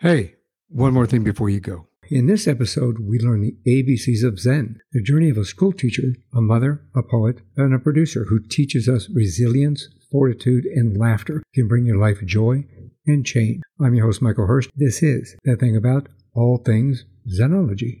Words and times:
Hey, 0.00 0.34
one 0.68 0.92
more 0.92 1.06
thing 1.06 1.24
before 1.24 1.48
you 1.48 1.58
go. 1.58 1.86
In 2.10 2.26
this 2.26 2.46
episode, 2.46 2.98
we 2.98 3.18
learn 3.18 3.40
the 3.40 3.56
ABCs 3.66 4.22
of 4.22 4.38
Zen, 4.38 4.78
the 4.92 5.00
journey 5.00 5.30
of 5.30 5.38
a 5.38 5.44
school 5.46 5.72
teacher, 5.72 6.14
a 6.34 6.42
mother, 6.42 6.82
a 6.94 7.02
poet, 7.02 7.40
and 7.56 7.74
a 7.74 7.78
producer 7.78 8.26
who 8.28 8.40
teaches 8.40 8.90
us 8.90 9.08
resilience, 9.08 9.88
fortitude, 10.12 10.66
and 10.66 10.98
laughter 10.98 11.42
can 11.54 11.66
bring 11.66 11.86
your 11.86 11.96
life 11.96 12.18
joy 12.26 12.66
and 13.06 13.24
change. 13.24 13.62
I'm 13.80 13.94
your 13.94 14.04
host, 14.04 14.20
Michael 14.20 14.46
Hurst. 14.46 14.68
This 14.76 15.02
is 15.02 15.34
That 15.44 15.60
Thing 15.60 15.76
About 15.76 16.10
All 16.34 16.58
Things 16.58 17.06
Zenology. 17.26 17.98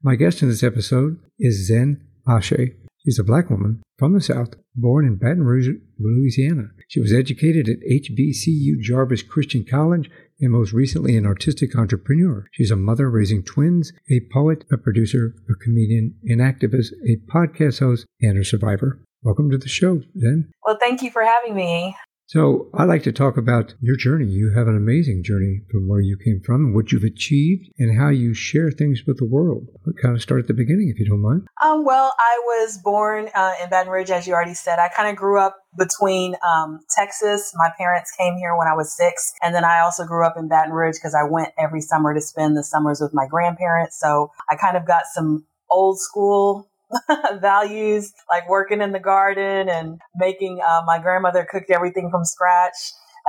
My 0.00 0.14
guest 0.14 0.42
in 0.42 0.48
this 0.48 0.62
episode 0.62 1.18
is 1.40 1.66
Zen 1.66 2.06
Ashe. 2.28 2.70
She's 2.98 3.18
a 3.18 3.24
black 3.24 3.50
woman 3.50 3.82
from 3.98 4.12
the 4.12 4.20
South, 4.20 4.50
born 4.76 5.04
in 5.04 5.16
Baton 5.16 5.42
Rouge, 5.42 5.70
Louisiana. 5.98 6.68
She 6.86 7.00
was 7.00 7.12
educated 7.12 7.68
at 7.68 7.80
HBCU 7.80 8.78
Jarvis 8.80 9.22
Christian 9.22 9.64
College 9.64 10.08
and 10.40 10.52
most 10.52 10.72
recently 10.72 11.16
an 11.16 11.26
artistic 11.26 11.76
entrepreneur. 11.76 12.46
She's 12.52 12.70
a 12.70 12.76
mother 12.76 13.10
raising 13.10 13.42
twins, 13.42 13.92
a 14.08 14.20
poet, 14.32 14.64
a 14.70 14.78
producer, 14.78 15.34
a 15.50 15.54
comedian, 15.56 16.14
an 16.26 16.38
activist, 16.38 16.92
a 17.04 17.16
podcast 17.28 17.80
host, 17.80 18.06
and 18.22 18.38
a 18.38 18.44
survivor. 18.44 19.02
Welcome 19.24 19.50
to 19.50 19.58
the 19.58 19.68
show, 19.68 20.00
Zen. 20.16 20.48
Well, 20.64 20.78
thank 20.80 21.02
you 21.02 21.10
for 21.10 21.24
having 21.24 21.56
me. 21.56 21.96
So 22.28 22.68
I 22.74 22.84
like 22.84 23.04
to 23.04 23.12
talk 23.12 23.38
about 23.38 23.72
your 23.80 23.96
journey. 23.96 24.26
You 24.26 24.52
have 24.54 24.68
an 24.68 24.76
amazing 24.76 25.22
journey 25.24 25.62
from 25.70 25.88
where 25.88 26.00
you 26.00 26.18
came 26.22 26.42
from 26.44 26.74
what 26.74 26.92
you've 26.92 27.02
achieved 27.02 27.70
and 27.78 27.98
how 27.98 28.10
you 28.10 28.34
share 28.34 28.70
things 28.70 29.04
with 29.06 29.16
the 29.16 29.24
world. 29.24 29.66
I'll 29.86 29.94
kind 29.94 30.14
of 30.14 30.20
start 30.20 30.42
at 30.42 30.46
the 30.46 30.52
beginning, 30.52 30.92
if 30.92 31.00
you 31.00 31.06
don't 31.06 31.22
mind. 31.22 31.46
Um, 31.64 31.86
well, 31.86 32.12
I 32.18 32.38
was 32.44 32.76
born 32.84 33.30
uh, 33.34 33.54
in 33.62 33.70
Baton 33.70 33.90
Rouge, 33.90 34.10
as 34.10 34.26
you 34.26 34.34
already 34.34 34.52
said. 34.52 34.78
I 34.78 34.90
kind 34.94 35.08
of 35.08 35.16
grew 35.16 35.40
up 35.40 35.56
between 35.78 36.36
um, 36.46 36.80
Texas. 36.94 37.50
My 37.56 37.70
parents 37.78 38.10
came 38.10 38.36
here 38.36 38.54
when 38.58 38.68
I 38.68 38.74
was 38.74 38.94
six. 38.94 39.32
And 39.42 39.54
then 39.54 39.64
I 39.64 39.80
also 39.80 40.04
grew 40.04 40.26
up 40.26 40.34
in 40.36 40.48
Baton 40.48 40.74
Rouge 40.74 40.96
because 40.96 41.14
I 41.14 41.22
went 41.22 41.54
every 41.58 41.80
summer 41.80 42.12
to 42.12 42.20
spend 42.20 42.58
the 42.58 42.62
summers 42.62 43.00
with 43.00 43.14
my 43.14 43.26
grandparents. 43.26 43.98
So 43.98 44.32
I 44.50 44.56
kind 44.56 44.76
of 44.76 44.86
got 44.86 45.04
some 45.14 45.46
old 45.70 45.98
school 45.98 46.68
values, 47.40 48.12
like 48.32 48.48
working 48.48 48.80
in 48.80 48.92
the 48.92 49.00
garden 49.00 49.68
and 49.68 50.00
making. 50.16 50.60
Uh, 50.66 50.82
my 50.86 50.98
grandmother 50.98 51.46
cooked 51.50 51.70
everything 51.70 52.10
from 52.10 52.24
scratch, 52.24 52.76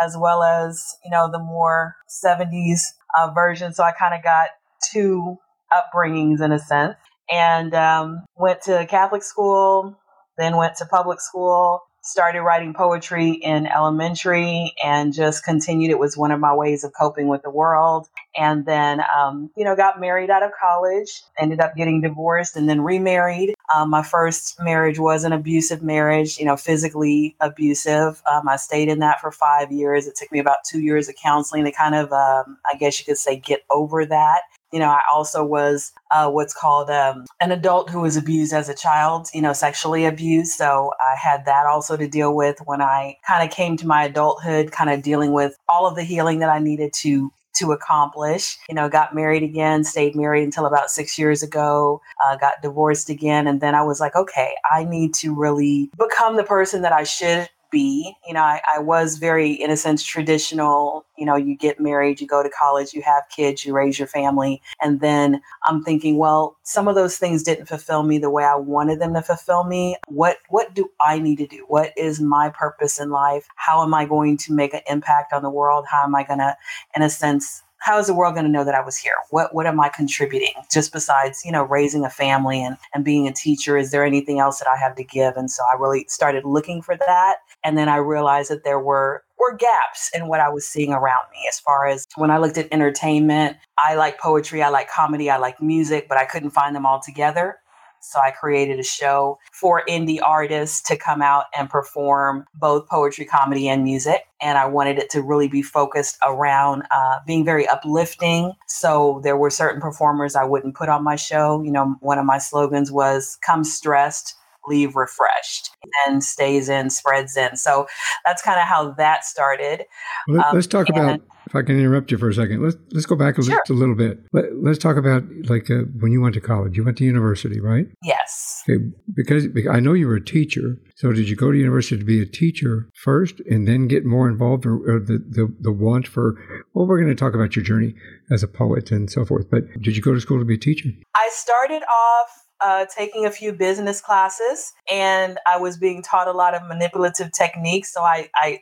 as 0.04 0.16
well 0.18 0.44
as 0.44 0.96
you 1.04 1.12
know 1.12 1.30
the 1.32 1.40
more 1.40 1.96
'70s 2.24 2.80
uh, 3.18 3.32
version. 3.32 3.74
So 3.74 3.84
I 3.84 3.92
kind 3.92 4.14
of 4.14 4.24
got 4.24 4.50
two 4.92 5.38
upbringings 5.72 6.42
in 6.42 6.52
a 6.52 6.60
sense, 6.60 6.96
and 7.32 7.74
um, 7.74 8.26
went 8.36 8.62
to 8.64 8.86
Catholic 8.88 9.24
school, 9.24 10.00
then 10.38 10.56
went 10.56 10.76
to 10.78 10.86
public 10.86 11.20
school, 11.20 11.82
started 12.10 12.42
writing 12.42 12.74
poetry 12.74 13.32
in 13.32 13.68
elementary 13.68 14.74
and 14.84 15.14
just 15.14 15.46
continued. 15.46 15.92
It 15.92 16.00
was 16.00 16.18
one 16.18 16.32
of 16.32 16.40
my 16.40 16.54
ways 16.54 16.84
of 16.84 16.92
coping 17.00 17.28
with 17.28 17.44
the 17.44 17.50
world. 17.52 18.08
And 18.36 18.66
then, 18.66 19.02
um, 19.16 19.52
you 19.56 19.64
know, 19.64 19.76
got 19.76 20.00
married 20.00 20.30
out 20.30 20.44
of 20.44 20.52
college, 20.60 21.22
ended 21.38 21.60
up 21.60 21.76
getting 21.76 22.02
divorced 22.02 22.56
and 22.56 22.68
then 22.68 22.82
remarried. 22.82 23.54
Um, 23.76 23.92
my 23.92 24.04
first 24.04 24.60
marriage 24.62 24.98
was 24.98 25.24
an 25.24 25.34
abusive 25.34 25.84
marriage, 25.84 26.40
you 26.40 26.46
know, 26.46 26.58
physically 26.58 27.36
abusive. 27.40 28.22
Um, 28.32 28.50
I 28.50 28.56
stayed 28.56 28.90
in 28.90 29.00
that 29.00 29.22
for 29.22 29.32
five 29.32 29.72
years. 29.72 30.08
It 30.08 30.16
took 30.16 30.32
me 30.32 30.40
about 30.40 30.58
two 30.68 30.82
years 30.82 31.10
of 31.10 31.16
counseling 31.16 31.66
to 31.66 31.72
kind 31.72 31.96
of, 31.96 32.12
um, 32.12 32.58
I 32.72 32.76
guess 32.78 33.00
you 33.00 33.06
could 33.06 33.18
say, 33.18 33.38
get 33.38 33.62
over 33.72 34.06
that 34.06 34.42
you 34.72 34.80
know, 34.80 34.90
I 34.90 35.02
also 35.14 35.44
was 35.44 35.92
uh, 36.12 36.30
what's 36.30 36.54
called 36.54 36.90
um, 36.90 37.26
an 37.42 37.52
adult 37.52 37.90
who 37.90 38.02
was 38.02 38.16
abused 38.16 38.54
as 38.54 38.70
a 38.70 38.76
child, 38.76 39.28
you 39.34 39.42
know, 39.42 39.54
sexually 39.54 40.06
abused. 40.06 40.54
So 40.54 40.92
I 41.00 41.16
had 41.16 41.46
that 41.46 41.66
also 41.66 41.98
to 41.98 42.08
deal 42.08 42.36
with 42.36 42.60
when 42.66 42.82
I 42.82 43.18
kind 43.28 43.48
of 43.48 43.56
came 43.56 43.78
to 43.78 43.88
my 43.88 44.04
adulthood, 44.06 44.72
kind 44.72 44.90
of 44.90 45.02
dealing 45.02 45.34
with 45.34 45.58
all 45.68 45.88
of 45.88 45.96
the 45.96 46.04
healing 46.04 46.40
that 46.40 46.50
I 46.50 46.60
needed 46.60 46.94
to 47.02 47.32
to 47.56 47.72
accomplish. 47.72 48.58
You 48.70 48.76
know, 48.76 48.90
got 48.90 49.16
married 49.16 49.44
again, 49.44 49.84
stayed 49.84 50.16
married 50.16 50.44
until 50.44 50.66
about 50.66 50.90
six 50.90 51.18
years 51.18 51.44
ago, 51.44 52.02
uh, 52.26 52.38
got 52.38 52.62
divorced 52.62 53.10
again. 53.10 53.48
And 53.48 53.60
then 53.60 53.76
I 53.76 53.84
was 53.84 54.00
like, 54.00 54.16
okay, 54.16 54.54
I 54.72 54.84
need 54.84 55.14
to 55.16 55.34
really 55.34 55.90
become 55.98 56.38
the 56.38 56.44
person 56.44 56.84
that 56.84 56.94
I 56.94 57.04
should 57.04 57.50
be. 57.72 58.14
You 58.28 58.34
know, 58.34 58.42
I, 58.42 58.62
I, 58.76 58.80
was 58.80 59.18
very, 59.18 59.52
in 59.52 59.70
a 59.70 59.78
sense, 59.78 60.04
traditional. 60.04 61.06
You 61.18 61.26
know, 61.26 61.36
you 61.36 61.56
get 61.56 61.80
married, 61.80 62.22
you 62.22 62.28
go 62.28 62.42
to 62.42 62.50
college, 62.50 62.94
you 62.94 63.02
have 63.02 63.24
kids, 63.36 63.66
you 63.66 63.74
raise 63.74 64.00
your 64.00 64.08
family. 64.08 64.62
And 64.82 65.02
then 65.02 65.42
I'm 65.66 65.84
thinking, 65.84 66.18
well, 66.18 66.58
some 66.64 66.88
of 66.88 66.96
those 66.96 67.18
things 67.18 67.44
didn't 67.44 67.68
fulfill 67.68 68.04
me 68.04 68.18
the 68.18 68.30
way 68.30 68.44
I 68.44 68.56
wanted 68.56 69.00
them 69.00 69.14
to 69.14 69.22
fulfill 69.22 69.64
me. 69.64 69.98
What 70.08 70.38
what 70.50 70.74
do 70.74 70.90
I 71.06 71.20
need 71.20 71.38
to 71.38 71.48
do? 71.48 71.66
What 71.68 71.94
is 71.98 72.20
my 72.20 72.50
purpose 72.50 73.00
in 73.00 73.10
life? 73.10 73.48
How 73.56 73.84
am 73.84 73.94
I 73.94 74.06
going 74.06 74.38
to 74.38 74.54
make 74.54 74.74
an 74.74 74.82
impact 74.90 75.34
on 75.34 75.44
the 75.44 75.50
world? 75.50 75.86
How 75.90 76.04
am 76.04 76.16
I 76.16 76.24
to, 76.24 76.58
in 76.96 77.02
a 77.02 77.10
sense, 77.10 77.64
how 77.80 77.98
is 77.98 78.08
the 78.08 78.14
world 78.14 78.36
going 78.36 78.46
to 78.46 78.52
know 78.52 78.64
that 78.66 78.76
I 78.76 78.82
was 78.82 78.98
here? 78.98 79.16
What 79.30 79.54
what 79.54 79.66
am 79.66 79.80
I 79.80 79.90
contributing? 79.90 80.54
Just 80.72 80.92
besides, 80.92 81.44
you 81.46 81.52
know, 81.52 81.64
raising 81.64 82.06
a 82.06 82.10
family 82.10 82.64
and, 82.64 82.78
and 82.94 83.04
being 83.04 83.28
a 83.28 83.34
teacher, 83.34 83.78
is 83.78 83.92
there 83.92 84.04
anything 84.04 84.40
else 84.40 84.60
that 84.60 84.68
I 84.68 84.78
have 84.78 84.96
to 84.96 85.04
give? 85.04 85.36
And 85.38 85.50
so 85.50 85.64
I 85.74 85.78
really 85.78 86.06
started 86.08 86.46
looking 86.46 86.82
for 86.82 86.96
that. 86.98 87.38
And 87.64 87.78
then 87.78 87.90
I 87.90 87.98
realized 87.98 88.52
that 88.52 88.64
there 88.64 88.80
were 88.80 89.24
were 89.40 89.56
gaps 89.56 90.12
in 90.14 90.28
what 90.28 90.42
I 90.42 90.50
was 90.50 90.68
seeing 90.68 90.92
around 90.92 91.24
me 91.32 91.48
as 91.48 91.60
far 91.60 91.88
as 91.88 92.06
when 92.16 92.30
I 92.30 92.38
looked 92.38 92.58
at 92.58 92.68
entertainment, 92.72 93.58
I 93.78 93.96
like 93.96 94.20
poetry, 94.20 94.62
I 94.62 94.70
like 94.70 94.90
comedy, 94.90 95.30
I 95.30 95.38
like 95.38 95.62
music, 95.62 96.08
but 96.10 96.18
I 96.18 96.26
couldn't 96.26 96.50
find 96.50 96.76
them 96.76 96.86
all 96.86 97.00
together. 97.00 97.60
So 98.02 98.20
I 98.20 98.32
created 98.32 98.80
a 98.80 98.84
show 98.84 99.40
for 99.52 99.84
indie 99.88 100.20
artists 100.24 100.82
to 100.90 100.98
come 100.98 101.22
out 101.22 101.46
and 101.58 101.70
perform 101.70 102.46
both 102.54 102.88
poetry, 102.88 103.26
comedy, 103.26 103.68
and 103.68 103.84
music. 103.84 104.26
And 104.42 104.58
I 104.58 104.66
wanted 104.66 104.98
it 104.98 105.10
to 105.12 105.22
really 105.22 105.48
be 105.48 105.62
focused 105.62 106.18
around 106.26 106.84
uh, 106.92 107.18
being 107.28 107.44
very 107.44 107.68
uplifting. 107.68 108.54
So 108.68 109.20
there 109.24 109.38
were 109.38 109.50
certain 109.50 109.82
performers 109.82 110.36
I 110.36 110.46
wouldn't 110.46 110.76
put 110.76 110.90
on 110.90 111.04
my 111.04 111.16
show. 111.16 111.62
You 111.62 111.72
know, 111.72 111.96
one 112.00 112.20
of 112.20 112.26
my 112.26 112.38
slogans 112.38 112.92
was 112.92 113.38
come 113.46 113.64
stressed, 113.64 114.36
leave 114.68 114.96
refreshed 114.96 115.72
and 116.06 116.24
stays 116.24 116.70
in, 116.70 116.90
spreads 116.90 117.36
in. 117.36 117.58
So 117.58 117.88
that's 118.26 118.42
kind 118.42 118.60
of 118.60 118.68
how 118.68 118.92
that 118.92 119.26
started. 119.26 119.86
Let's 120.28 120.54
um, 120.54 120.62
talk 120.70 120.90
about, 120.90 121.22
if 121.50 121.56
I 121.56 121.64
can 121.64 121.80
interrupt 121.80 122.12
you 122.12 122.18
for 122.20 122.30
a 122.30 122.34
second, 122.34 122.64
let's, 122.64 122.78
let's 122.92 123.08
go 123.08 123.16
back 123.16 123.40
a, 123.40 123.44
sure. 123.44 123.60
a 123.70 123.74
little 123.74 123.96
bit. 123.96 124.20
Let, 124.32 124.46
us 124.70 124.78
talk 124.78 124.98
about 124.98 125.24
like 125.46 125.70
uh, 125.72 125.82
when 126.00 126.12
you 126.12 126.22
went 126.22 126.36
to 126.36 126.42
college, 126.42 126.78
you 126.78 126.86
went 126.86 126.98
to 127.00 127.04
university, 127.04 127.60
right? 127.60 127.88
Yes. 128.04 128.64
Okay, 128.70 128.84
because, 129.16 129.48
because 129.48 129.76
I 129.76 129.80
know 129.80 129.94
you 129.94 130.08
were 130.08 130.18
a 130.18 130.24
teacher. 130.24 130.78
So 130.96 131.12
did 131.12 131.28
you 131.28 131.36
go 131.36 131.52
to 131.52 131.58
university 131.58 131.98
to 131.98 132.06
be 132.06 132.22
a 132.22 132.26
teacher 132.26 132.90
first 132.94 133.40
and 133.50 133.68
then 133.68 133.88
get 133.88 134.06
more 134.06 134.30
involved 134.30 134.68
or, 134.68 134.76
or 134.76 135.00
the, 135.00 135.18
the, 135.28 135.52
the 135.60 135.72
want 135.72 136.08
for, 136.08 136.36
well, 136.76 136.86
we're 136.86 137.02
going 137.02 137.10
to 137.10 137.20
talk 137.20 137.34
about 137.34 137.56
your 137.56 137.66
journey 137.66 137.96
as 138.30 138.44
a 138.44 138.48
poet 138.48 138.92
and 138.92 139.10
so 139.10 139.26
forth, 139.26 139.50
but 139.50 139.64
did 139.82 139.98
you 139.98 140.04
go 140.04 140.14
to 140.14 140.22
school 140.22 140.38
to 140.38 140.46
be 140.46 140.54
a 140.54 140.60
teacher? 140.60 140.90
I 141.16 141.30
started 141.34 141.82
off 141.84 142.46
uh, 142.62 142.86
taking 142.96 143.26
a 143.26 143.32
few 143.32 143.54
business 143.54 144.02
classes 144.02 144.74
and 144.92 145.40
I 145.52 145.58
was 145.58 145.78
being 145.78 146.04
taught 146.04 146.28
a 146.28 146.34
lot 146.34 146.54
of 146.54 146.68
manipulative 146.68 147.32
techniques. 147.32 147.92
So 147.92 148.02
I, 148.02 148.30
I 148.36 148.60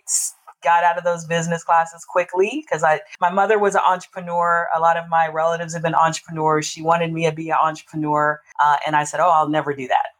got 0.63 0.83
out 0.83 0.97
of 0.97 1.03
those 1.03 1.25
business 1.25 1.63
classes 1.63 2.05
quickly 2.05 2.63
because 2.65 2.83
I 2.83 3.01
my 3.19 3.31
mother 3.31 3.59
was 3.59 3.75
an 3.75 3.81
entrepreneur. 3.87 4.67
A 4.75 4.79
lot 4.79 4.97
of 4.97 5.07
my 5.09 5.27
relatives 5.27 5.73
have 5.73 5.83
been 5.83 5.95
entrepreneurs. 5.95 6.65
She 6.65 6.81
wanted 6.81 7.13
me 7.13 7.25
to 7.25 7.31
be 7.31 7.49
an 7.49 7.57
entrepreneur, 7.61 8.41
uh, 8.63 8.77
and 8.85 8.95
I 8.95 9.03
said, 9.03 9.19
"Oh, 9.19 9.29
I'll 9.29 9.49
never 9.49 9.73
do 9.73 9.87
that." 9.87 10.16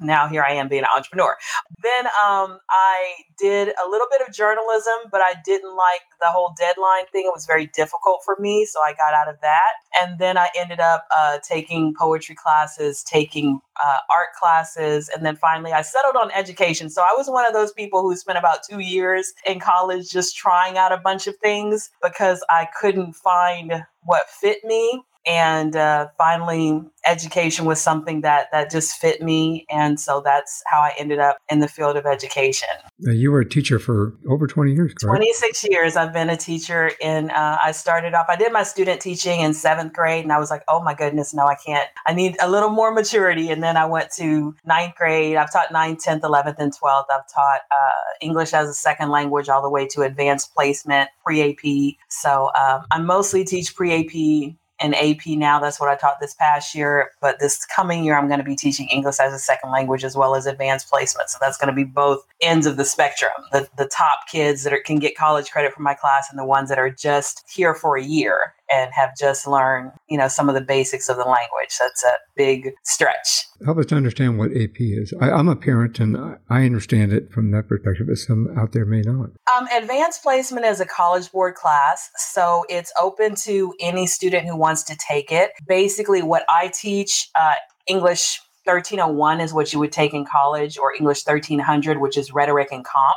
Now 0.00 0.28
here 0.28 0.44
I 0.48 0.52
am 0.54 0.68
being 0.68 0.82
an 0.82 0.88
entrepreneur. 0.94 1.36
Then 1.82 2.06
um, 2.06 2.58
I 2.70 3.14
did 3.38 3.68
a 3.68 3.88
little 3.88 4.06
bit 4.10 4.26
of 4.26 4.34
journalism, 4.34 4.94
but 5.10 5.20
I 5.20 5.34
didn't 5.44 5.74
like 5.76 6.02
the 6.20 6.28
whole 6.28 6.54
deadline 6.58 7.06
thing. 7.12 7.24
It 7.26 7.34
was 7.34 7.46
very 7.46 7.66
difficult 7.66 8.20
for 8.24 8.36
me, 8.38 8.66
so 8.66 8.80
I 8.80 8.92
got 8.92 9.14
out 9.14 9.32
of 9.32 9.40
that. 9.42 9.72
And 10.00 10.18
then 10.18 10.38
I 10.38 10.48
ended 10.56 10.80
up 10.80 11.06
uh, 11.16 11.38
taking 11.46 11.94
poetry 11.94 12.34
classes, 12.34 13.02
taking 13.02 13.60
uh, 13.84 13.98
art 14.14 14.30
classes, 14.38 15.10
and 15.14 15.24
then 15.24 15.36
finally 15.36 15.72
I 15.72 15.82
settled 15.82 16.16
on 16.16 16.30
education. 16.32 16.90
So 16.90 17.02
I 17.02 17.14
was 17.16 17.28
one 17.28 17.46
of 17.46 17.52
those 17.52 17.72
people 17.72 18.02
who 18.02 18.16
spent 18.16 18.38
about 18.38 18.60
two 18.68 18.80
years 18.80 19.32
in 19.46 19.60
college 19.60 20.10
just 20.10 20.36
trying 20.36 20.78
out 20.78 20.92
a 20.92 20.98
bunch 20.98 21.26
of 21.26 21.36
things 21.36 21.90
because 22.02 22.44
I 22.48 22.68
couldn't 22.80 23.14
find 23.14 23.84
what 24.02 24.28
fit 24.28 24.64
me 24.64 25.02
and 25.26 25.76
uh, 25.76 26.08
finally 26.16 26.82
education 27.06 27.64
was 27.64 27.80
something 27.80 28.22
that 28.22 28.50
that 28.52 28.70
just 28.70 28.96
fit 28.96 29.22
me 29.22 29.64
and 29.70 30.00
so 30.00 30.20
that's 30.24 30.62
how 30.66 30.80
i 30.80 30.92
ended 30.98 31.18
up 31.18 31.38
in 31.50 31.60
the 31.60 31.68
field 31.68 31.96
of 31.96 32.06
education. 32.06 32.68
Now 33.00 33.12
you 33.12 33.30
were 33.30 33.40
a 33.40 33.48
teacher 33.48 33.78
for 33.78 34.14
over 34.28 34.46
20 34.46 34.72
years 34.72 34.94
correct? 34.94 35.16
26 35.16 35.64
years. 35.68 35.96
I've 35.96 36.12
been 36.12 36.30
a 36.30 36.36
teacher 36.36 36.92
in 37.00 37.30
uh, 37.30 37.58
i 37.62 37.72
started 37.72 38.14
off 38.14 38.26
i 38.28 38.36
did 38.36 38.52
my 38.52 38.62
student 38.62 39.00
teaching 39.00 39.40
in 39.40 39.52
seventh 39.52 39.92
grade 39.92 40.24
and 40.24 40.32
i 40.32 40.38
was 40.38 40.50
like 40.50 40.62
oh 40.68 40.82
my 40.82 40.94
goodness 40.94 41.34
no 41.34 41.46
i 41.46 41.54
can't. 41.54 41.88
I 42.06 42.12
need 42.12 42.36
a 42.40 42.50
little 42.50 42.70
more 42.70 42.92
maturity. 42.92 43.50
And 43.50 43.62
then 43.62 43.76
i 43.76 43.84
went 43.84 44.10
to 44.12 44.54
ninth 44.64 44.94
grade. 44.96 45.36
I've 45.36 45.52
taught 45.52 45.68
9th 45.68 45.96
10th 46.06 46.20
11th 46.20 46.58
and 46.58 46.72
12th 46.72 47.04
i've 47.10 47.28
taught 47.32 47.60
uh, 47.70 48.02
english 48.20 48.52
as 48.52 48.68
a 48.68 48.74
second 48.74 49.10
language 49.10 49.48
all 49.48 49.62
the 49.62 49.70
way 49.70 49.86
to 49.86 50.02
advanced 50.02 50.54
placement 50.54 51.10
pre-ap 51.24 51.96
so 52.08 52.50
um, 52.58 52.84
i 52.90 52.98
mostly 52.98 53.44
teach 53.44 53.74
pre-ap 53.74 54.54
in 54.80 54.94
AP 54.94 55.26
now. 55.26 55.58
That's 55.58 55.80
what 55.80 55.88
I 55.88 55.96
taught 55.96 56.20
this 56.20 56.34
past 56.34 56.74
year. 56.74 57.10
But 57.20 57.40
this 57.40 57.64
coming 57.66 58.04
year, 58.04 58.18
I'm 58.18 58.28
going 58.28 58.38
to 58.38 58.44
be 58.44 58.56
teaching 58.56 58.88
English 58.88 59.20
as 59.20 59.32
a 59.32 59.38
second 59.38 59.70
language 59.70 60.04
as 60.04 60.16
well 60.16 60.34
as 60.34 60.46
advanced 60.46 60.90
placement. 60.90 61.30
So 61.30 61.38
that's 61.40 61.56
going 61.56 61.68
to 61.68 61.74
be 61.74 61.84
both 61.84 62.26
ends 62.42 62.66
of 62.66 62.76
the 62.76 62.84
spectrum 62.84 63.30
the, 63.52 63.68
the 63.76 63.86
top 63.86 64.28
kids 64.30 64.62
that 64.64 64.72
are, 64.72 64.80
can 64.80 64.98
get 64.98 65.16
college 65.16 65.50
credit 65.50 65.72
for 65.72 65.82
my 65.82 65.94
class 65.94 66.28
and 66.30 66.38
the 66.38 66.44
ones 66.44 66.68
that 66.68 66.78
are 66.78 66.90
just 66.90 67.44
here 67.50 67.74
for 67.74 67.96
a 67.96 68.02
year 68.02 68.54
and 68.70 68.90
have 68.92 69.10
just 69.18 69.46
learned, 69.46 69.92
you 70.08 70.18
know, 70.18 70.28
some 70.28 70.48
of 70.48 70.54
the 70.54 70.60
basics 70.60 71.08
of 71.08 71.16
the 71.16 71.24
language. 71.24 71.76
That's 71.78 72.04
a 72.04 72.12
big 72.36 72.72
stretch. 72.84 73.46
Help 73.64 73.78
us 73.78 73.86
to 73.86 73.94
understand 73.94 74.38
what 74.38 74.50
AP 74.50 74.76
is. 74.78 75.14
I, 75.20 75.30
am 75.30 75.48
a 75.48 75.56
parent 75.56 76.00
and 76.00 76.16
I 76.50 76.64
understand 76.64 77.12
it 77.12 77.32
from 77.32 77.50
that 77.52 77.68
perspective, 77.68 78.06
but 78.08 78.18
some 78.18 78.48
out 78.58 78.72
there 78.72 78.84
may 78.84 79.02
not. 79.02 79.30
Um, 79.56 79.66
advanced 79.74 80.22
placement 80.22 80.66
is 80.66 80.80
a 80.80 80.86
college 80.86 81.30
board 81.30 81.54
class, 81.54 82.10
so 82.16 82.64
it's 82.68 82.92
open 83.00 83.34
to 83.36 83.74
any 83.80 84.06
student 84.06 84.46
who 84.46 84.56
wants 84.56 84.82
to 84.84 84.96
take 84.96 85.30
it. 85.32 85.52
Basically, 85.66 86.22
what 86.22 86.44
I 86.48 86.68
teach, 86.68 87.30
uh, 87.40 87.54
English 87.86 88.40
1301 88.64 89.40
is 89.40 89.54
what 89.54 89.72
you 89.72 89.78
would 89.78 89.92
take 89.92 90.12
in 90.12 90.24
college, 90.24 90.76
or 90.76 90.92
English 90.92 91.24
1300, 91.24 92.00
which 92.00 92.16
is 92.16 92.32
rhetoric 92.32 92.68
and 92.72 92.84
comp. 92.84 93.16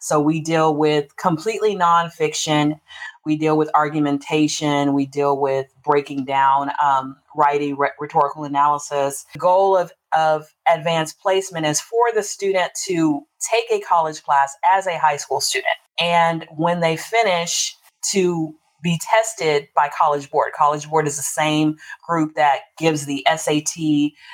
So 0.00 0.18
we 0.18 0.40
deal 0.40 0.74
with 0.74 1.14
completely 1.16 1.76
nonfiction. 1.76 2.80
We 3.24 3.36
deal 3.36 3.56
with 3.56 3.70
argumentation. 3.74 4.94
We 4.94 5.06
deal 5.06 5.38
with 5.38 5.66
breaking 5.84 6.24
down 6.24 6.70
um, 6.82 7.16
writing 7.36 7.76
rhetorical 7.98 8.44
analysis. 8.44 9.26
The 9.32 9.38
goal 9.38 9.76
of, 9.76 9.92
of 10.16 10.54
advanced 10.72 11.20
placement 11.20 11.66
is 11.66 11.80
for 11.80 12.12
the 12.14 12.22
student 12.22 12.72
to 12.86 13.26
take 13.40 13.66
a 13.70 13.84
college 13.84 14.22
class 14.22 14.56
as 14.72 14.86
a 14.86 14.98
high 14.98 15.16
school 15.16 15.40
student. 15.40 15.66
And 15.98 16.46
when 16.56 16.80
they 16.80 16.96
finish, 16.96 17.76
to 18.02 18.54
be 18.82 19.00
tested 19.02 19.68
by 19.74 19.90
College 19.98 20.30
Board. 20.30 20.52
College 20.56 20.88
Board 20.88 21.06
is 21.06 21.16
the 21.16 21.22
same 21.22 21.76
group 22.06 22.34
that 22.34 22.60
gives 22.78 23.06
the 23.06 23.26
SAT, 23.28 23.74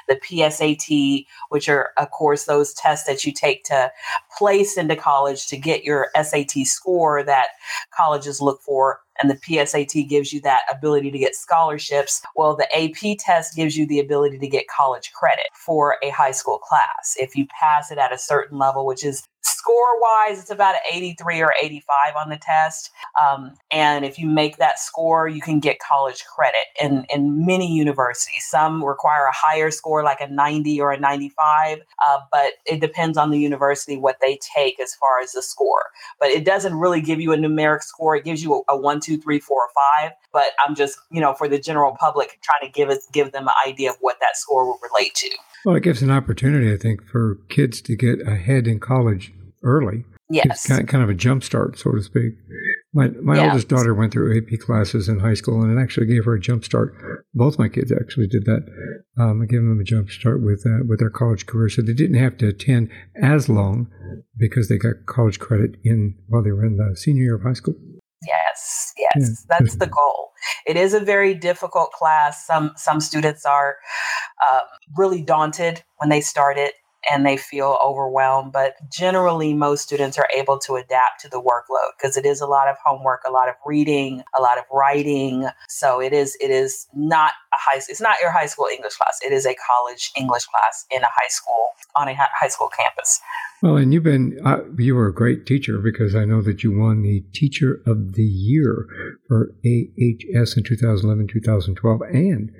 the 0.08 0.20
PSAT, 0.22 1.26
which 1.50 1.68
are, 1.68 1.90
of 1.98 2.10
course, 2.10 2.44
those 2.44 2.72
tests 2.74 3.06
that 3.06 3.24
you 3.24 3.32
take 3.32 3.64
to 3.64 3.90
place 4.36 4.76
into 4.76 4.96
college 4.96 5.46
to 5.48 5.56
get 5.56 5.84
your 5.84 6.08
SAT 6.20 6.64
score 6.64 7.22
that 7.22 7.48
colleges 7.96 8.40
look 8.40 8.60
for. 8.62 9.00
And 9.20 9.30
the 9.30 9.36
PSAT 9.36 10.08
gives 10.08 10.32
you 10.32 10.40
that 10.42 10.62
ability 10.70 11.10
to 11.10 11.18
get 11.18 11.34
scholarships. 11.34 12.20
Well, 12.36 12.54
the 12.54 12.68
AP 12.76 13.16
test 13.18 13.56
gives 13.56 13.76
you 13.76 13.86
the 13.86 14.00
ability 14.00 14.38
to 14.38 14.48
get 14.48 14.66
college 14.68 15.12
credit 15.12 15.46
for 15.54 15.96
a 16.02 16.10
high 16.10 16.32
school 16.32 16.58
class. 16.58 17.16
If 17.18 17.34
you 17.34 17.46
pass 17.46 17.90
it 17.90 17.98
at 17.98 18.12
a 18.12 18.18
certain 18.18 18.58
level, 18.58 18.84
which 18.84 19.04
is 19.04 19.24
score 19.66 20.00
wise, 20.00 20.38
it's 20.38 20.50
about 20.50 20.76
an 20.76 20.80
83 20.92 21.42
or 21.42 21.52
85 21.60 22.16
on 22.16 22.28
the 22.28 22.36
test. 22.36 22.90
Um, 23.20 23.54
and 23.72 24.04
if 24.04 24.16
you 24.18 24.28
make 24.28 24.58
that 24.58 24.78
score, 24.78 25.26
you 25.26 25.40
can 25.40 25.58
get 25.58 25.78
college 25.80 26.24
credit 26.24 26.66
in, 26.80 27.04
in 27.10 27.44
many 27.44 27.74
universities. 27.74 28.46
Some 28.48 28.84
require 28.84 29.26
a 29.26 29.34
higher 29.34 29.72
score, 29.72 30.04
like 30.04 30.20
a 30.20 30.28
90 30.28 30.80
or 30.80 30.92
a 30.92 31.00
95, 31.00 31.78
uh, 31.78 32.18
but 32.30 32.52
it 32.64 32.80
depends 32.80 33.18
on 33.18 33.30
the 33.30 33.40
university 33.40 33.96
what 33.96 34.18
they 34.20 34.38
take 34.56 34.78
as 34.78 34.94
far 34.94 35.20
as 35.20 35.32
the 35.32 35.42
score. 35.42 35.86
But 36.20 36.28
it 36.28 36.44
doesn't 36.44 36.74
really 36.74 37.00
give 37.00 37.20
you 37.20 37.32
a 37.32 37.36
numeric 37.36 37.82
score, 37.82 38.14
it 38.14 38.24
gives 38.24 38.44
you 38.44 38.62
a, 38.68 38.74
a 38.74 38.78
one, 38.78 39.00
two, 39.00 39.18
three, 39.18 39.40
four, 39.40 39.62
or 39.62 39.70
five. 39.74 40.12
But 40.32 40.50
I'm 40.64 40.76
just, 40.76 40.96
you 41.10 41.20
know, 41.20 41.34
for 41.34 41.48
the 41.48 41.58
general 41.58 41.96
public, 41.98 42.38
trying 42.42 42.70
to 42.70 42.72
give 42.72 42.88
us 42.88 43.06
give 43.12 43.32
them 43.32 43.48
an 43.48 43.54
idea 43.66 43.90
of 43.90 43.96
what 44.00 44.18
that 44.20 44.36
score 44.36 44.64
will 44.64 44.78
relate 44.80 45.14
to. 45.16 45.30
Well, 45.66 45.74
it 45.74 45.82
gives 45.82 46.00
an 46.00 46.12
opportunity, 46.12 46.72
I 46.72 46.76
think, 46.76 47.04
for 47.04 47.40
kids 47.48 47.80
to 47.82 47.96
get 47.96 48.20
ahead 48.24 48.68
in 48.68 48.78
college 48.78 49.32
early. 49.64 50.04
Yes. 50.30 50.64
Kind 50.64 50.80
of, 50.80 50.86
kind 50.86 51.02
of 51.02 51.10
a 51.10 51.14
jump 51.14 51.42
start, 51.42 51.76
so 51.76 51.90
to 51.90 52.02
speak. 52.04 52.34
My, 52.94 53.08
my 53.20 53.34
yeah. 53.34 53.48
oldest 53.48 53.66
daughter 53.66 53.92
went 53.92 54.12
through 54.12 54.38
AP 54.38 54.60
classes 54.60 55.08
in 55.08 55.18
high 55.18 55.34
school, 55.34 55.62
and 55.62 55.76
it 55.76 55.82
actually 55.82 56.06
gave 56.06 56.24
her 56.24 56.34
a 56.34 56.40
jump 56.40 56.64
start. 56.64 56.94
Both 57.34 57.58
my 57.58 57.68
kids 57.68 57.90
actually 57.90 58.28
did 58.28 58.44
that. 58.44 58.64
Um, 59.18 59.42
I 59.42 59.46
gave 59.46 59.58
them 59.58 59.80
a 59.80 59.84
jump 59.84 60.08
start 60.10 60.40
with 60.40 60.64
uh, 60.64 60.84
with 60.86 61.00
their 61.00 61.10
college 61.10 61.46
career, 61.46 61.68
so 61.68 61.82
they 61.82 61.94
didn't 61.94 62.20
have 62.20 62.38
to 62.38 62.48
attend 62.48 62.88
as 63.20 63.48
long 63.48 63.88
because 64.38 64.68
they 64.68 64.78
got 64.78 65.06
college 65.06 65.40
credit 65.40 65.74
in 65.82 66.14
while 66.28 66.44
they 66.44 66.52
were 66.52 66.64
in 66.64 66.76
the 66.76 66.96
senior 66.96 67.24
year 67.24 67.34
of 67.34 67.42
high 67.42 67.54
school. 67.54 67.74
Yes, 68.24 68.92
yes, 68.96 69.44
yeah. 69.50 69.58
that's 69.58 69.76
the 69.76 69.88
goal. 69.88 70.30
It 70.66 70.76
is 70.76 70.94
a 70.94 71.00
very 71.00 71.34
difficult 71.34 71.92
class. 71.92 72.46
Some 72.46 72.72
some 72.76 73.00
students 73.00 73.44
are 73.44 73.76
uh, 74.46 74.60
really 74.96 75.22
daunted 75.22 75.82
when 75.96 76.08
they 76.08 76.20
start 76.20 76.58
it 76.58 76.74
and 77.10 77.24
they 77.24 77.36
feel 77.36 77.78
overwhelmed. 77.84 78.52
But 78.52 78.74
generally, 78.90 79.54
most 79.54 79.82
students 79.82 80.18
are 80.18 80.28
able 80.36 80.58
to 80.60 80.74
adapt 80.74 81.20
to 81.22 81.28
the 81.28 81.40
workload 81.40 81.92
because 81.96 82.16
it 82.16 82.26
is 82.26 82.40
a 82.40 82.46
lot 82.46 82.68
of 82.68 82.76
homework, 82.84 83.20
a 83.26 83.30
lot 83.30 83.48
of 83.48 83.54
reading, 83.64 84.22
a 84.38 84.42
lot 84.42 84.58
of 84.58 84.64
writing. 84.72 85.48
So 85.68 86.00
it 86.00 86.12
is 86.12 86.36
it 86.40 86.50
is 86.50 86.86
not 86.94 87.32
a 87.52 87.56
high 87.56 87.80
it's 87.88 88.00
not 88.00 88.16
your 88.20 88.30
high 88.30 88.46
school 88.46 88.66
English 88.72 88.96
class. 88.96 89.18
It 89.24 89.32
is 89.32 89.46
a 89.46 89.54
college 89.54 90.10
English 90.16 90.46
class 90.46 90.86
in 90.90 91.02
a 91.02 91.08
high 91.08 91.28
school 91.28 91.70
on 91.96 92.08
a 92.08 92.14
high 92.14 92.48
school 92.48 92.68
campus. 92.68 93.20
Well, 93.62 93.76
and 93.76 93.92
you've 93.92 94.02
been, 94.02 94.38
uh, 94.44 94.58
you 94.76 94.94
were 94.94 95.08
a 95.08 95.14
great 95.14 95.46
teacher 95.46 95.78
because 95.78 96.14
I 96.14 96.24
know 96.24 96.42
that 96.42 96.62
you 96.62 96.78
won 96.78 97.02
the 97.02 97.24
Teacher 97.32 97.80
of 97.86 98.12
the 98.12 98.24
Year 98.24 98.86
for 99.28 99.54
AHS 99.64 100.56
in 100.56 100.62
2011, 100.62 101.28
2012, 101.28 102.00
and 102.02 102.50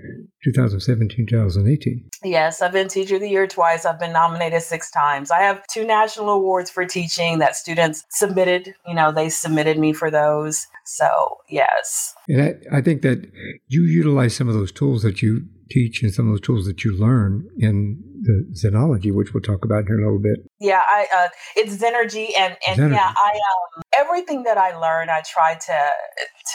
2017, 0.47 1.27
2018. 1.27 2.11
Yes, 2.23 2.63
I've 2.63 2.73
been 2.73 2.89
Teacher 2.89 3.17
of 3.17 3.21
the 3.21 3.29
Year 3.29 3.49
twice. 3.49 3.85
I've 3.85 3.99
been 3.99 4.13
nominated 4.13 4.63
six 4.63 4.91
times. 4.91 5.31
I 5.31 5.41
have 5.41 5.63
two 5.67 5.85
national 5.85 6.31
awards 6.31 6.71
for 6.71 6.87
teaching 6.87 7.41
that 7.41 7.57
students 7.57 8.05
submitted. 8.11 8.75
You 8.87 8.95
know, 8.95 9.11
they 9.11 9.29
submitted 9.29 9.79
me 9.79 9.93
for 9.93 10.11
those. 10.11 10.69
So, 10.85 11.09
yes. 11.49 12.15
And 12.29 12.43
I, 12.43 12.79
I 12.79 12.81
think 12.81 13.03
that 13.03 13.29
you 13.67 13.83
utilize 13.83 14.37
some 14.37 14.49
of 14.49 14.55
those 14.55 14.71
tools 14.71 15.03
that 15.03 15.21
you 15.21 15.47
teach 15.69 16.03
and 16.03 16.15
some 16.15 16.29
of 16.29 16.33
those 16.33 16.41
tools 16.43 16.67
that 16.67 16.85
you 16.85 16.97
learn 16.97 17.49
in 17.59 18.01
the 18.27 18.47
Zenology, 18.53 19.15
which 19.15 19.33
we'll 19.33 19.43
talk 19.43 19.65
about 19.65 19.85
here 19.87 19.97
in 19.97 20.03
a 20.03 20.07
little 20.07 20.23
bit. 20.23 20.51
Yeah, 20.61 20.83
I 20.87 21.07
uh, 21.15 21.29
it's 21.55 21.77
Zenergy, 21.77 22.31
and 22.37 22.57
and 22.67 22.79
Zenergy. 22.79 22.95
yeah, 22.95 23.13
I 23.17 23.31
um, 23.31 23.83
everything 23.99 24.43
that 24.43 24.59
I 24.59 24.77
learn, 24.77 25.09
I 25.09 25.23
try 25.23 25.55
to 25.55 25.91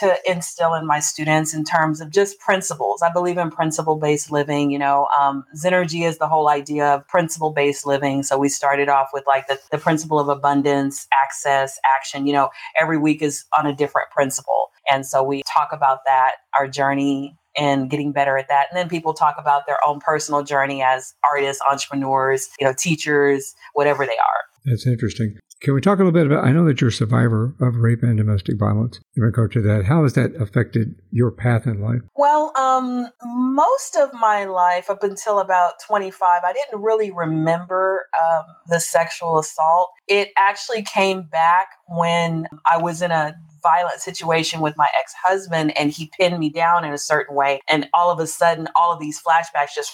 to 0.00 0.16
instill 0.30 0.74
in 0.74 0.86
my 0.86 1.00
students 1.00 1.54
in 1.54 1.64
terms 1.64 2.00
of 2.00 2.10
just 2.10 2.38
principles. 2.38 3.02
I 3.02 3.12
believe 3.12 3.38
in 3.38 3.50
principle 3.50 3.96
based 3.96 4.30
living. 4.30 4.70
You 4.70 4.78
know, 4.78 5.08
um, 5.18 5.44
Zenergy 5.56 6.06
is 6.06 6.18
the 6.18 6.28
whole 6.28 6.48
idea 6.48 6.86
of 6.86 7.08
principle 7.08 7.50
based 7.50 7.86
living. 7.86 8.22
So 8.22 8.38
we 8.38 8.48
started 8.48 8.88
off 8.88 9.08
with 9.12 9.24
like 9.26 9.48
the, 9.48 9.58
the 9.70 9.78
principle 9.78 10.18
of 10.20 10.28
abundance, 10.28 11.06
access, 11.24 11.78
action. 11.96 12.26
You 12.26 12.34
know, 12.34 12.50
every 12.78 12.98
week 12.98 13.22
is 13.22 13.44
on 13.58 13.66
a 13.66 13.74
different 13.74 14.10
principle. 14.10 14.68
And 14.90 15.06
so 15.06 15.22
we 15.22 15.42
talk 15.42 15.68
about 15.72 16.00
that, 16.06 16.36
our 16.58 16.68
journey 16.68 17.36
and 17.56 17.90
getting 17.90 18.12
better 18.12 18.36
at 18.36 18.48
that. 18.48 18.66
And 18.70 18.76
then 18.76 18.88
people 18.88 19.14
talk 19.14 19.36
about 19.38 19.66
their 19.66 19.78
own 19.86 20.00
personal 20.00 20.42
journey 20.42 20.82
as 20.82 21.14
artists, 21.30 21.62
entrepreneurs, 21.70 22.48
you 22.58 22.66
know, 22.66 22.72
teachers, 22.72 23.54
whatever 23.74 24.06
they 24.06 24.12
are. 24.12 24.42
That's 24.64 24.86
interesting. 24.86 25.38
Can 25.62 25.74
we 25.74 25.80
talk 25.80 26.00
a 26.00 26.02
little 26.02 26.12
bit 26.12 26.26
about? 26.26 26.44
I 26.44 26.50
know 26.50 26.64
that 26.64 26.80
you're 26.80 26.88
a 26.88 26.92
survivor 26.92 27.54
of 27.60 27.76
rape 27.76 28.02
and 28.02 28.16
domestic 28.16 28.58
violence. 28.58 28.98
In 29.16 29.22
regard 29.22 29.52
to 29.52 29.62
that, 29.62 29.84
how 29.84 30.02
has 30.02 30.14
that 30.14 30.34
affected 30.40 30.96
your 31.12 31.30
path 31.30 31.66
in 31.66 31.80
life? 31.80 32.00
Well, 32.16 32.52
um, 32.56 33.06
most 33.24 33.96
of 33.96 34.12
my 34.12 34.44
life 34.44 34.90
up 34.90 35.04
until 35.04 35.38
about 35.38 35.74
25, 35.86 36.42
I 36.44 36.52
didn't 36.52 36.82
really 36.82 37.12
remember 37.12 38.06
um, 38.20 38.44
the 38.66 38.80
sexual 38.80 39.38
assault. 39.38 39.90
It 40.08 40.30
actually 40.36 40.82
came 40.82 41.22
back 41.22 41.68
when 41.86 42.48
I 42.66 42.78
was 42.78 43.00
in 43.00 43.12
a 43.12 43.36
violent 43.62 44.00
situation 44.00 44.60
with 44.60 44.76
my 44.76 44.88
ex 44.98 45.14
husband 45.24 45.76
and 45.76 45.90
he 45.90 46.10
pinned 46.18 46.38
me 46.38 46.50
down 46.50 46.84
in 46.84 46.92
a 46.92 46.98
certain 46.98 47.34
way. 47.34 47.60
And 47.68 47.88
all 47.94 48.10
of 48.10 48.18
a 48.18 48.26
sudden, 48.26 48.68
all 48.74 48.92
of 48.92 49.00
these 49.00 49.20
flashbacks 49.22 49.74
just 49.74 49.92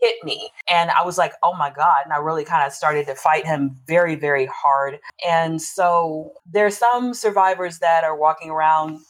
hit 0.00 0.16
me. 0.24 0.50
And 0.68 0.90
I 0.90 1.04
was 1.04 1.18
like, 1.18 1.32
oh 1.42 1.54
my 1.56 1.70
God. 1.70 2.02
And 2.04 2.12
I 2.12 2.18
really 2.18 2.44
kind 2.44 2.66
of 2.66 2.72
started 2.72 3.06
to 3.06 3.14
fight 3.14 3.46
him 3.46 3.76
very, 3.86 4.14
very 4.14 4.46
hard. 4.46 4.98
And 5.28 5.60
so 5.60 6.32
there's 6.50 6.76
some 6.76 7.14
survivors 7.14 7.78
that 7.78 8.04
are 8.04 8.16
walking 8.16 8.50
around 8.50 9.00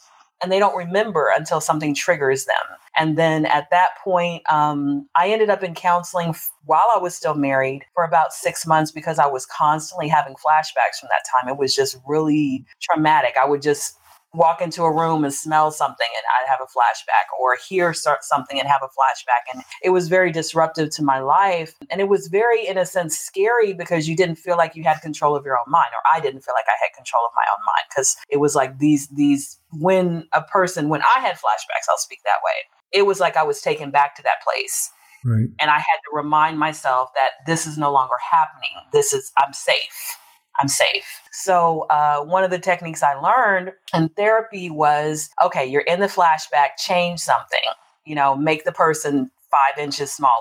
and 0.43 0.51
they 0.51 0.59
don't 0.59 0.77
remember 0.77 1.33
until 1.37 1.61
something 1.61 1.95
triggers 1.95 2.47
them. 2.47 2.77
And 2.97 3.17
then 3.17 3.47
at 3.47 3.69
that 3.71 3.91
point, 4.03 4.43
um, 4.51 5.09
I 5.17 5.29
ended 5.29 5.51
up 5.51 5.63
in 5.63 5.75
counseling 5.75 6.35
while 6.65 6.87
I 6.95 6.99
was 6.99 7.15
still 7.15 7.35
married 7.35 7.85
for 7.95 8.05
about 8.05 8.33
six 8.33 8.67
months 8.67 8.91
because 8.91 9.19
I 9.19 9.27
was 9.27 9.47
constantly 9.47 10.09
having 10.09 10.35
flashbacks 10.35 10.99
from 10.99 11.09
that 11.11 11.25
time. 11.31 11.49
It 11.49 11.59
was 11.59 11.75
just 11.75 11.99
really 12.07 12.65
traumatic. 12.81 13.35
I 13.41 13.49
would 13.49 13.63
just 13.63 13.99
walk 14.33 14.63
into 14.63 14.85
a 14.85 14.95
room 14.95 15.25
and 15.25 15.35
smell 15.35 15.71
something 15.71 16.07
and 16.17 16.25
I'd 16.39 16.51
have 16.51 16.61
a 16.61 16.71
flashback 16.71 17.37
or 17.41 17.57
hear 17.69 17.93
something 17.93 18.61
and 18.61 18.69
have 18.69 18.83
a 18.83 18.87
flashback. 18.87 19.53
And 19.53 19.65
it 19.83 19.91
was 19.91 20.09
very 20.09 20.31
disruptive 20.31 20.91
to 20.91 21.03
my 21.03 21.19
life. 21.19 21.75
And 21.91 22.01
it 22.01 22.09
was 22.09 22.29
very, 22.29 22.67
in 22.67 22.79
a 22.79 22.87
sense, 22.87 23.19
scary 23.19 23.73
because 23.73 24.09
you 24.09 24.17
didn't 24.17 24.37
feel 24.37 24.57
like 24.57 24.77
you 24.77 24.85
had 24.85 25.01
control 25.01 25.35
of 25.35 25.45
your 25.45 25.59
own 25.59 25.69
mind, 25.69 25.89
or 25.93 26.01
I 26.17 26.21
didn't 26.21 26.43
feel 26.43 26.55
like 26.55 26.67
I 26.69 26.79
had 26.81 26.95
control 26.97 27.25
of 27.27 27.33
my 27.35 27.43
own 27.53 27.65
mind 27.65 27.87
because 27.89 28.17
it 28.29 28.39
was 28.39 28.55
like 28.55 28.79
these, 28.79 29.09
these, 29.09 29.59
when 29.73 30.29
a 30.33 30.43
person, 30.43 30.89
when 30.89 31.03
I 31.03 31.21
had 31.21 31.35
flashbacks, 31.35 31.89
I'll 31.89 31.99
speak 31.99 32.21
that 32.25 32.39
way, 32.45 32.69
it 32.93 33.07
was 33.07 33.19
like 33.19 33.37
I 33.37 33.43
was 33.43 33.61
taken 33.61 33.91
back 33.91 34.15
to 34.17 34.23
that 34.23 34.43
place. 34.45 34.91
Right. 35.25 35.49
And 35.61 35.71
I 35.71 35.77
had 35.77 35.99
to 36.09 36.15
remind 36.15 36.59
myself 36.59 37.11
that 37.15 37.45
this 37.47 37.67
is 37.67 37.77
no 37.77 37.93
longer 37.93 38.15
happening. 38.31 38.71
This 38.93 39.13
is, 39.13 39.33
I'm 39.37 39.53
safe. 39.53 40.17
I'm 40.61 40.69
safe. 40.69 41.21
So, 41.33 41.87
uh, 41.91 42.23
one 42.25 42.45
of 42.45 42.51
the 42.51 42.59
techniques 42.59 43.03
I 43.03 43.15
learned 43.15 43.73
in 43.95 44.09
therapy 44.11 44.71
was 44.71 45.31
okay, 45.45 45.65
you're 45.67 45.83
in 45.83 46.01
the 46.01 46.07
flashback, 46.07 46.77
change 46.79 47.21
something, 47.21 47.61
you 48.05 48.15
know, 48.15 48.37
make 48.37 48.65
the 48.65 48.73
person 48.73 49.31
five 49.51 49.83
inches 49.83 50.13
smaller. 50.13 50.33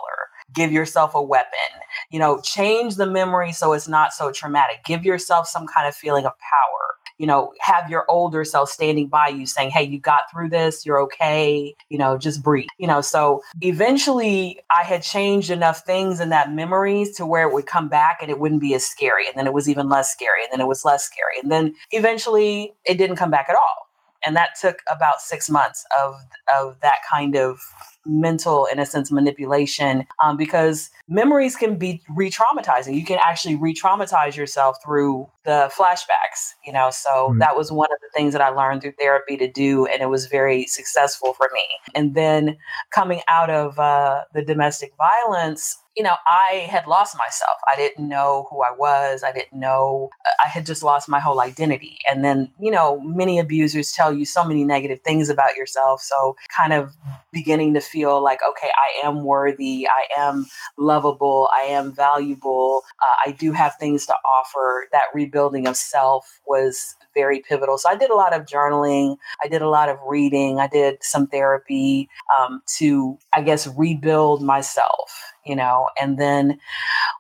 Give 0.54 0.72
yourself 0.72 1.14
a 1.14 1.22
weapon, 1.22 1.82
you 2.10 2.20
know, 2.20 2.42
change 2.42 2.96
the 2.96 3.06
memory 3.06 3.52
so 3.52 3.74
it's 3.74 3.88
not 3.88 4.14
so 4.14 4.32
traumatic. 4.32 4.80
Give 4.84 5.06
yourself 5.06 5.48
some 5.48 5.68
kind 5.68 5.88
of 5.88 5.96
feeling 5.96 6.26
of 6.26 6.34
power 6.40 6.99
you 7.20 7.28
know, 7.28 7.54
have 7.60 7.90
your 7.90 8.06
older 8.10 8.44
self 8.46 8.70
standing 8.70 9.08
by 9.08 9.28
you 9.28 9.46
saying, 9.46 9.70
Hey, 9.70 9.84
you 9.84 10.00
got 10.00 10.22
through 10.32 10.50
this, 10.50 10.86
you're 10.86 11.00
okay, 11.02 11.76
you 11.90 11.98
know, 11.98 12.18
just 12.18 12.42
breathe. 12.42 12.70
You 12.80 12.88
know, 12.88 13.02
so 13.02 13.44
eventually 13.62 14.60
I 14.72 14.86
had 14.86 15.04
changed 15.04 15.52
enough 15.52 15.82
things 15.86 16.20
in 16.20 16.30
that 16.30 16.52
memories 16.52 17.16
to 17.18 17.26
where 17.26 17.48
it 17.48 17.54
would 17.54 17.68
come 17.68 17.90
back 17.90 18.20
and 18.22 18.32
it 18.32 18.40
wouldn't 18.40 18.62
be 18.62 18.74
as 18.74 18.86
scary. 18.86 19.28
And 19.28 19.38
then 19.38 19.46
it 19.46 19.54
was 19.54 19.70
even 19.70 19.90
less 19.90 20.12
scary. 20.12 20.44
And 20.44 20.52
then 20.52 20.62
it 20.62 20.68
was 20.68 20.86
less 20.86 21.04
scary. 21.04 21.40
And 21.44 21.52
then 21.52 21.76
eventually 21.92 22.74
it 22.86 22.98
didn't 22.98 23.18
come 23.18 23.30
back 23.30 23.48
at 23.50 23.56
all. 23.56 23.90
And 24.26 24.36
that 24.36 24.52
took 24.60 24.80
about 24.92 25.22
six 25.22 25.50
months 25.50 25.86
of 26.02 26.16
of 26.58 26.80
that 26.82 27.00
kind 27.10 27.36
of 27.36 27.60
mental, 28.06 28.68
in 28.72 28.80
a 28.80 28.86
sense, 28.86 29.12
manipulation 29.12 30.06
um, 30.24 30.38
because 30.38 30.90
memories 31.08 31.56
can 31.56 31.78
be 31.78 32.02
re 32.16 32.32
traumatizing. 32.32 32.96
You 32.96 33.06
can 33.06 33.20
actually 33.22 33.56
re 33.56 33.74
traumatize 33.74 34.36
yourself 34.36 34.78
through 34.84 35.30
the 35.46 35.72
flashbacks, 35.76 36.54
you 36.66 36.74
know. 36.74 36.90
So 36.92 37.10
mm-hmm. 37.10 37.40
that 37.40 37.56
was 37.56 37.72
one 37.72 37.90
of 37.92 38.00
the 38.02 38.10
things 38.16 38.34
that 38.34 38.42
I 38.42 38.50
learned 38.50 38.82
through 38.82 38.94
therapy 39.00 39.38
to 39.38 39.52
do, 39.52 39.86
and 39.86 40.02
it 40.02 40.10
was 40.10 40.28
very 40.28 40.66
successful 40.68 41.34
for 41.34 41.50
me. 41.54 41.66
And 41.96 42.16
then 42.16 42.58
coming 42.92 43.22
out 43.28 43.50
of 43.50 43.80
uh, 43.80 44.24
the 44.34 44.44
domestic 44.44 44.94
violence, 44.98 45.78
you 46.00 46.04
know, 46.04 46.16
I 46.26 46.68
had 46.70 46.88
lost 46.88 47.18
myself. 47.18 47.60
I 47.72 47.76
didn't 47.76 48.08
know 48.08 48.48
who 48.50 48.62
I 48.62 48.72
was. 48.72 49.22
I 49.22 49.34
didn't 49.34 49.60
know, 49.60 50.10
I 50.44 50.48
had 50.48 50.66
just 50.66 50.82
lost 50.82 51.10
my 51.10 51.20
whole 51.20 51.42
identity. 51.42 51.98
And 52.10 52.24
then, 52.24 52.52
you 52.58 52.72
know, 52.72 53.02
many 53.02 53.38
abusers 53.38 53.92
tell 53.92 54.14
you 54.14 54.24
so 54.24 54.46
many 54.46 54.64
negative 54.64 55.02
things 55.02 55.28
about 55.30 55.58
yourself. 55.58 56.02
So, 56.02 56.38
kind 56.56 56.72
of 56.72 56.96
beginning 57.34 57.74
to 57.74 57.82
feel 57.92 58.24
like, 58.24 58.40
okay, 58.48 58.70
I 58.70 59.08
am 59.08 59.24
worthy. 59.24 59.88
I 59.88 60.22
am 60.22 60.46
lovable. 60.78 61.50
I 61.54 61.68
am 61.68 61.94
valuable. 61.94 62.84
Uh, 63.02 63.30
I 63.30 63.32
do 63.32 63.52
have 63.52 63.76
things 63.80 64.06
to 64.08 64.16
offer. 64.38 64.88
That 64.92 65.06
rebuilding 65.14 65.68
of 65.68 65.76
self 65.76 66.40
was 66.46 66.96
very 67.14 67.40
pivotal. 67.40 67.78
So 67.78 67.90
I 67.90 67.96
did 67.96 68.10
a 68.10 68.16
lot 68.16 68.34
of 68.34 68.46
journaling. 68.46 69.18
I 69.44 69.48
did 69.48 69.62
a 69.62 69.70
lot 69.70 69.90
of 69.90 69.98
reading. 70.08 70.60
I 70.60 70.68
did 70.68 71.04
some 71.04 71.28
therapy 71.28 72.10
um, 72.40 72.62
to, 72.78 73.18
I 73.34 73.42
guess, 73.42 73.68
rebuild 73.68 74.42
myself 74.42 75.34
you 75.46 75.56
know. 75.56 75.88
And 76.00 76.18
then 76.18 76.60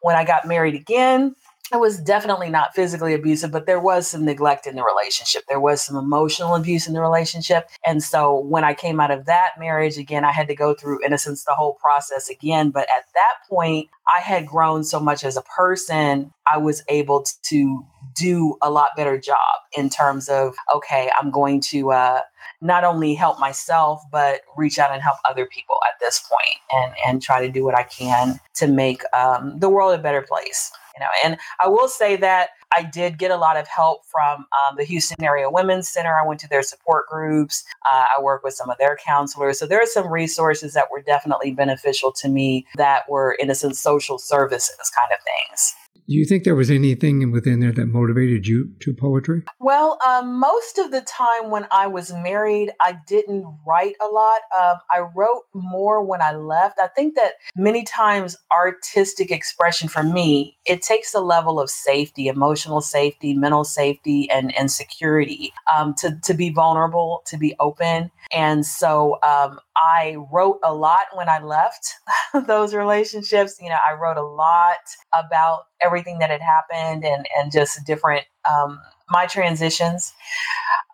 when 0.01 0.15
I 0.15 0.23
got 0.23 0.47
married 0.47 0.75
again, 0.75 1.35
I 1.71 1.77
was 1.77 1.99
definitely 1.99 2.49
not 2.49 2.73
physically 2.73 3.13
abusive, 3.13 3.51
but 3.51 3.67
there 3.67 3.79
was 3.79 4.07
some 4.07 4.25
neglect 4.25 4.65
in 4.65 4.75
the 4.75 4.83
relationship. 4.83 5.43
There 5.47 5.59
was 5.59 5.83
some 5.83 5.95
emotional 5.95 6.55
abuse 6.55 6.87
in 6.87 6.93
the 6.93 7.01
relationship. 7.01 7.69
And 7.85 8.01
so 8.01 8.39
when 8.39 8.63
I 8.63 8.73
came 8.73 8.99
out 8.99 9.11
of 9.11 9.25
that 9.25 9.51
marriage 9.59 9.97
again, 9.97 10.25
I 10.25 10.31
had 10.31 10.47
to 10.47 10.55
go 10.55 10.73
through, 10.73 11.05
in 11.05 11.13
a 11.13 11.17
sense, 11.17 11.43
the 11.43 11.53
whole 11.53 11.73
process 11.73 12.27
again. 12.27 12.71
But 12.71 12.87
at 12.89 13.05
that 13.13 13.47
point, 13.47 13.89
I 14.15 14.21
had 14.21 14.47
grown 14.47 14.83
so 14.83 14.99
much 14.99 15.23
as 15.23 15.37
a 15.37 15.43
person, 15.43 16.33
I 16.51 16.57
was 16.57 16.83
able 16.87 17.25
to 17.43 17.85
do 18.15 18.57
a 18.61 18.71
lot 18.71 18.89
better 18.97 19.19
job 19.19 19.37
in 19.77 19.89
terms 19.89 20.27
of, 20.27 20.55
okay, 20.73 21.11
I'm 21.19 21.29
going 21.29 21.61
to, 21.69 21.91
uh, 21.91 22.21
not 22.61 22.83
only 22.83 23.13
help 23.13 23.39
myself 23.39 24.01
but 24.11 24.41
reach 24.57 24.79
out 24.79 24.91
and 24.91 25.01
help 25.01 25.17
other 25.29 25.45
people 25.45 25.75
at 25.87 25.99
this 25.99 26.19
point 26.19 26.57
and 26.71 26.93
and 27.05 27.21
try 27.21 27.45
to 27.45 27.51
do 27.51 27.63
what 27.63 27.77
i 27.77 27.83
can 27.83 28.39
to 28.53 28.67
make 28.67 29.01
um, 29.13 29.57
the 29.59 29.69
world 29.69 29.97
a 29.97 30.01
better 30.01 30.21
place 30.21 30.71
you 30.99 31.05
know 31.05 31.11
and 31.23 31.37
i 31.63 31.67
will 31.67 31.87
say 31.87 32.15
that 32.15 32.49
i 32.75 32.83
did 32.83 33.17
get 33.17 33.31
a 33.31 33.37
lot 33.37 33.57
of 33.57 33.67
help 33.67 34.05
from 34.05 34.39
um, 34.41 34.75
the 34.77 34.83
houston 34.83 35.23
area 35.23 35.49
women's 35.49 35.87
center. 35.87 36.13
I 36.21 36.27
went 36.27 36.39
to 36.41 36.49
their 36.49 36.63
support 36.63 37.07
groups. 37.07 37.63
Uh, 37.91 38.05
i 38.17 38.21
work 38.21 38.43
with 38.43 38.53
some 38.53 38.69
of 38.69 38.77
their 38.77 38.97
counselors. 39.05 39.59
So 39.59 39.65
there 39.65 39.81
are 39.81 39.85
some 39.85 40.07
resources 40.11 40.73
that 40.73 40.85
were 40.91 41.01
definitely 41.01 41.51
beneficial 41.51 42.11
to 42.13 42.29
me 42.29 42.65
that 42.75 43.09
were 43.09 43.33
in 43.39 43.49
a 43.49 43.55
sense 43.55 43.79
social 43.79 44.17
services 44.17 44.91
kind 44.95 45.11
of 45.13 45.19
things 45.23 45.75
do 46.09 46.15
you 46.15 46.25
think 46.25 46.43
there 46.43 46.55
was 46.55 46.71
anything 46.71 47.31
within 47.31 47.59
there 47.59 47.71
that 47.71 47.85
motivated 47.85 48.47
you 48.47 48.71
to 48.79 48.95
poetry? 48.95 49.43
Well, 49.59 49.99
um, 50.07 50.39
most 50.39 50.79
of 50.79 50.89
the 50.89 51.01
time 51.01 51.51
when 51.51 51.67
I 51.69 51.85
was 51.85 52.11
married, 52.11 52.71
I 52.81 52.97
didn't 53.05 53.45
write 53.63 53.93
a 54.01 54.07
lot. 54.07 54.39
Um, 54.59 54.77
I 54.91 55.01
wrote 55.15 55.43
more 55.53 56.03
when 56.03 56.19
I 56.19 56.33
left. 56.33 56.79
I 56.81 56.87
think 56.87 57.13
that 57.13 57.33
many 57.55 57.83
times 57.83 58.35
artistic 58.51 59.29
expression 59.29 59.87
for 59.87 60.01
me, 60.01 60.57
it 60.65 60.81
takes 60.81 61.13
a 61.13 61.19
level 61.19 61.59
of 61.59 61.69
safety, 61.69 62.25
emotional 62.25 62.81
safety, 62.81 63.35
mental 63.35 63.63
safety, 63.63 64.27
and, 64.31 64.55
and 64.57 64.71
security 64.71 65.53
um, 65.77 65.93
to, 65.99 66.19
to 66.23 66.33
be 66.33 66.49
vulnerable, 66.49 67.21
to 67.27 67.37
be 67.37 67.55
open. 67.59 68.09
And 68.33 68.65
so 68.65 69.19
um, 69.21 69.59
I 69.75 70.17
wrote 70.31 70.59
a 70.63 70.73
lot 70.73 71.05
when 71.13 71.29
I 71.29 71.39
left 71.39 71.93
those 72.47 72.73
relationships. 72.73 73.57
You 73.61 73.69
know, 73.69 73.77
I 73.87 73.93
wrote 73.93 74.17
a 74.17 74.25
lot 74.25 74.77
about 75.13 75.65
everything 75.83 75.98
that 76.19 76.29
had 76.29 76.41
happened 76.41 77.03
and, 77.03 77.25
and 77.37 77.51
just 77.51 77.85
different, 77.85 78.25
um, 78.49 78.79
my 79.09 79.25
transitions. 79.25 80.13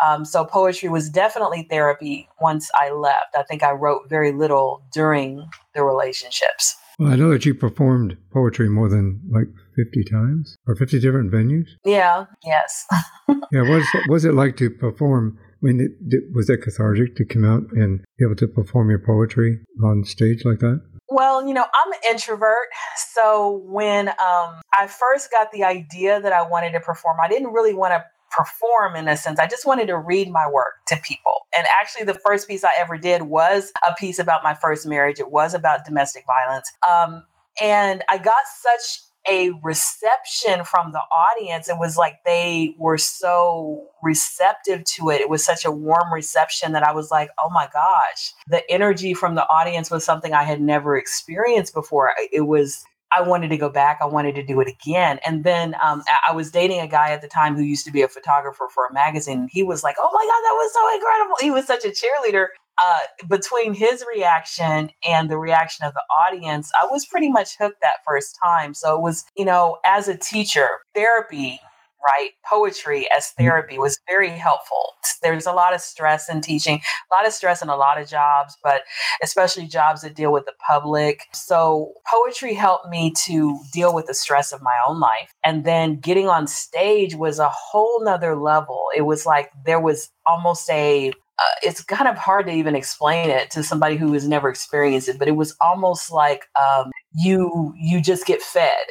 Um, 0.06 0.26
so 0.26 0.46
poetry 0.46 0.90
was 0.90 1.10
definitely 1.10 1.68
therapy 1.70 2.28
once 2.42 2.70
I 2.76 2.92
left. 2.92 3.36
I 3.38 3.44
think 3.44 3.64
I 3.64 3.72
wrote 3.72 4.10
very 4.10 4.32
little 4.32 4.84
during 4.94 5.48
the 5.74 5.84
relationships. 5.84 6.76
Well, 6.98 7.12
I 7.12 7.16
know 7.16 7.30
that 7.32 7.46
you 7.46 7.54
performed 7.54 8.18
poetry 8.32 8.70
more 8.70 8.88
than 8.88 9.20
like 9.30 9.48
50 9.76 10.04
times 10.06 10.56
or 10.66 10.76
50 10.76 11.00
different 11.00 11.32
venues. 11.32 11.68
Yeah, 11.84 12.26
yes. 12.46 12.86
yeah, 13.28 13.62
what 13.62 13.70
was, 13.70 13.88
what 13.94 14.10
was 14.10 14.26
it 14.26 14.34
like 14.34 14.56
to 14.58 14.70
perform 14.70 15.38
I 15.66 15.68
mean, 15.68 15.98
it, 16.10 16.24
was 16.34 16.46
that 16.48 16.62
cathartic 16.62 17.16
to 17.16 17.26
come 17.26 17.44
out 17.44 17.64
and 17.72 18.04
be 18.20 18.26
able 18.26 18.36
to 18.36 18.48
perform 18.48 18.90
your 18.90 19.00
poetry 19.00 19.62
on 19.84 20.04
stage 20.04 20.46
like 20.46 20.60
that? 20.60 20.82
Well, 21.16 21.48
you 21.48 21.54
know, 21.54 21.64
I'm 21.74 21.94
an 21.94 22.00
introvert. 22.12 22.68
So 23.14 23.62
when 23.68 24.10
um, 24.10 24.60
I 24.78 24.86
first 24.88 25.32
got 25.32 25.50
the 25.54 25.64
idea 25.64 26.20
that 26.20 26.34
I 26.34 26.46
wanted 26.46 26.74
to 26.74 26.82
perform, 26.82 27.20
I 27.24 27.30
didn't 27.30 27.54
really 27.54 27.74
want 27.74 27.94
to 27.94 28.04
perform 28.36 28.98
in 28.98 29.08
a 29.08 29.16
sense. 29.16 29.40
I 29.40 29.48
just 29.48 29.66
wanted 29.66 29.88
to 29.88 29.98
read 29.98 30.30
my 30.30 30.46
work 30.52 30.74
to 30.88 30.98
people. 30.98 31.32
And 31.56 31.66
actually, 31.82 32.04
the 32.04 32.20
first 32.26 32.50
piece 32.50 32.66
I 32.66 32.74
ever 32.78 32.98
did 32.98 33.22
was 33.22 33.72
a 33.88 33.94
piece 33.94 34.20
about 34.20 34.44
my 34.44 34.56
first 34.56 34.86
marriage. 34.86 35.18
It 35.22 35.32
was 35.32 35.54
about 35.54 35.86
domestic 35.86 36.26
violence. 36.28 36.70
Um, 36.86 37.24
and 37.62 38.04
I 38.10 38.18
got 38.18 38.44
such 38.62 39.05
a 39.30 39.52
reception 39.64 40.64
from 40.64 40.92
the 40.92 41.00
audience. 41.00 41.70
It 41.70 41.78
was 41.78 41.98
like 41.98 42.20
they 42.26 42.76
were 42.78 42.98
so 42.98 43.88
receptive 44.04 44.84
to 44.96 45.10
it. 45.10 45.22
It 45.22 45.30
was 45.30 45.44
such 45.44 45.66
a 45.66 45.72
warm 45.72 46.14
reception 46.14 46.74
that 46.74 46.84
I 46.84 46.94
was 46.94 47.12
like, 47.12 47.30
oh 47.44 47.50
my 47.50 47.68
gosh, 47.74 48.34
the 48.48 48.70
energy 48.70 49.14
from 49.14 49.36
the 49.36 49.48
audience 49.50 49.90
was 49.90 50.06
something 50.06 50.34
I 50.34 50.44
had 50.44 50.62
never 50.62 50.98
experienced 50.98 51.74
before. 51.74 52.12
It 52.32 52.42
was 52.42 52.86
I 53.16 53.22
wanted 53.22 53.50
to 53.50 53.58
go 53.58 53.70
back. 53.70 54.00
I 54.02 54.06
wanted 54.06 54.36
to 54.36 54.44
do 54.44 54.60
it 54.60 54.68
again. 54.68 55.20
And 55.26 55.44
then 55.44 55.76
um, 55.82 56.04
I 56.28 56.34
was 56.34 56.52
dating 56.52 56.82
a 56.82 56.88
guy 56.88 57.12
at 57.12 57.22
the 57.22 57.28
time 57.28 57.56
who 57.56 57.62
used 57.62 57.86
to 57.86 57.92
be 57.92 58.02
a 58.02 58.08
photographer 58.08 58.68
for 58.74 58.88
a 58.88 58.94
magazine. 58.94 59.48
He 59.52 59.64
was 59.64 59.84
like, 59.84 59.96
"Oh 60.00 60.10
my 60.12 60.20
god, 60.20 60.42
that 60.44 60.56
was 60.56 60.74
so 60.74 60.96
incredible!" 60.96 61.36
He 61.40 61.52
was 61.52 61.66
such 61.66 61.86
a 61.86 61.90
cheerleader. 61.90 62.48
Uh, 62.84 63.28
between 63.30 63.74
his 63.74 64.04
reaction 64.14 64.90
and 65.08 65.30
the 65.30 65.38
reaction 65.38 65.86
of 65.86 65.94
the 65.94 66.04
audience, 66.28 66.72
I 66.82 66.88
was 66.88 67.06
pretty 67.06 67.30
much 67.30 67.58
hooked 67.58 67.82
that 67.82 68.04
first 68.06 68.38
time. 68.44 68.74
So 68.74 68.96
it 68.96 69.02
was, 69.02 69.26
you 69.38 69.46
know, 69.46 69.78
as 69.86 70.08
a 70.08 70.18
teacher, 70.18 70.68
therapy 70.94 71.60
right? 72.06 72.32
Poetry 72.48 73.08
as 73.16 73.26
mm-hmm. 73.26 73.44
therapy 73.44 73.78
was 73.78 74.00
very 74.08 74.30
helpful. 74.30 74.94
There's 75.22 75.46
a 75.46 75.54
lot 75.54 75.74
of 75.74 75.82
stress 75.82 76.30
in 76.30 76.42
teaching, 76.42 76.76
a 77.12 77.16
lot 77.16 77.26
of 77.26 77.34
stress 77.34 77.62
in 77.62 77.70
a 77.70 77.76
lot 77.76 78.00
of 78.00 78.08
jobs, 78.08 78.56
but 78.64 78.84
especially 79.24 79.68
jobs 79.68 80.02
that 80.02 80.16
deal 80.16 80.32
with 80.32 80.46
the 80.46 80.54
public. 80.68 81.22
So 81.34 81.94
poetry 82.10 82.54
helped 82.54 82.90
me 82.90 83.14
to 83.26 83.58
deal 83.74 83.94
with 83.94 84.08
the 84.08 84.14
stress 84.14 84.52
of 84.52 84.62
my 84.62 84.76
own 84.88 85.00
life. 85.00 85.34
And 85.44 85.66
then 85.66 86.00
getting 86.00 86.28
on 86.28 86.48
stage 86.48 87.16
was 87.16 87.40
a 87.40 87.50
whole 87.50 88.04
nother 88.04 88.36
level. 88.36 88.86
It 88.96 89.04
was 89.04 89.26
like 89.26 89.52
there 89.66 89.80
was 89.80 90.10
almost 90.28 90.70
a 90.70 91.12
uh, 91.40 91.44
it's 91.64 91.84
kind 91.84 92.08
of 92.08 92.18
hard 92.18 92.48
to 92.48 92.54
even 92.54 92.76
explain 92.76 93.30
it 93.30 93.52
to 93.52 93.64
somebody 93.64 93.98
who 93.98 94.14
has 94.14 94.28
never 94.28 94.50
experienced 94.50 95.10
it, 95.10 95.20
but 95.20 95.28
it 95.28 95.36
was 95.36 95.56
almost 95.62 96.12
like 96.12 96.46
um, 96.62 96.92
you 97.14 97.74
you 97.78 98.02
just 98.02 98.26
get 98.26 98.42
fed 98.42 98.86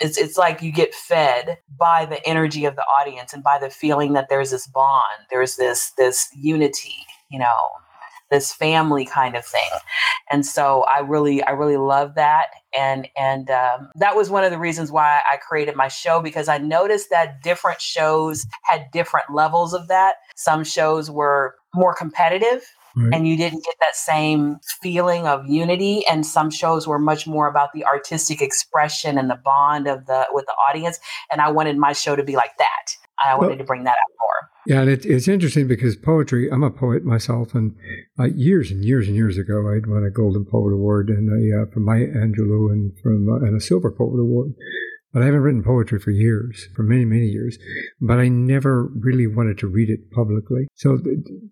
It's 0.00 0.18
it's 0.18 0.36
like 0.36 0.62
you 0.62 0.72
get 0.72 0.94
fed 0.94 1.58
by 1.78 2.04
the 2.06 2.26
energy 2.28 2.66
of 2.66 2.76
the 2.76 2.84
audience 3.00 3.32
and 3.32 3.42
by 3.42 3.58
the 3.58 3.70
feeling 3.70 4.12
that 4.14 4.28
there's 4.28 4.50
this 4.50 4.66
bond, 4.66 5.26
there's 5.30 5.56
this 5.56 5.92
this 5.96 6.28
unity, 6.36 6.96
you 7.30 7.38
know, 7.38 7.56
this 8.30 8.52
family 8.52 9.06
kind 9.06 9.36
of 9.36 9.44
thing. 9.46 9.70
And 10.30 10.44
so 10.44 10.84
I 10.84 11.00
really 11.00 11.42
I 11.44 11.52
really 11.52 11.78
love 11.78 12.14
that 12.16 12.48
and 12.76 13.08
and 13.16 13.50
um, 13.50 13.88
that 13.96 14.16
was 14.16 14.28
one 14.30 14.44
of 14.44 14.50
the 14.50 14.58
reasons 14.58 14.92
why 14.92 15.20
I 15.32 15.36
created 15.38 15.76
my 15.76 15.88
show 15.88 16.20
because 16.20 16.48
I 16.48 16.58
noticed 16.58 17.08
that 17.10 17.42
different 17.42 17.80
shows 17.80 18.46
had 18.64 18.90
different 18.92 19.32
levels 19.34 19.72
of 19.72 19.88
that. 19.88 20.16
Some 20.36 20.64
shows 20.64 21.10
were 21.10 21.56
more 21.76 21.94
competitive 21.94 22.62
Right. 22.98 23.12
and 23.12 23.28
you 23.28 23.36
didn't 23.36 23.62
get 23.62 23.74
that 23.82 23.94
same 23.94 24.58
feeling 24.80 25.26
of 25.26 25.46
unity. 25.46 26.02
And 26.06 26.24
some 26.24 26.50
shows 26.50 26.88
were 26.88 26.98
much 26.98 27.26
more 27.26 27.46
about 27.46 27.74
the 27.74 27.84
artistic 27.84 28.40
expression 28.40 29.18
and 29.18 29.28
the 29.28 29.38
bond 29.44 29.86
of 29.86 30.06
the 30.06 30.26
with 30.32 30.46
the 30.46 30.54
audience. 30.70 30.98
And 31.30 31.42
i 31.42 31.50
wanted 31.50 31.76
my 31.76 31.92
show 31.92 32.16
to 32.16 32.24
be 32.24 32.36
like 32.36 32.56
that. 32.56 32.96
I 33.22 33.34
wanted 33.34 33.48
well, 33.48 33.58
to 33.58 33.64
bring 33.64 33.84
that 33.84 33.90
out 33.90 34.12
more. 34.18 34.50
Yeah 34.66 34.80
and 34.80 34.90
it, 34.90 35.04
it's 35.04 35.28
interesting 35.28 35.68
because 35.68 35.94
poetry 35.94 36.50
i'm 36.50 36.62
a 36.62 36.70
poet 36.70 37.04
myself 37.04 37.54
and 37.54 37.74
uh, 38.18 38.24
years 38.24 38.70
and 38.70 38.84
years 38.84 39.06
and 39.06 39.16
years 39.16 39.38
ago 39.38 39.70
i'd 39.72 39.86
won 39.86 40.02
a 40.04 40.10
golden 40.10 40.44
poet 40.44 40.72
award 40.72 41.08
and 41.08 41.28
a, 41.30 41.62
uh, 41.62 41.66
from 41.72 41.84
maya 41.84 42.08
angelou 42.08 42.72
and 42.72 42.98
from 43.00 43.28
uh, 43.28 43.36
and 43.46 43.56
a 43.56 43.60
silver 43.60 43.92
poet 43.92 44.18
award 44.18 44.54
but 45.16 45.22
I 45.22 45.24
haven't 45.24 45.40
written 45.40 45.62
poetry 45.62 45.98
for 45.98 46.10
years, 46.10 46.68
for 46.74 46.82
many, 46.82 47.06
many 47.06 47.28
years. 47.28 47.56
But 48.02 48.18
I 48.18 48.28
never 48.28 48.88
really 49.00 49.26
wanted 49.26 49.56
to 49.60 49.66
read 49.66 49.88
it 49.88 50.10
publicly. 50.10 50.68
So 50.74 50.98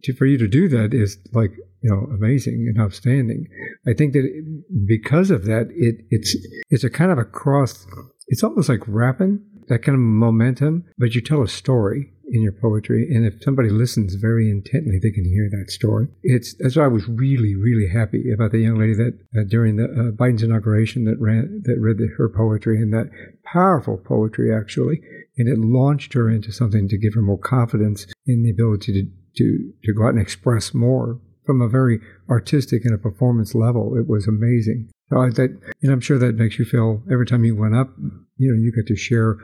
to, 0.02 0.12
for 0.12 0.26
you 0.26 0.36
to 0.36 0.46
do 0.46 0.68
that 0.68 0.92
is 0.92 1.16
like, 1.32 1.52
you 1.80 1.90
know, 1.90 2.06
amazing 2.14 2.66
and 2.68 2.78
outstanding. 2.78 3.48
I 3.88 3.94
think 3.94 4.12
that 4.12 4.60
because 4.86 5.30
of 5.30 5.46
that, 5.46 5.68
it, 5.74 6.04
it's, 6.10 6.36
it's 6.68 6.84
a 6.84 6.90
kind 6.90 7.10
of 7.10 7.16
a 7.16 7.24
cross. 7.24 7.86
It's 8.28 8.44
almost 8.44 8.68
like 8.68 8.82
rapping, 8.86 9.42
that 9.68 9.82
kind 9.82 9.94
of 9.96 10.00
momentum, 10.00 10.84
but 10.98 11.14
you 11.14 11.22
tell 11.22 11.40
a 11.40 11.48
story 11.48 12.12
in 12.30 12.42
your 12.42 12.52
poetry. 12.52 13.08
And 13.14 13.26
if 13.26 13.42
somebody 13.42 13.70
listens 13.70 14.14
very 14.14 14.50
intently, 14.50 14.98
they 14.98 15.10
can 15.10 15.24
hear 15.24 15.48
that 15.50 15.70
story. 15.70 16.08
It's 16.22 16.54
that's 16.54 16.76
why 16.76 16.84
I 16.84 16.88
was 16.88 17.08
really, 17.08 17.54
really 17.54 17.88
happy 17.88 18.32
about 18.32 18.52
the 18.52 18.58
young 18.58 18.78
lady 18.78 18.94
that 18.94 19.18
uh, 19.36 19.44
during 19.48 19.76
the 19.76 19.84
uh, 19.84 20.10
Biden's 20.12 20.42
inauguration 20.42 21.04
that 21.04 21.20
ran 21.20 21.62
that 21.64 21.80
read 21.80 21.98
the, 21.98 22.08
her 22.16 22.28
poetry 22.28 22.80
and 22.80 22.92
that 22.92 23.10
powerful 23.44 23.98
poetry 23.98 24.54
actually, 24.54 25.00
and 25.36 25.48
it 25.48 25.58
launched 25.58 26.12
her 26.14 26.28
into 26.28 26.52
something 26.52 26.88
to 26.88 26.98
give 26.98 27.14
her 27.14 27.22
more 27.22 27.38
confidence 27.38 28.06
in 28.26 28.42
the 28.42 28.50
ability 28.50 28.92
to 28.92 29.10
to 29.36 29.72
to 29.84 29.92
go 29.92 30.04
out 30.04 30.10
and 30.10 30.20
express 30.20 30.74
more 30.74 31.20
from 31.44 31.60
a 31.60 31.68
very 31.68 32.00
artistic 32.28 32.84
and 32.84 32.94
a 32.94 32.98
performance 32.98 33.54
level. 33.54 33.96
It 33.96 34.08
was 34.08 34.26
amazing. 34.26 34.90
So 35.10 35.16
that, 35.30 35.58
and 35.82 35.92
I'm 35.92 36.00
sure 36.00 36.18
that 36.18 36.36
makes 36.36 36.58
you 36.58 36.64
feel 36.64 37.02
every 37.12 37.26
time 37.26 37.44
you 37.44 37.54
went 37.54 37.76
up, 37.76 37.90
you 38.36 38.50
know, 38.50 38.60
you 38.60 38.72
got 38.72 38.88
to 38.88 38.96
share 38.96 39.36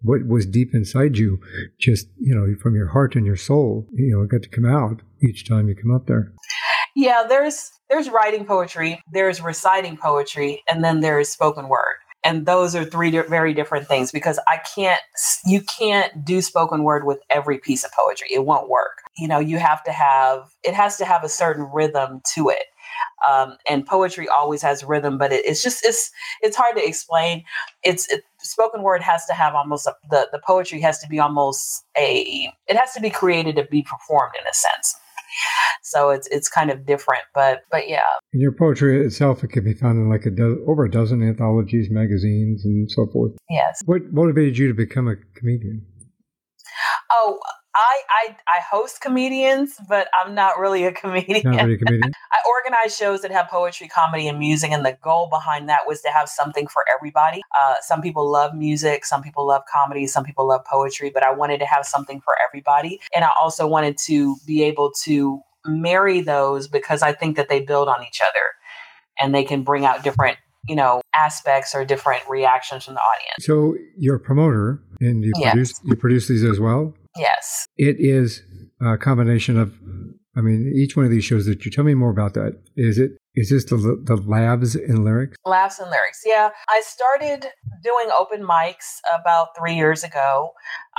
what 0.00 0.26
was 0.26 0.46
deep 0.46 0.74
inside 0.74 1.18
you, 1.18 1.38
just, 1.78 2.08
you 2.18 2.34
know, 2.34 2.56
from 2.60 2.74
your 2.74 2.88
heart 2.88 3.14
and 3.14 3.26
your 3.26 3.36
soul, 3.36 3.86
you 3.92 4.16
know, 4.16 4.22
it 4.22 4.30
got 4.30 4.42
to 4.42 4.48
come 4.48 4.66
out 4.66 5.02
each 5.22 5.46
time 5.46 5.68
you 5.68 5.74
come 5.74 5.94
up 5.94 6.06
there. 6.06 6.32
Yeah, 6.96 7.24
there's, 7.28 7.70
there's 7.88 8.08
writing 8.08 8.44
poetry, 8.44 9.00
there's 9.12 9.40
reciting 9.40 9.96
poetry, 9.96 10.62
and 10.68 10.82
then 10.82 11.00
there's 11.00 11.28
spoken 11.28 11.68
word 11.68 11.96
and 12.24 12.46
those 12.46 12.74
are 12.74 12.84
three 12.84 13.10
di- 13.10 13.22
very 13.22 13.54
different 13.54 13.86
things 13.88 14.12
because 14.12 14.38
i 14.48 14.58
can't 14.74 15.00
you 15.46 15.60
can't 15.62 16.24
do 16.24 16.40
spoken 16.42 16.84
word 16.84 17.04
with 17.06 17.20
every 17.30 17.58
piece 17.58 17.84
of 17.84 17.90
poetry 17.92 18.28
it 18.32 18.44
won't 18.46 18.68
work 18.68 19.02
you 19.16 19.28
know 19.28 19.38
you 19.38 19.58
have 19.58 19.82
to 19.84 19.92
have 19.92 20.50
it 20.64 20.74
has 20.74 20.96
to 20.96 21.04
have 21.04 21.24
a 21.24 21.28
certain 21.28 21.64
rhythm 21.72 22.20
to 22.34 22.48
it 22.48 22.64
um, 23.30 23.56
and 23.68 23.86
poetry 23.86 24.28
always 24.28 24.62
has 24.62 24.84
rhythm, 24.84 25.18
but 25.18 25.32
it, 25.32 25.44
it's 25.44 25.62
just 25.62 25.84
it's 25.84 26.10
it's 26.42 26.56
hard 26.56 26.76
to 26.76 26.86
explain. 26.86 27.44
It's 27.84 28.08
it, 28.12 28.24
spoken 28.40 28.82
word 28.82 29.02
has 29.02 29.26
to 29.26 29.32
have 29.32 29.54
almost 29.54 29.86
a, 29.86 29.94
the 30.10 30.28
the 30.32 30.40
poetry 30.44 30.80
has 30.80 30.98
to 31.00 31.08
be 31.08 31.18
almost 31.20 31.84
a 31.98 32.52
it 32.68 32.76
has 32.76 32.92
to 32.94 33.00
be 33.00 33.10
created 33.10 33.56
to 33.56 33.64
be 33.64 33.82
performed 33.82 34.34
in 34.40 34.46
a 34.46 34.54
sense. 34.54 34.96
So 35.82 36.10
it's 36.10 36.26
it's 36.28 36.48
kind 36.48 36.70
of 36.70 36.86
different, 36.86 37.24
but 37.34 37.62
but 37.70 37.88
yeah. 37.88 38.00
Your 38.32 38.52
poetry 38.52 39.04
itself, 39.04 39.44
it 39.44 39.48
can 39.48 39.64
be 39.64 39.74
found 39.74 39.98
in 39.98 40.08
like 40.08 40.26
a 40.26 40.30
do- 40.30 40.64
over 40.68 40.84
a 40.84 40.90
dozen 40.90 41.22
anthologies, 41.22 41.88
magazines, 41.90 42.64
and 42.64 42.90
so 42.90 43.06
forth. 43.12 43.32
Yes. 43.50 43.80
What 43.84 44.12
motivated 44.12 44.58
you 44.58 44.68
to 44.68 44.74
become 44.74 45.08
a 45.08 45.16
comedian? 45.34 45.84
Oh, 47.10 47.38
I, 47.74 48.02
I 48.10 48.36
I 48.46 48.60
host 48.70 49.00
comedians, 49.00 49.76
but 49.88 50.08
I'm 50.20 50.34
not 50.34 50.58
really 50.58 50.84
a 50.84 50.92
comedian. 50.92 51.42
Not 51.44 51.62
really 51.62 51.74
a 51.74 51.78
comedian. 51.78 52.12
I 52.32 52.36
organize 52.48 52.96
shows 52.96 53.22
that 53.22 53.30
have 53.30 53.48
poetry, 53.48 53.88
comedy, 53.88 54.28
and 54.28 54.38
music, 54.38 54.70
and 54.70 54.84
the 54.84 54.98
goal 55.02 55.28
behind 55.30 55.68
that 55.68 55.80
was 55.86 56.02
to 56.02 56.08
have 56.10 56.28
something 56.28 56.66
for 56.66 56.84
everybody. 56.94 57.40
Uh, 57.62 57.74
some 57.80 58.02
people 58.02 58.30
love 58.30 58.54
music, 58.54 59.04
some 59.04 59.22
people 59.22 59.46
love 59.46 59.62
comedy, 59.72 60.06
some 60.06 60.24
people 60.24 60.46
love 60.46 60.64
poetry, 60.64 61.10
but 61.10 61.22
I 61.22 61.32
wanted 61.32 61.58
to 61.60 61.66
have 61.66 61.86
something 61.86 62.20
for 62.20 62.34
everybody, 62.46 63.00
and 63.14 63.24
I 63.24 63.30
also 63.40 63.66
wanted 63.66 63.96
to 64.06 64.36
be 64.46 64.62
able 64.64 64.92
to 65.04 65.40
marry 65.64 66.20
those 66.20 66.68
because 66.68 67.02
I 67.02 67.12
think 67.12 67.36
that 67.36 67.48
they 67.48 67.60
build 67.60 67.88
on 67.88 68.04
each 68.06 68.20
other, 68.20 68.44
and 69.18 69.34
they 69.34 69.44
can 69.44 69.62
bring 69.62 69.86
out 69.86 70.04
different 70.04 70.36
you 70.68 70.76
know 70.76 71.00
aspects 71.14 71.74
or 71.74 71.84
different 71.84 72.22
reactions 72.28 72.84
from 72.84 72.94
the 72.94 73.00
audience. 73.00 73.46
So 73.46 73.76
you're 73.96 74.16
a 74.16 74.20
promoter, 74.20 74.82
and 75.00 75.24
you 75.24 75.32
yes. 75.38 75.52
produce 75.52 75.80
you 75.84 75.96
produce 75.96 76.28
these 76.28 76.44
as 76.44 76.60
well. 76.60 76.94
Yes. 77.16 77.66
It 77.76 77.96
is 77.98 78.42
a 78.80 78.96
combination 78.96 79.58
of, 79.58 79.74
I 80.36 80.40
mean, 80.40 80.72
each 80.74 80.96
one 80.96 81.04
of 81.04 81.10
these 81.10 81.24
shows 81.24 81.46
that 81.46 81.64
you 81.64 81.70
tell 81.70 81.84
me 81.84 81.94
more 81.94 82.10
about 82.10 82.34
that. 82.34 82.60
Is 82.76 82.98
it 82.98 83.12
is 83.34 83.48
this 83.48 83.64
the, 83.64 83.76
the 84.04 84.16
laughs 84.16 84.74
and 84.74 85.04
lyrics? 85.04 85.36
Laughs 85.46 85.78
and 85.78 85.90
lyrics, 85.90 86.22
yeah. 86.26 86.50
I 86.68 86.82
started 86.82 87.46
doing 87.82 88.08
open 88.18 88.42
mics 88.42 89.00
about 89.18 89.48
three 89.56 89.74
years 89.74 90.04
ago. 90.04 90.52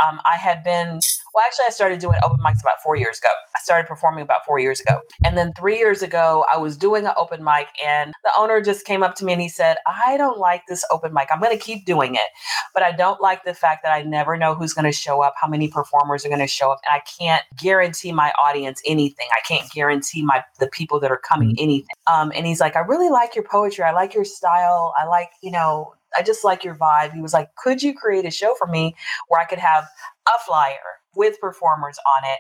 Um, 0.05 0.19
I 0.25 0.37
had 0.37 0.63
been, 0.63 0.99
well, 1.33 1.43
actually, 1.45 1.65
I 1.67 1.71
started 1.71 1.99
doing 1.99 2.17
open 2.23 2.39
mics 2.39 2.61
about 2.61 2.81
four 2.83 2.95
years 2.95 3.19
ago. 3.19 3.29
I 3.55 3.59
started 3.61 3.87
performing 3.87 4.23
about 4.23 4.45
four 4.45 4.59
years 4.59 4.79
ago. 4.81 5.01
And 5.23 5.37
then 5.37 5.53
three 5.53 5.77
years 5.77 6.01
ago, 6.01 6.45
I 6.51 6.57
was 6.57 6.77
doing 6.77 7.05
an 7.05 7.13
open 7.15 7.43
mic, 7.43 7.67
and 7.85 8.13
the 8.23 8.31
owner 8.37 8.61
just 8.61 8.85
came 8.85 9.03
up 9.03 9.15
to 9.15 9.25
me 9.25 9.33
and 9.33 9.41
he 9.41 9.49
said, 9.49 9.77
I 9.87 10.17
don't 10.17 10.39
like 10.39 10.63
this 10.67 10.83
open 10.91 11.13
mic. 11.13 11.29
I'm 11.31 11.39
going 11.39 11.57
to 11.57 11.63
keep 11.63 11.85
doing 11.85 12.15
it, 12.15 12.29
but 12.73 12.83
I 12.83 12.91
don't 12.91 13.21
like 13.21 13.43
the 13.43 13.53
fact 13.53 13.83
that 13.83 13.93
I 13.93 14.01
never 14.01 14.37
know 14.37 14.55
who's 14.55 14.73
going 14.73 14.85
to 14.85 14.91
show 14.91 15.21
up, 15.21 15.35
how 15.41 15.47
many 15.47 15.67
performers 15.67 16.25
are 16.25 16.29
going 16.29 16.39
to 16.39 16.47
show 16.47 16.71
up, 16.71 16.79
and 16.89 16.99
I 16.99 17.03
can't 17.19 17.43
guarantee 17.61 18.11
my 18.11 18.31
audience 18.43 18.81
anything. 18.85 19.27
I 19.31 19.41
can't 19.47 19.69
guarantee 19.71 20.23
my 20.23 20.43
the 20.59 20.67
people 20.67 20.99
that 21.01 21.11
are 21.11 21.17
coming 21.17 21.49
mm-hmm. 21.49 21.63
anything. 21.63 21.95
Um, 22.11 22.31
and 22.35 22.45
he's 22.45 22.59
like, 22.59 22.75
I 22.75 22.79
really 22.79 23.09
like 23.09 23.35
your 23.35 23.45
poetry. 23.45 23.83
I 23.83 23.91
like 23.91 24.13
your 24.13 24.25
style. 24.25 24.93
I 24.99 25.05
like, 25.05 25.29
you 25.41 25.51
know, 25.51 25.93
I 26.17 26.23
just 26.23 26.43
like 26.43 26.63
your 26.63 26.75
vibe. 26.75 27.13
He 27.13 27.21
was 27.21 27.33
like, 27.33 27.49
Could 27.55 27.83
you 27.83 27.93
create 27.93 28.25
a 28.25 28.31
show 28.31 28.55
for 28.57 28.67
me 28.67 28.95
where 29.27 29.41
I 29.41 29.45
could 29.45 29.59
have 29.59 29.85
a 30.27 30.39
flyer 30.45 30.77
with 31.15 31.39
performers 31.39 31.97
on 32.17 32.29
it 32.29 32.39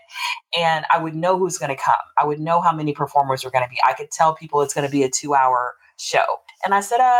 and 0.59 0.85
I 0.89 1.01
would 1.01 1.15
know 1.15 1.37
who's 1.37 1.57
going 1.57 1.75
to 1.75 1.81
come? 1.81 1.95
I 2.21 2.25
would 2.25 2.39
know 2.39 2.61
how 2.61 2.73
many 2.73 2.93
performers 2.93 3.43
were 3.43 3.51
going 3.51 3.63
to 3.63 3.69
be. 3.69 3.77
I 3.87 3.93
could 3.93 4.11
tell 4.11 4.35
people 4.35 4.61
it's 4.61 4.73
going 4.73 4.87
to 4.87 4.91
be 4.91 5.03
a 5.03 5.09
two 5.09 5.33
hour 5.35 5.75
show. 5.97 6.25
And 6.65 6.73
I 6.73 6.81
said, 6.81 6.99
uh, 6.99 7.19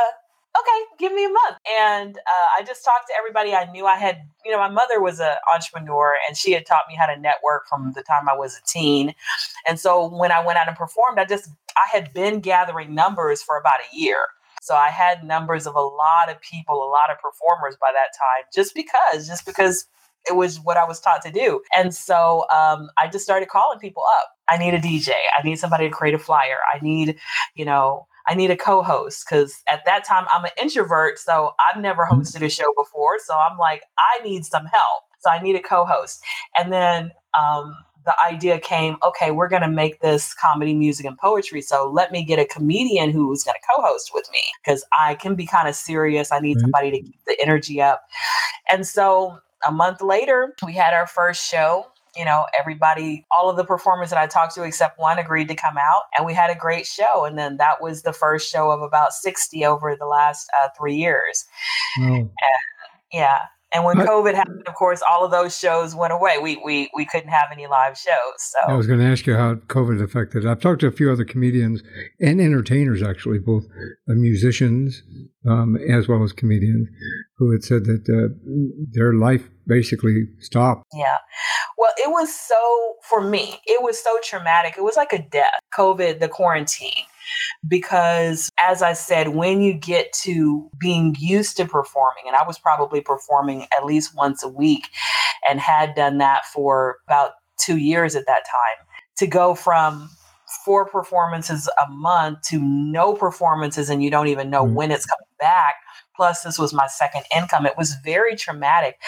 okay, 0.60 0.80
give 1.00 1.14
me 1.14 1.26
a 1.26 1.30
month. 1.30 1.58
And 1.80 2.18
uh, 2.18 2.48
I 2.60 2.64
just 2.64 2.86
talked 2.86 3.08
to 3.08 3.14
everybody 3.18 3.54
I 3.54 3.72
knew. 3.72 3.86
I 3.86 3.96
had, 3.96 4.22
you 4.46 4.52
know, 4.52 4.60
my 4.60 4.70
mother 4.70 5.02
was 5.02 5.20
an 5.20 5.36
entrepreneur 5.54 6.16
and 6.28 6.38
she 6.38 6.52
had 6.52 6.66
taught 6.66 6.84
me 6.88 6.96
how 6.96 7.08
to 7.08 7.20
network 7.20 7.68
from 7.68 7.94
the 7.96 8.04
time 8.04 8.30
I 8.30 8.36
was 8.36 8.56
a 8.58 8.62
teen. 8.68 9.14
And 9.68 9.80
so 9.80 10.08
when 10.08 10.32
I 10.32 10.46
went 10.46 10.60
out 10.60 10.68
and 10.68 10.78
performed, 10.78 11.20
I 11.20 11.26
just, 11.26 11.50
I 11.76 11.88
had 11.92 12.14
been 12.14 12.40
gathering 12.40 12.94
numbers 12.94 13.42
for 13.42 13.58
about 13.58 13.80
a 13.80 13.98
year. 13.98 14.18
So 14.64 14.76
I 14.76 14.92
had 14.92 15.26
numbers 15.26 15.68
of 15.68 15.76
a 15.76 15.82
lot 15.82 16.32
of 16.32 16.40
people, 16.40 16.76
a 16.76 16.90
lot 16.90 17.12
of 17.12 17.20
performers 17.20 17.76
by 17.82 17.92
that 17.92 18.18
time, 18.18 18.46
just 18.56 18.74
because, 18.74 19.28
just 19.28 19.46
because 19.46 19.88
it 20.30 20.38
was 20.38 20.58
what 20.62 20.78
I 20.78 20.86
was 20.86 21.02
taught 21.02 21.22
to 21.24 21.32
do. 21.32 21.62
And 21.76 21.94
so 21.94 22.46
um, 22.56 22.88
I 22.98 23.10
just 23.12 23.26
started 23.26 23.50
calling 23.50 23.78
people 23.80 24.04
up. 24.22 24.30
I 24.48 24.58
need 24.58 24.74
a 24.74 24.80
DJ. 24.80 25.10
I 25.38 25.44
need 25.44 25.60
somebody 25.60 25.90
to 25.90 25.94
create 25.94 26.14
a 26.14 26.18
flyer. 26.18 26.60
I 26.74 26.80
need, 26.82 27.18
you 27.56 27.66
know, 27.66 28.08
I 28.26 28.36
need 28.36 28.52
a 28.52 28.56
co-host 28.56 29.26
because 29.28 29.62
at 29.70 29.84
that 29.84 30.06
time 30.06 30.28
I'm 30.34 30.46
an 30.46 30.52
introvert, 30.62 31.20
so 31.20 31.52
I've 31.60 31.82
never 31.82 32.04
mm-hmm. 32.04 32.22
hosted 32.22 32.46
a 32.46 32.50
show 32.50 32.74
before. 32.78 33.20
So 33.20 33.34
I'm 33.36 33.58
like, 33.58 33.84
I 34.00 34.24
need 34.24 34.46
some 34.46 34.66
help. 34.68 35.04
So 35.20 35.30
I 35.30 35.42
need 35.42 35.58
a 35.58 35.62
co-host. 35.62 36.24
And 36.58 36.72
then 36.72 37.12
um, 37.38 37.76
the 38.06 38.16
idea 38.30 38.60
came, 38.60 38.98
okay, 39.06 39.32
we're 39.32 39.48
going 39.48 39.62
to 39.62 39.70
make 39.70 40.02
this 40.02 40.34
comedy, 40.34 40.74
music, 40.74 41.06
and 41.06 41.18
poetry. 41.18 41.62
So 41.62 41.90
let 41.90 42.12
me 42.12 42.24
get 42.24 42.40
a 42.40 42.46
comedian 42.46 43.12
who's 43.12 43.44
going 43.44 43.56
to 43.56 43.68
co-host 43.76 44.12
with 44.14 44.30
me 44.32 44.42
because 44.64 44.84
I 44.98 45.16
can 45.16 45.36
be 45.36 45.46
kind 45.46 45.68
of 45.68 45.76
serious. 45.76 46.32
I 46.32 46.40
need 46.40 46.60
somebody 46.60 46.92
to 46.92 47.00
keep 47.00 47.20
the 47.26 47.38
energy 47.42 47.82
up. 47.82 48.04
And 48.70 48.86
so 48.86 49.38
a 49.66 49.72
month 49.72 50.02
later, 50.02 50.54
we 50.66 50.74
had 50.74 50.94
our 50.94 51.08
first 51.08 51.50
show 51.50 51.88
you 52.16 52.26
know, 52.26 52.46
everybody, 52.60 53.26
all 53.36 53.50
of 53.50 53.58
the 53.58 53.64
performers 53.64 54.10
that 54.12 54.20
I 54.20 54.28
talked 54.28 54.54
to 54.56 54.64
except 54.64 55.00
one 55.00 55.18
agreed 55.18 55.48
to 55.48 55.56
come 55.56 55.78
out, 55.78 56.04
and 56.16 56.26
we 56.26 56.34
had 56.34 56.52
a 56.52 56.56
great 56.56 56.86
show. 56.86 57.26
And 57.26 57.38
then 57.38 57.58
that 57.58 57.82
was 57.82 58.04
the 58.04 58.14
first 58.14 58.52
show 58.52 58.70
of 58.70 58.82
about 58.82 59.14
60 59.14 59.66
over 59.66 59.96
the 59.96 60.06
last 60.06 60.48
uh, 60.62 60.70
three 60.78 60.96
years. 60.96 61.46
And, 61.98 62.30
yeah. 63.12 63.38
And 63.74 63.84
when 63.84 63.98
COVID 63.98 64.36
happened, 64.36 64.64
of 64.68 64.76
course, 64.76 65.02
all 65.10 65.26
of 65.26 65.32
those 65.32 65.58
shows 65.58 65.96
went 65.96 66.14
away. 66.14 66.38
We 66.42 66.62
we 66.64 66.90
we 66.94 67.06
couldn't 67.06 67.30
have 67.30 67.48
any 67.52 67.66
live 67.66 67.98
shows. 67.98 68.38
So 68.38 68.58
I 68.68 68.74
was 68.74 68.86
going 68.86 69.00
to 69.00 69.06
ask 69.06 69.26
you 69.26 69.36
how 69.36 69.56
COVID 69.56 70.02
affected. 70.02 70.46
I've 70.46 70.62
talked 70.62 70.82
to 70.82 70.88
a 70.88 70.92
few 70.92 71.12
other 71.12 71.26
comedians 71.26 71.82
and 72.20 72.40
entertainers, 72.40 73.02
actually, 73.02 73.40
both 73.40 73.66
uh, 74.08 74.14
musicians 74.14 75.02
um, 75.50 75.76
as 75.90 76.08
well 76.08 76.24
as 76.24 76.32
comedians, 76.34 76.88
who 77.38 77.52
had 77.52 77.64
said 77.64 77.86
that 77.86 78.08
uh, 78.08 78.34
their 78.92 79.14
life 79.14 79.50
basically 79.66 80.28
stopped. 80.40 80.86
Yeah. 80.94 81.18
Well, 81.78 81.92
it 81.98 82.10
was 82.10 82.34
so 82.34 82.96
for 83.10 83.22
me. 83.22 83.60
It 83.66 83.82
was 83.82 84.02
so 84.02 84.20
traumatic. 84.24 84.76
It 84.78 84.84
was 84.84 84.96
like 84.96 85.14
a 85.14 85.22
death. 85.22 85.60
COVID, 85.78 86.20
the 86.20 86.30
quarantine 86.30 87.06
because 87.68 88.50
as 88.60 88.82
I 88.82 88.94
said, 88.94 89.30
when 89.30 89.62
you 89.62 89.74
get 89.74 90.14
to 90.24 90.70
being 90.80 91.16
used 91.20 91.58
to 91.58 91.66
performing, 91.66 92.24
and 92.28 92.36
I 92.36 92.46
was 92.46 92.60
probably 92.60 93.02
performing 93.02 93.68
at 93.78 93.86
least 93.86 94.16
once 94.16 94.44
a 94.44 94.50
week 94.50 94.90
and 95.50 95.60
had 95.60 95.96
done 95.96 96.18
that 96.20 96.46
for 96.46 96.98
about 97.08 97.32
two 97.60 97.78
years 97.78 98.16
at 98.16 98.26
that 98.28 98.44
time, 98.46 98.88
to 99.18 99.28
go 99.28 99.56
from 99.56 100.10
four 100.66 100.86
performances 100.86 101.70
a 101.86 101.90
month 101.92 102.42
to 102.50 102.60
no 102.60 103.14
performances 103.14 103.90
and 103.90 104.04
you 104.04 104.10
don't 104.10 104.28
even 104.28 104.50
know 104.50 104.64
mm-hmm. 104.64 104.76
when 104.76 104.92
it's 104.92 105.06
coming 105.06 105.28
back. 105.40 105.76
Plus, 106.16 106.44
this 106.44 106.60
was 106.60 106.74
my 106.74 106.88
second 106.88 107.24
income. 107.36 107.66
It 107.66 107.78
was 107.78 107.96
very 108.04 108.36
traumatic. 108.36 109.00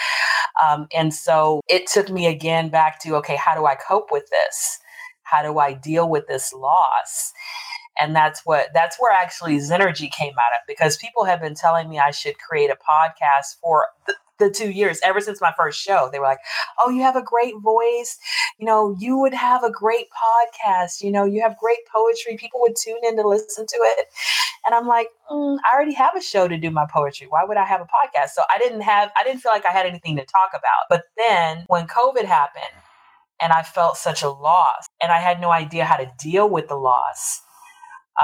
Um, 0.66 0.88
and 0.94 1.14
so 1.14 1.60
it 1.68 1.86
took 1.86 2.10
me 2.10 2.26
again 2.26 2.68
back 2.68 3.00
to 3.02 3.14
okay, 3.16 3.36
how 3.36 3.54
do 3.54 3.66
I 3.66 3.76
cope 3.76 4.10
with 4.10 4.28
this? 4.30 4.78
How 5.22 5.42
do 5.42 5.58
I 5.58 5.72
deal 5.72 6.08
with 6.08 6.26
this 6.26 6.52
loss? 6.52 7.32
And 8.00 8.14
that's 8.14 8.44
what 8.44 8.68
that's 8.74 8.96
where 8.98 9.12
actually 9.12 9.56
Zenergy 9.58 10.10
came 10.10 10.32
out 10.32 10.60
of 10.60 10.66
because 10.66 10.96
people 10.96 11.24
have 11.24 11.40
been 11.40 11.54
telling 11.54 11.88
me 11.88 11.98
I 11.98 12.10
should 12.10 12.38
create 12.38 12.70
a 12.70 12.76
podcast 12.76 13.56
for 13.60 13.86
the, 14.06 14.14
the 14.38 14.50
two 14.50 14.70
years 14.70 15.00
ever 15.02 15.20
since 15.20 15.40
my 15.40 15.52
first 15.56 15.80
show. 15.80 16.08
They 16.12 16.18
were 16.18 16.26
like, 16.26 16.40
"Oh, 16.84 16.90
you 16.90 17.02
have 17.02 17.16
a 17.16 17.22
great 17.22 17.54
voice. 17.62 18.18
You 18.58 18.66
know, 18.66 18.94
you 18.98 19.18
would 19.18 19.34
have 19.34 19.64
a 19.64 19.70
great 19.70 20.06
podcast. 20.10 21.02
You 21.02 21.10
know, 21.10 21.24
you 21.24 21.40
have 21.42 21.56
great 21.58 21.78
poetry. 21.94 22.36
People 22.36 22.60
would 22.60 22.76
tune 22.76 23.00
in 23.02 23.16
to 23.16 23.26
listen 23.26 23.66
to 23.66 23.76
it." 23.76 24.06
And 24.66 24.74
I'm 24.74 24.86
like, 24.86 25.08
mm, 25.30 25.58
"I 25.70 25.74
already 25.74 25.94
have 25.94 26.16
a 26.16 26.22
show 26.22 26.48
to 26.48 26.56
do 26.56 26.70
my 26.70 26.86
poetry. 26.86 27.26
Why 27.28 27.44
would 27.44 27.56
I 27.56 27.64
have 27.64 27.80
a 27.80 27.84
podcast?" 27.84 28.30
So 28.30 28.42
I 28.54 28.58
didn't 28.58 28.82
have 28.82 29.10
I 29.16 29.24
didn't 29.24 29.40
feel 29.40 29.52
like 29.52 29.66
I 29.66 29.72
had 29.72 29.86
anything 29.86 30.16
to 30.16 30.24
talk 30.24 30.50
about. 30.50 30.86
But 30.90 31.04
then 31.16 31.64
when 31.68 31.86
COVID 31.86 32.24
happened, 32.24 32.64
and 33.40 33.52
I 33.52 33.62
felt 33.62 33.96
such 33.96 34.22
a 34.22 34.28
loss, 34.28 34.86
and 35.02 35.12
I 35.12 35.18
had 35.18 35.40
no 35.40 35.50
idea 35.50 35.84
how 35.84 35.96
to 35.96 36.10
deal 36.18 36.48
with 36.48 36.68
the 36.68 36.76
loss 36.76 37.42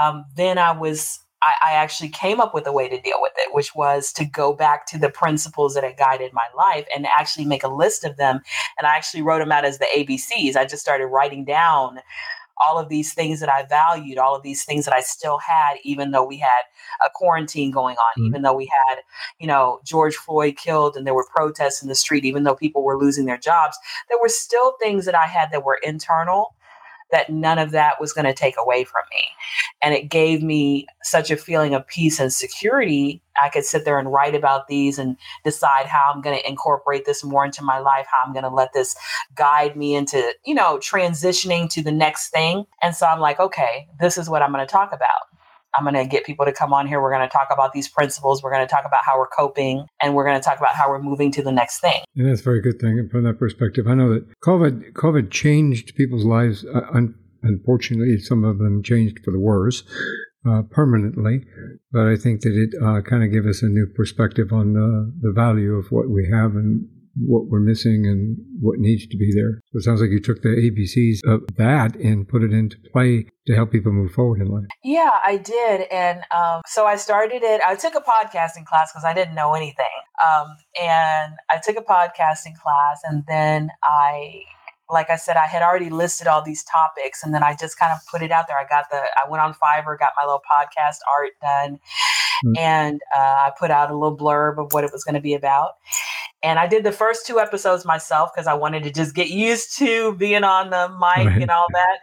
um, 0.01 0.25
then 0.35 0.57
I 0.57 0.71
was 0.71 1.19
I, 1.43 1.71
I, 1.71 1.75
actually 1.75 2.09
came 2.09 2.39
up 2.39 2.53
with 2.53 2.65
a 2.67 2.71
way 2.71 2.87
to 2.87 3.01
deal 3.01 3.17
with 3.19 3.33
it, 3.37 3.53
which 3.53 3.75
was 3.75 4.13
to 4.13 4.23
go 4.23 4.53
back 4.53 4.85
to 4.87 4.97
the 4.97 5.09
principles 5.09 5.73
that 5.73 5.83
had 5.83 5.97
guided 5.97 6.31
my 6.31 6.47
life 6.55 6.87
and 6.95 7.05
actually 7.05 7.45
make 7.45 7.63
a 7.63 7.67
list 7.67 8.05
of 8.05 8.15
them. 8.15 8.39
And 8.77 8.87
I 8.87 8.95
actually 8.95 9.23
wrote 9.23 9.39
them 9.39 9.51
out 9.51 9.65
as 9.65 9.77
the 9.77 9.87
ABCs. 9.93 10.55
I 10.55 10.63
just 10.63 10.81
started 10.81 11.07
writing 11.07 11.43
down 11.43 11.99
all 12.65 12.77
of 12.77 12.89
these 12.89 13.13
things 13.13 13.39
that 13.39 13.49
I 13.51 13.63
valued, 13.63 14.17
all 14.17 14.35
of 14.35 14.43
these 14.43 14.63
things 14.63 14.85
that 14.85 14.93
I 14.93 15.01
still 15.01 15.39
had, 15.39 15.77
even 15.83 16.11
though 16.11 16.25
we 16.25 16.37
had 16.37 16.63
a 17.05 17.09
quarantine 17.13 17.71
going 17.71 17.97
on, 17.97 18.13
mm-hmm. 18.17 18.27
even 18.27 18.41
though 18.43 18.55
we 18.55 18.71
had, 18.87 18.99
you 19.39 19.47
know, 19.47 19.79
George 19.83 20.15
Floyd 20.15 20.55
killed 20.55 20.95
and 20.95 21.05
there 21.05 21.15
were 21.15 21.27
protests 21.35 21.81
in 21.81 21.89
the 21.89 21.95
street, 21.95 22.25
even 22.25 22.43
though 22.43 22.55
people 22.55 22.83
were 22.83 22.99
losing 22.99 23.25
their 23.25 23.37
jobs, 23.37 23.77
there 24.09 24.19
were 24.21 24.29
still 24.29 24.75
things 24.81 25.05
that 25.05 25.15
I 25.15 25.25
had 25.25 25.51
that 25.51 25.65
were 25.65 25.79
internal 25.83 26.55
that 27.13 27.29
none 27.29 27.59
of 27.59 27.71
that 27.71 28.01
was 28.01 28.11
going 28.11 28.25
to 28.25 28.33
take 28.33 28.55
away 28.59 28.83
from 28.83 29.03
me. 29.11 29.23
And 29.81 29.93
it 29.93 30.09
gave 30.09 30.43
me 30.43 30.87
such 31.03 31.31
a 31.31 31.37
feeling 31.37 31.73
of 31.73 31.87
peace 31.87 32.19
and 32.19 32.33
security. 32.33 33.21
I 33.41 33.49
could 33.49 33.63
sit 33.63 33.85
there 33.85 33.99
and 33.99 34.11
write 34.11 34.35
about 34.35 34.67
these 34.67 34.99
and 34.99 35.15
decide 35.43 35.85
how 35.85 36.11
I'm 36.13 36.21
going 36.21 36.37
to 36.37 36.49
incorporate 36.49 37.05
this 37.05 37.23
more 37.23 37.45
into 37.45 37.63
my 37.63 37.79
life, 37.79 38.07
how 38.11 38.27
I'm 38.27 38.33
going 38.33 38.43
to 38.43 38.49
let 38.49 38.73
this 38.73 38.95
guide 39.35 39.77
me 39.77 39.95
into, 39.95 40.33
you 40.45 40.55
know, 40.55 40.77
transitioning 40.77 41.69
to 41.69 41.81
the 41.81 41.91
next 41.91 42.29
thing. 42.29 42.65
And 42.81 42.95
so 42.95 43.05
I'm 43.05 43.19
like, 43.19 43.39
okay, 43.39 43.87
this 43.99 44.17
is 44.17 44.29
what 44.29 44.41
I'm 44.41 44.51
going 44.51 44.65
to 44.65 44.71
talk 44.71 44.91
about. 44.91 45.32
I'm 45.75 45.83
going 45.83 45.95
to 45.95 46.05
get 46.05 46.25
people 46.25 46.45
to 46.45 46.53
come 46.53 46.73
on 46.73 46.87
here. 46.87 47.01
We're 47.01 47.11
going 47.11 47.27
to 47.27 47.31
talk 47.31 47.47
about 47.51 47.73
these 47.73 47.87
principles. 47.87 48.43
We're 48.43 48.51
going 48.51 48.65
to 48.65 48.71
talk 48.71 48.85
about 48.85 49.01
how 49.05 49.17
we're 49.17 49.27
coping 49.27 49.85
and 50.01 50.15
we're 50.15 50.25
going 50.25 50.39
to 50.39 50.43
talk 50.43 50.57
about 50.57 50.75
how 50.75 50.89
we're 50.89 51.01
moving 51.01 51.31
to 51.33 51.41
the 51.41 51.51
next 51.51 51.79
thing. 51.79 52.01
And 52.15 52.29
that's 52.29 52.41
a 52.41 52.43
very 52.43 52.61
good 52.61 52.79
thing 52.79 53.09
from 53.11 53.23
that 53.23 53.39
perspective. 53.39 53.87
I 53.87 53.95
know 53.95 54.13
that 54.13 54.39
COVID, 54.41 54.93
COVID 54.93 55.31
changed 55.31 55.95
people's 55.95 56.25
lives. 56.25 56.65
Uh, 56.65 57.07
unfortunately, 57.41 58.17
some 58.19 58.43
of 58.43 58.59
them 58.59 58.83
changed 58.83 59.19
for 59.23 59.31
the 59.31 59.39
worse. 59.39 59.83
Uh, 60.45 60.61
permanently, 60.61 61.45
but 61.93 62.05
I 62.05 62.17
think 62.17 62.41
that 62.41 62.51
it 62.51 62.75
uh, 62.83 62.99
kind 62.99 63.23
of 63.23 63.31
gave 63.31 63.45
us 63.45 63.61
a 63.61 63.69
new 63.69 63.87
perspective 63.87 64.51
on 64.51 64.75
uh, 64.75 65.09
the 65.21 65.31
value 65.31 65.75
of 65.75 65.89
what 65.89 66.09
we 66.09 66.29
have 66.29 66.57
and 66.57 66.85
what 67.15 67.47
we're 67.47 67.59
missing 67.59 68.05
and 68.05 68.37
what 68.59 68.79
needs 68.79 69.05
to 69.07 69.17
be 69.17 69.31
there. 69.33 69.61
So 69.71 69.77
it 69.77 69.83
sounds 69.83 70.01
like 70.01 70.09
you 70.09 70.19
took 70.19 70.41
the 70.41 70.49
ABCs 70.49 71.19
of 71.31 71.41
that 71.57 71.95
and 71.95 72.27
put 72.27 72.43
it 72.43 72.51
into 72.51 72.77
play 72.91 73.27
to 73.47 73.55
help 73.55 73.71
people 73.71 73.91
move 73.91 74.11
forward 74.11 74.41
in 74.41 74.47
life. 74.47 74.65
Yeah, 74.83 75.11
I 75.23 75.37
did. 75.37 75.81
And 75.91 76.21
um, 76.35 76.61
so 76.65 76.85
I 76.85 76.95
started 76.95 77.43
it. 77.43 77.61
I 77.65 77.75
took 77.75 77.95
a 77.95 78.01
podcasting 78.01 78.65
class 78.65 78.91
because 78.91 79.05
I 79.05 79.13
didn't 79.13 79.35
know 79.35 79.53
anything. 79.53 79.85
Um, 80.25 80.55
and 80.81 81.33
I 81.51 81.59
took 81.63 81.77
a 81.77 81.81
podcasting 81.81 82.55
class 82.55 83.01
and 83.03 83.23
then 83.27 83.69
I 83.83 84.41
like 84.89 85.09
I 85.09 85.15
said, 85.15 85.37
I 85.37 85.47
had 85.47 85.63
already 85.63 85.89
listed 85.89 86.27
all 86.27 86.43
these 86.43 86.63
topics 86.63 87.23
and 87.23 87.33
then 87.33 87.41
I 87.41 87.55
just 87.55 87.79
kind 87.79 87.91
of 87.91 87.99
put 88.11 88.21
it 88.21 88.31
out 88.31 88.47
there. 88.47 88.57
I 88.57 88.65
got 88.69 88.89
the, 88.91 88.97
I 88.97 89.29
went 89.29 89.41
on 89.41 89.53
Fiverr, 89.53 89.97
got 89.97 90.11
my 90.15 90.23
little 90.23 90.41
podcast 90.41 90.97
art 91.17 91.31
done, 91.41 91.79
mm-hmm. 92.45 92.57
and 92.57 93.01
uh, 93.15 93.19
I 93.19 93.51
put 93.57 93.71
out 93.71 93.89
a 93.89 93.97
little 93.97 94.15
blurb 94.15 94.63
of 94.63 94.71
what 94.71 94.83
it 94.83 94.91
was 94.93 95.03
going 95.03 95.15
to 95.15 95.21
be 95.21 95.33
about. 95.33 95.71
And 96.43 96.59
I 96.59 96.67
did 96.67 96.83
the 96.83 96.91
first 96.91 97.25
two 97.25 97.39
episodes 97.39 97.85
myself 97.85 98.31
because 98.33 98.47
I 98.47 98.53
wanted 98.53 98.83
to 98.83 98.91
just 98.91 99.15
get 99.15 99.29
used 99.29 99.77
to 99.77 100.13
being 100.15 100.43
on 100.43 100.69
the 100.71 100.89
mic 100.89 101.27
right. 101.27 101.41
and 101.41 101.49
all 101.49 101.67
that. 101.71 101.99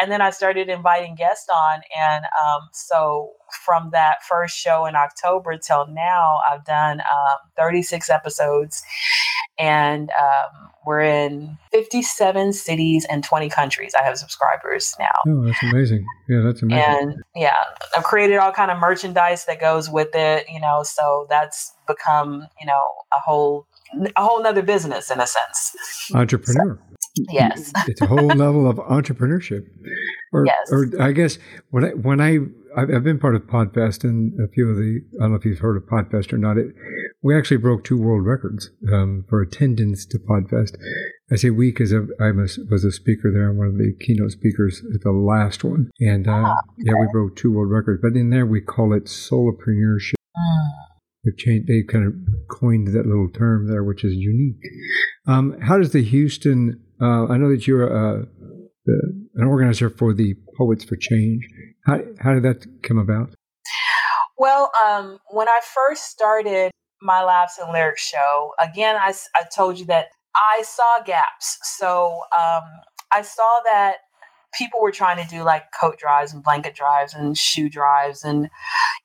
And 0.00 0.12
then 0.12 0.20
I 0.20 0.30
started 0.30 0.68
inviting 0.68 1.14
guests 1.14 1.48
on. 1.48 1.80
And 1.98 2.24
um, 2.24 2.68
so 2.72 3.32
from 3.64 3.90
that 3.92 4.22
first 4.28 4.56
show 4.56 4.84
in 4.84 4.94
October 4.94 5.56
till 5.56 5.86
now, 5.86 6.38
I've 6.52 6.64
done 6.64 7.00
um, 7.00 7.38
36 7.56 8.10
episodes. 8.10 8.82
And 9.58 10.10
um, 10.10 10.68
we're 10.86 11.00
in 11.00 11.58
57 11.72 12.52
cities 12.52 13.06
and 13.10 13.22
20 13.22 13.50
countries. 13.50 13.92
I 13.98 14.04
have 14.04 14.16
subscribers 14.16 14.94
now. 14.98 15.06
Oh, 15.26 15.44
that's 15.44 15.62
amazing. 15.62 16.06
Yeah, 16.28 16.40
that's 16.40 16.62
amazing. 16.62 16.82
And 16.82 17.14
yeah, 17.34 17.56
I've 17.96 18.04
created 18.04 18.38
all 18.38 18.52
kind 18.52 18.70
of 18.70 18.78
merchandise 18.78 19.44
that 19.46 19.60
goes 19.60 19.90
with 19.90 20.14
it, 20.14 20.46
you 20.48 20.60
know, 20.60 20.82
so 20.84 21.26
that's 21.28 21.74
become, 21.86 22.46
you 22.60 22.66
know, 22.66 22.82
a 23.16 23.20
whole 23.20 23.66
a 24.16 24.22
whole 24.22 24.42
nother 24.42 24.62
business 24.62 25.10
in 25.10 25.20
a 25.20 25.26
sense. 25.26 25.76
Entrepreneur. 26.14 26.78
So, 26.98 27.24
yes. 27.30 27.72
it's 27.88 28.00
a 28.00 28.06
whole 28.06 28.26
level 28.26 28.68
of 28.68 28.76
entrepreneurship. 28.76 29.66
Or, 30.32 30.46
yes. 30.46 30.70
Or 30.70 30.86
I 31.00 31.12
guess 31.12 31.38
when 31.70 31.84
I, 31.84 31.88
when 31.90 32.20
I 32.20 32.38
I've 32.76 33.02
been 33.02 33.18
part 33.18 33.34
of 33.34 33.42
Podfest 33.42 34.04
and 34.04 34.38
a 34.40 34.46
few 34.48 34.70
of 34.70 34.76
the 34.76 35.00
I 35.18 35.22
don't 35.22 35.30
know 35.30 35.36
if 35.36 35.44
you've 35.44 35.58
heard 35.58 35.76
of 35.76 35.84
Podfest 35.84 36.32
or 36.32 36.38
not. 36.38 36.58
It, 36.58 36.74
we 37.22 37.36
actually 37.36 37.56
broke 37.56 37.82
two 37.82 38.00
world 38.00 38.24
records 38.24 38.70
um, 38.92 39.24
for 39.28 39.40
attendance 39.40 40.06
to 40.06 40.18
Podfest. 40.18 40.76
I 41.30 41.36
say 41.36 41.50
we 41.50 41.70
because 41.70 41.92
I 41.92 42.30
was, 42.30 42.58
was 42.70 42.84
a 42.84 42.92
speaker 42.92 43.32
there. 43.32 43.50
I'm 43.50 43.56
one 43.56 43.66
of 43.68 43.78
the 43.78 43.94
keynote 44.00 44.32
speakers 44.32 44.82
at 44.94 45.00
the 45.02 45.12
last 45.12 45.64
one, 45.64 45.90
and 45.98 46.28
uh, 46.28 46.32
oh, 46.32 46.52
okay. 46.52 46.56
yeah, 46.78 46.92
we 47.00 47.08
broke 47.12 47.36
two 47.36 47.52
world 47.52 47.70
records. 47.70 48.00
But 48.02 48.16
in 48.16 48.30
there, 48.30 48.46
we 48.46 48.60
call 48.60 48.92
it 48.92 49.04
solopreneurship. 49.04 50.14
They've 51.24 51.36
changed, 51.36 51.68
they 51.68 51.82
kind 51.82 52.06
of 52.06 52.14
coined 52.48 52.88
that 52.88 53.06
little 53.06 53.28
term 53.28 53.68
there, 53.68 53.84
which 53.84 54.04
is 54.04 54.14
unique. 54.14 54.62
Um, 55.26 55.58
how 55.60 55.78
does 55.78 55.92
the 55.92 56.02
Houston? 56.02 56.80
Uh, 57.00 57.26
I 57.26 57.36
know 57.36 57.50
that 57.50 57.66
you're 57.66 57.86
a, 57.86 58.26
an 58.86 59.44
organizer 59.44 59.90
for 59.90 60.14
the 60.14 60.34
Poets 60.56 60.84
for 60.84 60.96
Change. 60.96 61.46
How 61.86 62.00
how 62.20 62.34
did 62.34 62.42
that 62.44 62.64
come 62.82 62.98
about? 62.98 63.30
Well, 64.38 64.70
um, 64.86 65.18
when 65.30 65.48
I 65.48 65.60
first 65.74 66.04
started 66.10 66.70
my 67.02 67.22
Laughs 67.22 67.58
and 67.58 67.72
Lyrics 67.72 68.02
show, 68.02 68.52
again, 68.60 68.96
I, 68.96 69.12
I 69.34 69.44
told 69.54 69.78
you 69.78 69.84
that 69.86 70.06
I 70.36 70.62
saw 70.62 71.02
gaps. 71.04 71.58
So 71.78 72.20
um, 72.38 72.62
I 73.12 73.22
saw 73.22 73.60
that 73.70 73.96
people 74.56 74.80
were 74.80 74.92
trying 74.92 75.22
to 75.22 75.28
do 75.28 75.42
like 75.42 75.64
coat 75.78 75.98
drives 75.98 76.32
and 76.32 76.42
blanket 76.42 76.74
drives 76.74 77.14
and 77.14 77.36
shoe 77.36 77.68
drives 77.68 78.24
and 78.24 78.48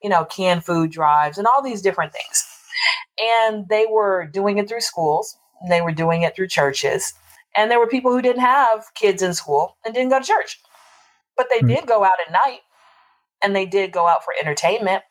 you 0.02 0.10
know 0.10 0.26
canned 0.26 0.64
food 0.64 0.92
drives 0.92 1.38
and 1.38 1.48
all 1.48 1.62
these 1.62 1.82
different 1.82 2.14
things. 2.14 2.46
And 3.20 3.68
they 3.70 3.86
were 3.90 4.26
doing 4.26 4.58
it 4.58 4.68
through 4.68 4.82
schools 4.82 5.38
they 5.70 5.82
were 5.82 5.94
doing 5.94 6.24
it 6.24 6.36
through 6.36 6.48
churches 6.48 7.14
and 7.56 7.70
there 7.70 7.80
were 7.80 7.88
people 7.88 8.12
who 8.12 8.22
didn't 8.22 8.42
have 8.42 8.86
kids 8.96 9.22
in 9.22 9.34
school 9.34 9.78
and 9.86 9.94
didn't 9.94 10.10
go 10.10 10.20
to 10.20 10.26
church. 10.26 10.60
But 11.38 11.48
they 11.50 11.60
mm-hmm. 11.60 11.68
did 11.68 11.88
go 11.88 12.04
out 12.04 12.20
at 12.26 12.32
night 12.32 12.60
and 13.44 13.56
they 13.56 13.66
did 13.66 13.92
go 13.92 14.08
out 14.08 14.24
for 14.24 14.34
entertainment 14.42 15.04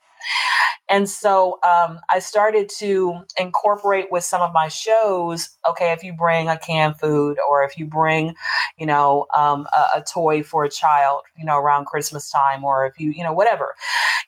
and 0.88 1.08
so 1.08 1.58
um, 1.62 2.00
I 2.10 2.18
started 2.18 2.68
to 2.78 3.20
incorporate 3.38 4.06
with 4.10 4.24
some 4.24 4.42
of 4.42 4.52
my 4.52 4.68
shows. 4.68 5.48
Okay, 5.68 5.92
if 5.92 6.02
you 6.02 6.12
bring 6.12 6.48
a 6.48 6.58
canned 6.58 6.98
food 6.98 7.38
or 7.50 7.62
if 7.64 7.78
you 7.78 7.86
bring, 7.86 8.34
you 8.76 8.86
know, 8.86 9.26
um, 9.36 9.66
a, 9.76 10.00
a 10.00 10.02
toy 10.02 10.42
for 10.42 10.64
a 10.64 10.70
child, 10.70 11.22
you 11.36 11.44
know, 11.44 11.58
around 11.58 11.86
Christmas 11.86 12.30
time, 12.30 12.64
or 12.64 12.86
if 12.86 12.98
you, 12.98 13.10
you 13.10 13.24
know, 13.24 13.32
whatever, 13.32 13.74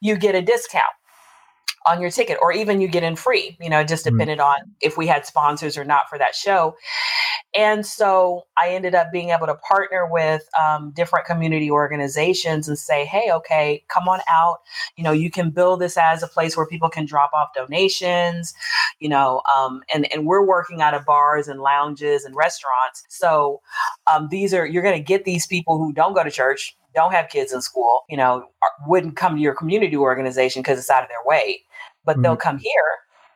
you 0.01 0.17
get 0.17 0.35
a 0.35 0.43
discount. 0.43 0.85
On 1.87 2.01
your 2.01 2.11
ticket, 2.11 2.39
or 2.41 2.53
even 2.53 2.81
you 2.81 2.89
get 2.89 3.03
in 3.03 3.17
free. 3.17 3.57
You 3.61 3.71
know, 3.71 3.85
just 3.85 4.05
mm-hmm. 4.05 4.17
depended 4.17 4.39
mm-hmm. 4.39 4.65
on 4.65 4.75
if 4.81 4.97
we 4.97 5.07
had 5.07 5.27
sponsors 5.27 5.77
or 5.77 5.85
not 5.85 6.09
for 6.09 6.19
that 6.19 6.35
show. 6.35 6.77
And 7.55 7.87
so 7.87 8.47
I 8.59 8.71
ended 8.71 8.97
up 8.97 9.13
being 9.13 9.31
able 9.31 9.47
to 9.47 9.55
partner 9.55 10.09
with 10.11 10.43
um, 10.61 10.91
different 10.91 11.25
community 11.25 11.71
organizations 11.71 12.69
and 12.69 12.77
say, 12.77 13.05
hey, 13.05 13.31
okay, 13.31 13.85
come 13.89 14.09
on 14.09 14.21
out. 14.29 14.59
You 14.97 15.05
know, 15.05 15.13
you 15.13 15.31
can 15.31 15.51
build 15.51 15.81
this 15.81 15.97
as 15.97 16.23
a 16.25 16.27
place 16.27 16.57
where 16.57 16.67
people 16.67 16.89
can 16.89 17.07
drop 17.07 17.31
off 17.33 17.55
donations, 17.55 18.55
you 18.99 19.09
know, 19.09 19.41
um, 19.57 19.83
and, 19.93 20.13
and 20.13 20.27
we're 20.27 20.45
working 20.45 20.83
out 20.83 20.95
of 20.95 21.05
bars 21.05 21.47
and 21.47 21.61
lounges 21.61 22.25
and 22.25 22.35
restaurants. 22.35 23.05
So 23.09 23.61
um, 24.13 24.29
these 24.33 24.53
are, 24.53 24.67
you're 24.67 24.83
going 24.83 24.99
to 24.99 25.05
get 25.05 25.25
these 25.25 25.47
people 25.47 25.79
who 25.79 25.93
don't 25.93 26.15
go 26.15 26.25
to 26.25 26.33
church, 26.33 26.77
don't 26.93 27.13
have 27.13 27.29
kids 27.29 27.53
in 27.53 27.61
school, 27.61 28.03
you 28.09 28.17
know, 28.17 28.49
wouldn't 28.87 29.17
come 29.17 29.37
to 29.37 29.41
your 29.41 29.55
community 29.55 29.97
organization 29.97 30.63
because 30.63 30.79
it's 30.79 30.91
out 30.91 31.03
of 31.03 31.09
their 31.09 31.25
way, 31.25 31.63
but 32.05 32.13
mm-hmm. 32.15 32.23
they'll 32.23 32.37
come 32.37 32.59
here 32.59 32.71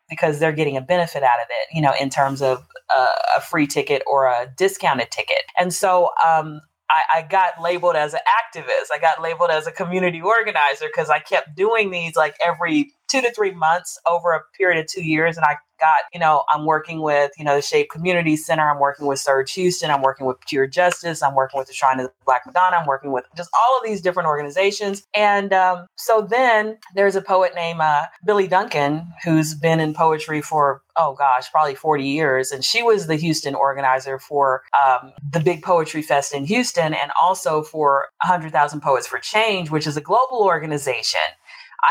because 0.08 0.38
they're 0.38 0.52
getting 0.52 0.76
a 0.76 0.80
benefit 0.80 1.22
out 1.22 1.40
of 1.42 1.48
it, 1.50 1.74
you 1.74 1.82
know, 1.82 1.92
in 2.00 2.08
terms 2.08 2.40
of 2.40 2.66
a, 2.94 3.06
a 3.36 3.40
free 3.40 3.66
ticket 3.66 4.02
or 4.06 4.26
a 4.26 4.50
discounted 4.56 5.10
ticket. 5.10 5.44
And 5.58 5.72
so 5.72 6.10
um, 6.26 6.62
I, 6.90 7.18
I, 7.18 7.22
got 7.22 7.60
labeled 7.60 7.96
as 7.96 8.14
an 8.14 8.20
activist. 8.20 8.90
I 8.92 8.98
got 8.98 9.20
labeled 9.20 9.50
as 9.50 9.66
a 9.66 9.72
community 9.72 10.22
organizer 10.22 10.86
because 10.86 11.10
I 11.10 11.18
kept 11.18 11.54
doing 11.54 11.90
these 11.90 12.16
like 12.16 12.36
every 12.44 12.92
two 13.10 13.20
to 13.20 13.32
three 13.32 13.52
months 13.52 13.98
over 14.10 14.32
a 14.32 14.40
period 14.56 14.80
of 14.80 14.90
two 14.90 15.04
years. 15.04 15.36
And 15.36 15.44
I 15.44 15.56
got, 15.78 16.00
you 16.12 16.20
know, 16.20 16.44
I'm 16.52 16.64
working 16.64 17.00
with, 17.00 17.32
you 17.38 17.44
know, 17.44 17.56
the 17.56 17.62
Shape 17.62 17.90
Community 17.90 18.36
Center. 18.36 18.68
I'm 18.68 18.80
working 18.80 19.06
with 19.06 19.18
Surge 19.18 19.52
Houston. 19.52 19.90
I'm 19.90 20.02
working 20.02 20.26
with 20.26 20.36
Pure 20.48 20.68
Justice. 20.68 21.22
I'm 21.22 21.34
working 21.34 21.58
with 21.58 21.68
the 21.68 21.74
Shrine 21.74 22.00
of 22.00 22.06
the 22.06 22.12
Black 22.24 22.42
Madonna. 22.46 22.76
I'm 22.76 22.86
working 22.86 23.12
with 23.12 23.24
just 23.36 23.50
all 23.54 23.78
of 23.78 23.86
these 23.86 24.00
different 24.00 24.28
organizations. 24.28 25.06
And 25.14 25.52
um, 25.52 25.86
so 25.96 26.26
then 26.28 26.78
there's 26.94 27.16
a 27.16 27.22
poet 27.22 27.52
named 27.54 27.80
uh, 27.80 28.06
Billie 28.24 28.48
Duncan 28.48 29.06
who's 29.24 29.54
been 29.54 29.80
in 29.80 29.94
poetry 29.94 30.40
for, 30.40 30.82
oh 30.96 31.14
gosh, 31.14 31.50
probably 31.50 31.74
40 31.74 32.04
years. 32.04 32.50
And 32.52 32.64
she 32.64 32.82
was 32.82 33.06
the 33.06 33.16
Houston 33.16 33.54
organizer 33.54 34.18
for 34.18 34.62
um, 34.86 35.12
the 35.30 35.40
Big 35.40 35.62
Poetry 35.62 36.02
Fest 36.02 36.34
in 36.34 36.44
Houston 36.44 36.94
and 36.94 37.10
also 37.20 37.62
for 37.62 38.08
100,000 38.24 38.80
Poets 38.80 39.06
for 39.06 39.18
Change, 39.18 39.70
which 39.70 39.86
is 39.86 39.96
a 39.96 40.00
global 40.00 40.42
organization. 40.42 41.20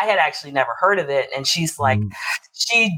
I 0.02 0.06
had 0.06 0.20
actually 0.20 0.52
never 0.52 0.72
heard 0.80 1.00
of 1.00 1.10
it. 1.10 1.30
And 1.36 1.48
she's 1.48 1.80
like, 1.80 2.00
mm. 2.00 2.12
she 2.54 2.92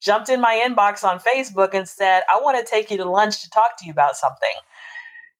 jumped 0.00 0.28
in 0.28 0.40
my 0.40 0.62
inbox 0.66 1.04
on 1.04 1.20
Facebook 1.20 1.74
and 1.74 1.88
said, 1.88 2.22
I 2.32 2.40
want 2.40 2.58
to 2.58 2.70
take 2.70 2.90
you 2.90 2.96
to 2.98 3.04
lunch 3.04 3.42
to 3.42 3.50
talk 3.50 3.78
to 3.78 3.84
you 3.84 3.92
about 3.92 4.16
something. 4.16 4.54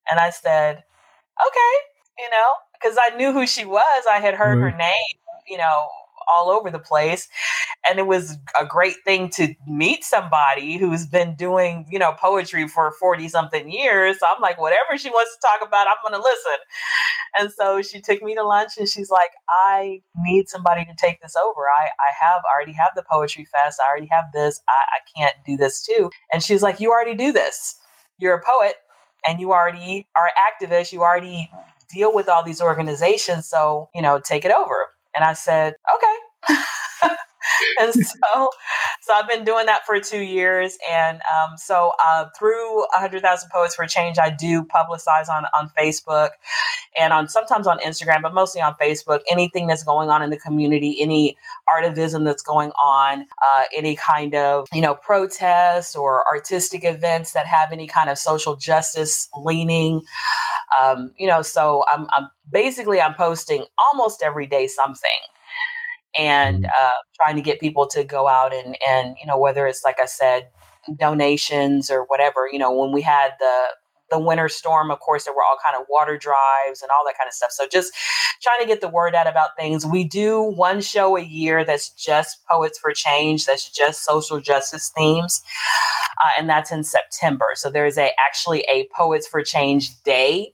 And 0.09 0.19
I 0.19 0.29
said, 0.29 0.77
okay, 0.77 1.73
you 2.17 2.29
know, 2.29 2.51
because 2.73 2.97
I 2.99 3.15
knew 3.15 3.31
who 3.31 3.47
she 3.47 3.65
was. 3.65 4.03
I 4.11 4.19
had 4.19 4.33
heard 4.33 4.57
mm-hmm. 4.57 4.71
her 4.71 4.77
name, 4.77 5.17
you 5.47 5.57
know, 5.57 5.87
all 6.31 6.49
over 6.49 6.69
the 6.69 6.79
place. 6.79 7.27
And 7.89 7.99
it 7.99 8.07
was 8.07 8.37
a 8.59 8.65
great 8.65 8.97
thing 9.05 9.29
to 9.31 9.55
meet 9.67 10.05
somebody 10.05 10.77
who's 10.77 11.07
been 11.07 11.35
doing, 11.35 11.87
you 11.91 11.99
know, 11.99 12.13
poetry 12.13 12.67
for 12.69 12.93
40 12.99 13.29
something 13.29 13.71
years. 13.71 14.19
So 14.19 14.27
I'm 14.27 14.41
like, 14.41 14.59
whatever 14.61 14.97
she 14.97 15.09
wants 15.09 15.35
to 15.35 15.47
talk 15.47 15.67
about, 15.67 15.87
I'm 15.87 15.97
to 16.13 16.19
listen. 16.19 16.53
And 17.39 17.51
so 17.51 17.81
she 17.81 18.01
took 18.01 18.21
me 18.21 18.35
to 18.35 18.43
lunch 18.43 18.73
and 18.77 18.89
she's 18.89 19.09
like, 19.09 19.31
I 19.49 20.01
need 20.17 20.49
somebody 20.49 20.85
to 20.85 20.93
take 20.97 21.21
this 21.21 21.35
over. 21.35 21.63
I, 21.69 21.85
I 21.87 22.13
have 22.21 22.41
I 22.45 22.55
already 22.55 22.73
have 22.73 22.91
the 22.95 23.03
poetry 23.09 23.45
fest. 23.45 23.79
I 23.85 23.91
already 23.91 24.09
have 24.11 24.25
this. 24.33 24.61
I, 24.69 24.73
I 24.73 24.99
can't 25.17 25.35
do 25.45 25.57
this 25.57 25.85
too. 25.85 26.09
And 26.33 26.43
she's 26.43 26.63
like, 26.63 26.79
You 26.79 26.91
already 26.91 27.15
do 27.15 27.31
this. 27.31 27.77
You're 28.19 28.35
a 28.35 28.43
poet 28.43 28.75
and 29.27 29.39
you 29.39 29.53
already 29.53 30.07
are 30.17 30.29
activist. 30.37 30.91
You 30.93 31.01
already 31.03 31.51
deal 31.91 32.13
with 32.13 32.29
all 32.29 32.43
these 32.43 32.61
organizations. 32.61 33.47
So, 33.47 33.89
you 33.95 34.01
know, 34.01 34.19
take 34.19 34.45
it 34.45 34.51
over. 34.51 34.87
And 35.15 35.25
I 35.25 35.33
said, 35.33 35.75
Okay. 35.95 36.55
and 37.79 37.93
so, 37.93 38.49
so 39.01 39.13
I've 39.13 39.27
been 39.27 39.43
doing 39.43 39.65
that 39.65 39.85
for 39.85 39.99
two 39.99 40.21
years. 40.21 40.77
And 40.89 41.17
um, 41.17 41.57
so 41.57 41.91
uh, 42.05 42.25
through 42.37 42.79
100,000 42.79 43.49
Poets 43.49 43.75
for 43.75 43.85
Change, 43.85 44.17
I 44.19 44.29
do 44.29 44.63
publicize 44.63 45.29
on, 45.29 45.45
on 45.57 45.71
Facebook 45.77 46.29
and 46.97 47.13
on 47.13 47.27
sometimes 47.27 47.67
on 47.67 47.79
Instagram, 47.79 48.21
but 48.21 48.33
mostly 48.33 48.61
on 48.61 48.75
Facebook, 48.75 49.21
anything 49.31 49.67
that's 49.67 49.83
going 49.83 50.09
on 50.09 50.21
in 50.21 50.29
the 50.29 50.37
community, 50.37 50.97
any 50.99 51.37
artivism 51.73 52.25
that's 52.25 52.43
going 52.43 52.71
on, 52.71 53.21
uh, 53.21 53.63
any 53.75 53.95
kind 53.95 54.35
of, 54.35 54.67
you 54.73 54.81
know, 54.81 54.95
protests 54.95 55.95
or 55.95 56.27
artistic 56.27 56.83
events 56.83 57.33
that 57.33 57.45
have 57.45 57.71
any 57.71 57.87
kind 57.87 58.09
of 58.09 58.17
social 58.17 58.55
justice 58.55 59.29
leaning. 59.37 60.01
Um, 60.79 61.11
you 61.17 61.27
know, 61.27 61.41
so 61.41 61.83
I'm, 61.91 62.07
I'm 62.15 62.29
basically 62.51 62.99
I'm 63.01 63.13
posting 63.13 63.65
almost 63.77 64.23
every 64.23 64.47
day 64.47 64.67
something 64.67 65.09
and 66.19 66.65
mm-hmm. 66.65 66.65
uh, 66.65 66.91
trying 67.15 67.37
to 67.37 67.41
get 67.41 67.59
people 67.59 67.87
to 67.87 68.03
go 68.03 68.27
out 68.27 68.53
and 68.53 68.77
and 68.87 69.15
you 69.19 69.25
know 69.25 69.39
whether 69.39 69.65
it's 69.65 69.83
like 69.83 69.97
I 70.01 70.05
said 70.05 70.49
donations 70.97 71.89
or 71.89 72.03
whatever 72.05 72.47
you 72.51 72.59
know 72.59 72.71
when 72.71 72.91
we 72.91 73.01
had 73.01 73.31
the 73.39 73.63
the 74.11 74.19
winter 74.19 74.49
storm 74.49 74.89
of 74.91 74.99
course 74.99 75.25
there 75.25 75.33
were 75.33 75.43
all 75.43 75.57
kind 75.63 75.79
of 75.79 75.85
water 75.89 76.17
drives 76.17 76.81
and 76.81 76.89
all 76.91 77.05
that 77.05 77.15
kind 77.17 77.27
of 77.27 77.33
stuff. 77.33 77.51
So 77.51 77.67
just 77.67 77.93
trying 78.41 78.59
to 78.59 78.65
get 78.65 78.81
the 78.81 78.87
word 78.87 79.13
out 79.13 79.27
about 79.27 79.49
things. 79.57 79.85
We 79.85 80.03
do 80.03 80.41
one 80.41 80.81
show 80.81 81.15
a 81.15 81.21
year 81.21 81.63
that's 81.63 81.89
just 81.91 82.43
poets 82.49 82.79
for 82.79 82.91
change 82.91 83.45
that's 83.45 83.69
just 83.69 84.03
social 84.03 84.39
justice 84.39 84.91
themes 84.95 85.41
uh, 86.23 86.39
and 86.39 86.49
that's 86.49 86.71
in 86.71 86.83
september. 86.83 87.51
So 87.55 87.69
there's 87.69 87.97
a 87.97 88.11
actually 88.19 88.61
a 88.61 88.87
poets 88.95 89.27
for 89.27 89.43
change 89.43 90.01
day 90.03 90.53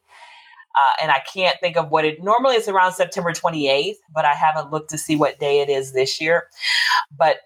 uh, 0.77 0.91
and 1.01 1.11
I 1.11 1.19
can't 1.19 1.57
think 1.61 1.77
of 1.77 1.89
what 1.89 2.05
it 2.05 2.23
normally 2.23 2.55
it's 2.55 2.67
around 2.67 2.93
September 2.93 3.31
28th, 3.31 3.95
but 4.13 4.25
I 4.25 4.33
haven't 4.33 4.71
looked 4.71 4.89
to 4.91 4.97
see 4.97 5.15
what 5.15 5.39
day 5.39 5.61
it 5.61 5.69
is 5.69 5.93
this 5.93 6.19
year. 6.19 6.47
But 7.17 7.37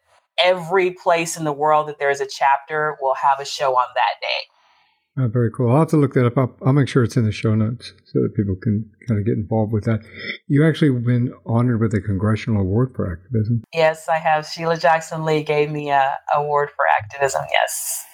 every 0.43 0.91
place 0.91 1.37
in 1.37 1.43
the 1.43 1.51
world 1.51 1.87
that 1.87 1.99
there 1.99 2.09
is 2.09 2.21
a 2.21 2.27
chapter 2.27 2.97
will 3.01 3.15
have 3.15 3.39
a 3.39 3.45
show 3.45 3.75
on 3.75 3.87
that 3.95 4.21
day. 4.21 5.21
Oh, 5.21 5.27
very 5.27 5.51
cool. 5.51 5.71
I'll 5.71 5.79
have 5.79 5.89
to 5.89 5.97
look 5.97 6.13
that 6.13 6.25
up. 6.25 6.37
I'll, 6.37 6.55
I'll, 6.65 6.73
make 6.73 6.87
sure 6.87 7.03
it's 7.03 7.17
in 7.17 7.25
the 7.25 7.31
show 7.31 7.53
notes 7.53 7.93
so 8.05 8.21
that 8.21 8.35
people 8.35 8.55
can 8.55 8.89
kind 9.05 9.19
of 9.19 9.25
get 9.25 9.33
involved 9.33 9.73
with 9.73 9.83
that. 9.83 9.99
You 10.47 10.65
actually 10.65 10.91
been 10.91 11.33
honored 11.45 11.81
with 11.81 11.93
a 11.93 11.99
congressional 11.99 12.61
award 12.61 12.93
for 12.95 13.11
activism. 13.11 13.63
Yes, 13.73 14.07
I 14.07 14.17
have. 14.17 14.45
Sheila 14.45 14.77
Jackson 14.77 15.25
Lee 15.25 15.43
gave 15.43 15.71
me 15.71 15.89
a 15.89 16.15
award 16.35 16.69
for 16.69 16.85
activism. 17.01 17.41
Yes. 17.51 18.05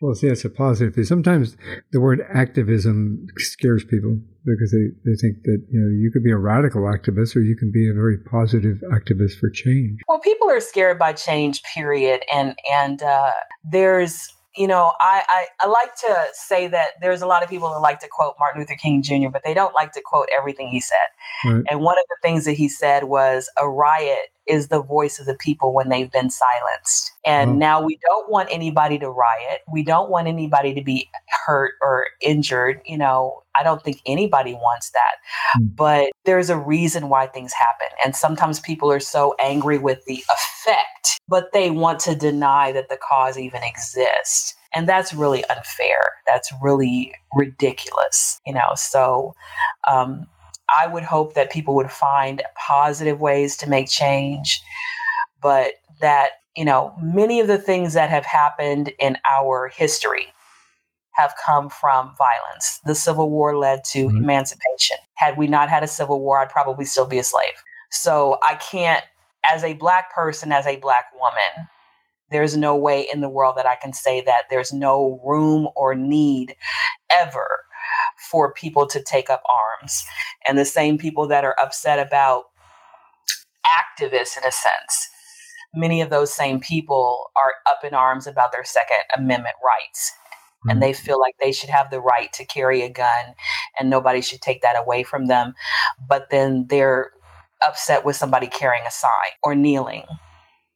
Well, 0.00 0.14
see, 0.14 0.28
that's 0.28 0.44
a 0.44 0.50
positive. 0.50 0.94
Thing. 0.94 1.04
Sometimes 1.04 1.56
the 1.92 2.00
word 2.00 2.26
activism 2.32 3.26
scares 3.36 3.84
people 3.84 4.18
because 4.44 4.72
they, 4.72 4.88
they 5.04 5.14
think 5.16 5.42
that 5.44 5.62
you 5.70 5.78
know 5.78 5.90
you 5.90 6.10
could 6.10 6.24
be 6.24 6.30
a 6.30 6.38
radical 6.38 6.82
activist 6.82 7.36
or 7.36 7.40
you 7.40 7.54
can 7.54 7.70
be 7.70 7.88
a 7.88 7.92
very 7.92 8.16
positive 8.16 8.78
activist 8.90 9.38
for 9.38 9.50
change. 9.50 10.00
Well, 10.08 10.18
people 10.18 10.50
are 10.50 10.60
scared 10.60 10.98
by 10.98 11.12
change, 11.12 11.62
period, 11.62 12.22
and 12.32 12.56
and 12.70 13.02
uh, 13.02 13.30
there's 13.70 14.32
you 14.56 14.66
know 14.66 14.92
I, 15.00 15.22
I 15.28 15.46
I 15.60 15.66
like 15.66 15.94
to 15.96 16.24
say 16.32 16.66
that 16.68 16.92
there's 17.02 17.20
a 17.20 17.26
lot 17.26 17.42
of 17.42 17.50
people 17.50 17.68
that 17.68 17.80
like 17.80 18.00
to 18.00 18.08
quote 18.08 18.36
Martin 18.38 18.62
Luther 18.62 18.76
King 18.76 19.02
Jr., 19.02 19.28
but 19.30 19.42
they 19.44 19.52
don't 19.52 19.74
like 19.74 19.92
to 19.92 20.00
quote 20.02 20.28
everything 20.36 20.68
he 20.68 20.80
said. 20.80 20.96
Right. 21.44 21.64
And 21.68 21.80
one 21.80 21.96
of 21.98 22.04
the 22.08 22.16
things 22.22 22.46
that 22.46 22.54
he 22.54 22.70
said 22.70 23.04
was 23.04 23.50
a 23.60 23.68
riot 23.68 24.30
is 24.50 24.68
the 24.68 24.82
voice 24.82 25.18
of 25.18 25.26
the 25.26 25.34
people 25.34 25.72
when 25.72 25.88
they've 25.88 26.10
been 26.10 26.30
silenced. 26.30 27.12
And 27.24 27.52
mm. 27.52 27.58
now 27.58 27.82
we 27.82 27.98
don't 28.02 28.30
want 28.30 28.48
anybody 28.50 28.98
to 28.98 29.08
riot. 29.08 29.60
We 29.72 29.82
don't 29.84 30.10
want 30.10 30.26
anybody 30.26 30.74
to 30.74 30.82
be 30.82 31.08
hurt 31.46 31.74
or 31.80 32.06
injured. 32.20 32.80
You 32.84 32.98
know, 32.98 33.42
I 33.58 33.62
don't 33.62 33.82
think 33.82 34.00
anybody 34.06 34.54
wants 34.54 34.90
that. 34.90 35.60
Mm. 35.60 35.76
But 35.76 36.10
there's 36.24 36.50
a 36.50 36.58
reason 36.58 37.08
why 37.08 37.26
things 37.26 37.52
happen. 37.52 37.96
And 38.04 38.16
sometimes 38.16 38.60
people 38.60 38.90
are 38.90 39.00
so 39.00 39.34
angry 39.40 39.78
with 39.78 40.04
the 40.06 40.24
effect, 40.32 41.20
but 41.28 41.52
they 41.52 41.70
want 41.70 42.00
to 42.00 42.14
deny 42.14 42.72
that 42.72 42.88
the 42.88 42.98
cause 42.98 43.38
even 43.38 43.62
exists. 43.62 44.54
And 44.74 44.88
that's 44.88 45.12
really 45.12 45.44
unfair. 45.46 46.00
That's 46.26 46.52
really 46.62 47.12
ridiculous, 47.34 48.40
you 48.46 48.54
know. 48.54 48.70
So, 48.76 49.34
um, 49.90 50.26
I 50.78 50.86
would 50.86 51.02
hope 51.02 51.34
that 51.34 51.50
people 51.50 51.74
would 51.76 51.90
find 51.90 52.42
positive 52.56 53.20
ways 53.20 53.56
to 53.58 53.68
make 53.68 53.88
change, 53.88 54.62
but 55.42 55.74
that, 56.00 56.30
you 56.56 56.64
know, 56.64 56.94
many 57.02 57.40
of 57.40 57.48
the 57.48 57.58
things 57.58 57.94
that 57.94 58.10
have 58.10 58.24
happened 58.24 58.92
in 58.98 59.16
our 59.30 59.68
history 59.68 60.26
have 61.12 61.34
come 61.44 61.68
from 61.68 62.14
violence. 62.16 62.80
The 62.84 62.94
Civil 62.94 63.30
War 63.30 63.56
led 63.56 63.84
to 63.84 64.06
mm-hmm. 64.06 64.16
emancipation. 64.16 64.96
Had 65.14 65.36
we 65.36 65.46
not 65.46 65.68
had 65.68 65.82
a 65.82 65.88
Civil 65.88 66.20
War, 66.20 66.40
I'd 66.40 66.50
probably 66.50 66.84
still 66.84 67.06
be 67.06 67.18
a 67.18 67.24
slave. 67.24 67.62
So 67.90 68.38
I 68.42 68.54
can't, 68.54 69.04
as 69.50 69.64
a 69.64 69.74
Black 69.74 70.14
person, 70.14 70.52
as 70.52 70.66
a 70.66 70.76
Black 70.76 71.06
woman, 71.18 71.68
there's 72.30 72.56
no 72.56 72.76
way 72.76 73.06
in 73.12 73.20
the 73.20 73.28
world 73.28 73.56
that 73.56 73.66
I 73.66 73.74
can 73.74 73.92
say 73.92 74.20
that 74.22 74.44
there's 74.50 74.72
no 74.72 75.20
room 75.24 75.68
or 75.74 75.94
need 75.94 76.54
ever 77.14 77.48
for 78.30 78.52
people 78.52 78.86
to 78.86 79.02
take 79.02 79.30
up 79.30 79.42
arms. 79.80 80.04
And 80.46 80.58
the 80.58 80.64
same 80.64 80.98
people 80.98 81.26
that 81.28 81.44
are 81.44 81.56
upset 81.62 81.98
about 81.98 82.44
activists, 83.66 84.36
in 84.36 84.44
a 84.44 84.52
sense, 84.52 85.08
many 85.74 86.00
of 86.00 86.10
those 86.10 86.32
same 86.32 86.60
people 86.60 87.30
are 87.36 87.54
up 87.70 87.84
in 87.84 87.94
arms 87.94 88.26
about 88.26 88.52
their 88.52 88.64
Second 88.64 89.04
Amendment 89.16 89.56
rights. 89.64 90.12
Mm-hmm. 90.12 90.70
And 90.70 90.82
they 90.82 90.92
feel 90.92 91.18
like 91.18 91.36
they 91.40 91.52
should 91.52 91.70
have 91.70 91.90
the 91.90 92.00
right 92.00 92.32
to 92.34 92.44
carry 92.44 92.82
a 92.82 92.90
gun 92.90 93.34
and 93.78 93.88
nobody 93.88 94.20
should 94.20 94.42
take 94.42 94.62
that 94.62 94.76
away 94.78 95.02
from 95.02 95.26
them. 95.26 95.54
But 96.06 96.28
then 96.30 96.66
they're 96.68 97.12
upset 97.66 98.04
with 98.04 98.16
somebody 98.16 98.46
carrying 98.46 98.84
a 98.86 98.90
sign 98.90 99.10
or 99.42 99.54
kneeling 99.54 100.04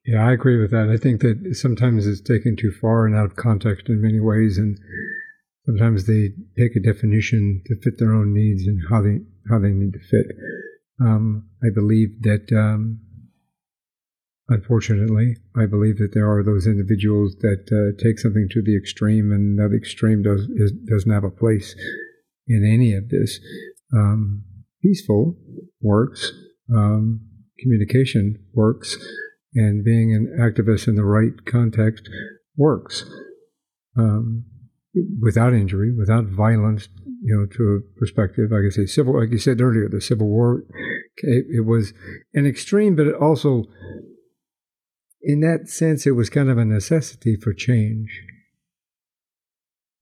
Yeah, 0.05 0.27
I 0.27 0.33
agree 0.33 0.61
with 0.61 0.71
that. 0.71 0.91
I 0.91 0.99
think 0.99 1.23
that 1.23 1.57
sometimes 1.57 2.07
it's 2.07 2.21
taken 2.21 2.57
too 2.57 2.71
far 2.71 3.07
and 3.07 3.15
out 3.17 3.25
of 3.25 3.37
context 3.37 3.89
in 3.89 4.03
many 4.03 4.21
ways, 4.21 4.59
and 4.59 4.79
sometimes 5.67 6.07
they 6.07 6.31
take 6.59 6.77
a 6.77 6.81
definition 6.81 7.63
to 7.67 7.77
fit 7.83 7.99
their 7.99 8.13
own 8.13 8.33
needs 8.33 8.67
and 8.67 8.81
how 8.89 9.03
they 9.03 9.21
how 9.49 9.59
they 9.59 9.71
need 9.71 9.93
to 9.93 9.99
fit. 9.99 10.27
Um, 11.01 11.49
I 11.63 11.69
believe 11.75 12.23
that, 12.23 12.51
um, 12.53 13.01
unfortunately, 14.49 15.37
I 15.57 15.67
believe 15.67 15.99
that 15.99 16.15
there 16.15 16.31
are 16.31 16.43
those 16.43 16.67
individuals 16.67 17.37
that 17.41 17.67
uh, 17.69 18.03
take 18.03 18.19
something 18.19 18.49
to 18.53 18.63
the 18.63 18.77
extreme, 18.77 19.33
and 19.33 19.59
that 19.59 19.77
extreme 19.77 20.23
does 20.23 20.43
is, 20.55 20.73
doesn't 20.89 21.11
have 21.13 21.25
a 21.25 21.31
place 21.31 21.75
in 22.47 22.65
any 22.65 22.95
of 22.95 23.09
this. 23.09 23.39
Um, 23.93 24.45
peaceful 24.83 25.37
works, 25.81 26.33
um, 26.75 27.21
communication 27.59 28.39
works 28.55 28.97
and 29.55 29.85
being 29.85 30.13
an 30.13 30.37
activist 30.39 30.89
in 30.89 30.97
the 30.97 31.05
right 31.05 31.45
context 31.47 32.09
works 32.57 33.05
um, 33.97 34.45
without 35.21 35.53
injury, 35.53 35.93
without 35.93 36.27
violence. 36.27 36.89
You 37.27 37.39
know, 37.39 37.47
to 37.57 37.63
a 37.77 37.99
perspective, 37.99 38.51
like 38.51 38.65
I 38.67 38.69
say, 38.69 38.85
civil, 38.85 39.19
like 39.19 39.31
you 39.31 39.39
said 39.39 39.61
earlier, 39.61 39.89
the 39.89 40.03
Civil 40.03 40.29
War, 40.29 40.65
it, 41.17 41.47
it 41.49 41.65
was 41.65 41.95
an 42.35 42.47
extreme, 42.47 42.97
but 42.97 43.07
it 43.07 43.15
also, 43.15 43.65
in 45.23 45.41
that 45.41 45.69
sense, 45.69 46.07
it 46.07 46.11
was 46.11 46.29
kind 46.29 46.51
of 46.51 46.59
a 46.59 46.67
necessity 46.67 47.37
for 47.37 47.53
change 47.53 48.23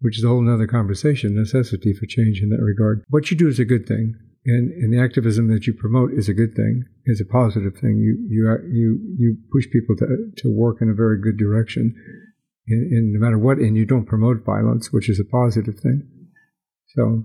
which 0.00 0.18
is 0.18 0.24
a 0.24 0.26
whole 0.26 0.52
other 0.52 0.66
conversation, 0.66 1.32
necessity 1.32 1.92
for 1.92 2.06
change 2.06 2.40
in 2.42 2.48
that 2.48 2.60
regard. 2.60 3.04
What 3.08 3.30
you 3.30 3.36
do 3.36 3.46
is 3.46 3.60
a 3.60 3.64
good 3.64 3.86
thing 3.86 4.16
and, 4.44 4.72
and 4.72 4.92
the 4.92 5.00
activism 5.00 5.48
that 5.48 5.66
you 5.66 5.72
promote 5.72 6.12
is 6.12 6.28
a 6.28 6.34
good 6.34 6.54
thing, 6.54 6.84
is 7.06 7.20
a 7.20 7.24
positive 7.24 7.74
thing. 7.74 7.98
You 7.98 8.18
you 8.28 8.58
you 8.70 9.00
you 9.16 9.36
push 9.52 9.70
people 9.70 9.96
to 9.96 10.06
to 10.36 10.50
work 10.50 10.78
in 10.80 10.88
a 10.88 10.94
very 10.94 11.20
good 11.20 11.36
direction, 11.36 11.94
in, 12.66 12.88
in 12.90 13.12
no 13.12 13.20
matter 13.20 13.38
what, 13.38 13.58
and 13.58 13.76
you 13.76 13.84
don't 13.84 14.06
promote 14.06 14.44
violence, 14.44 14.92
which 14.92 15.08
is 15.08 15.20
a 15.20 15.24
positive 15.30 15.78
thing. 15.78 16.08
So, 16.94 17.24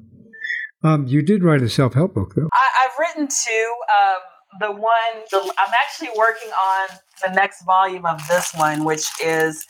um, 0.83 1.07
you 1.07 1.21
did 1.21 1.43
write 1.43 1.61
a 1.61 1.69
self 1.69 1.93
help 1.93 2.13
book, 2.13 2.33
though. 2.35 2.49
I, 2.53 2.83
have 2.83 2.91
written 2.99 3.27
two. 3.27 3.73
Um, 3.99 4.17
the 4.59 4.71
one 4.71 5.23
the, 5.29 5.39
I'm 5.57 5.73
actually 5.83 6.09
working 6.17 6.49
on 6.49 6.97
the 7.25 7.33
next 7.33 7.63
volume 7.65 8.05
of 8.05 8.21
this 8.27 8.51
one, 8.55 8.85
which 8.85 9.05
is 9.23 9.65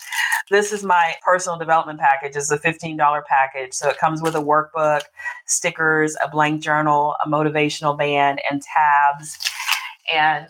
this 0.49 0.71
is 0.71 0.83
my 0.83 1.13
personal 1.23 1.57
development 1.57 1.99
package. 1.99 2.35
It's 2.35 2.51
a 2.51 2.57
$15 2.57 2.97
package. 3.25 3.73
So 3.73 3.89
it 3.89 3.97
comes 3.97 4.21
with 4.21 4.35
a 4.35 4.39
workbook, 4.39 5.01
stickers, 5.45 6.15
a 6.23 6.29
blank 6.29 6.61
journal, 6.61 7.15
a 7.25 7.29
motivational 7.29 7.97
band, 7.97 8.39
and 8.49 8.61
tabs. 8.61 9.37
And 10.13 10.47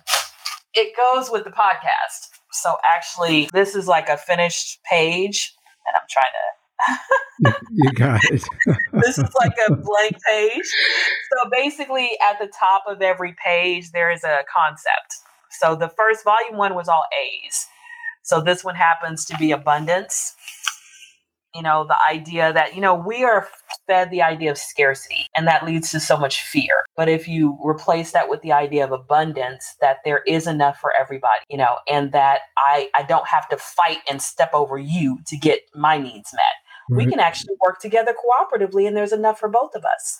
it 0.76 0.96
goes 0.96 1.32
with 1.32 1.46
the 1.46 1.50
podcast. 1.50 2.37
So 2.62 2.76
actually, 2.90 3.50
this 3.54 3.76
is 3.76 3.88
like 3.88 4.10
a 4.10 4.18
finished 4.18 4.80
page, 4.84 5.54
and 5.86 5.96
I'm 5.96 6.08
trying 6.10 6.32
to 6.32 6.48
you 7.72 7.92
got 7.92 8.24
it. 8.26 8.44
this 8.94 9.18
is 9.18 9.30
like 9.40 9.56
a 9.68 9.76
blank 9.76 10.16
page. 10.28 10.66
So 11.32 11.50
basically, 11.52 12.12
at 12.28 12.40
the 12.40 12.52
top 12.60 12.84
of 12.88 13.02
every 13.02 13.36
page, 13.44 13.92
there 13.92 14.12
is 14.12 14.24
a 14.24 14.44
concept. 14.56 15.16
So 15.52 15.76
the 15.76 15.90
first 15.90 16.24
volume 16.24 16.58
one 16.58 16.76
was 16.76 16.88
all 16.88 17.04
A's. 17.20 17.68
So 18.24 18.42
this 18.42 18.64
one 18.64 18.76
happens 18.76 19.26
to 19.26 19.38
be 19.38 19.52
abundance. 19.52 20.36
You 21.56 21.64
know, 21.64 21.86
the 21.88 21.98
idea 22.10 22.54
that, 22.54 22.76
you 22.76 22.82
know, 22.82 22.94
we 22.94 23.24
are 23.24 23.48
fed 23.88 24.12
the 24.12 24.22
idea 24.22 24.52
of 24.52 24.58
scarcity 24.58 25.28
and 25.36 25.48
that 25.48 25.66
leads 25.66 25.92
to 25.92 26.00
so 26.00 26.18
much 26.18 26.42
fear. 26.42 26.86
But 26.96 27.10
if 27.10 27.28
you 27.28 27.58
replace 27.64 28.12
that 28.12 28.30
with 28.30 28.42
the 28.42 28.52
idea 28.52 28.84
of 28.84 28.92
abundance, 28.92 29.76
that 29.82 29.98
there 30.06 30.22
is 30.28 30.46
enough 30.46 30.80
for 30.80 30.92
everybody, 31.00 31.42
you 31.50 31.58
know, 31.58 31.78
and 31.90 32.12
that 32.12 32.42
I, 32.58 32.90
I 32.96 33.04
don't 33.04 33.28
have 33.28 33.48
to 33.50 33.58
fight 33.58 34.00
and 34.10 34.22
step 34.22 34.52
over 34.54 34.78
you 34.78 35.20
to 35.28 35.38
get 35.38 35.62
my 35.74 35.98
needs 35.98 36.32
met 36.34 36.44
Right. 36.90 36.98
We 36.98 37.04
mm-hmm. 37.04 37.12
can 37.12 37.20
actually 37.20 37.56
work 37.62 37.80
together 37.80 38.14
cooperatively 38.14 38.88
and 38.88 38.96
there's 38.96 39.12
enough 39.12 39.40
for 39.40 39.50
both 39.50 39.76
of 39.76 39.84
us. 39.84 40.20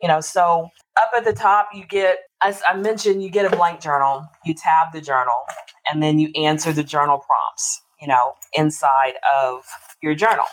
You 0.00 0.08
know, 0.08 0.20
so 0.20 0.68
up 0.96 1.10
at 1.16 1.24
the 1.24 1.32
top, 1.32 1.70
you 1.74 1.84
get, 1.84 2.18
as 2.42 2.62
I 2.68 2.76
mentioned, 2.76 3.22
you 3.22 3.30
get 3.30 3.50
a 3.50 3.56
blank 3.56 3.80
journal, 3.80 4.24
you 4.44 4.54
tab 4.54 4.92
the 4.92 5.00
journal, 5.00 5.42
and 5.90 6.02
then 6.02 6.18
you 6.18 6.30
answer 6.36 6.72
the 6.72 6.84
journal 6.84 7.18
prompts, 7.18 7.82
you 8.00 8.06
know, 8.06 8.34
inside 8.56 9.14
of 9.34 9.64
your 10.06 10.14
journal. 10.14 10.46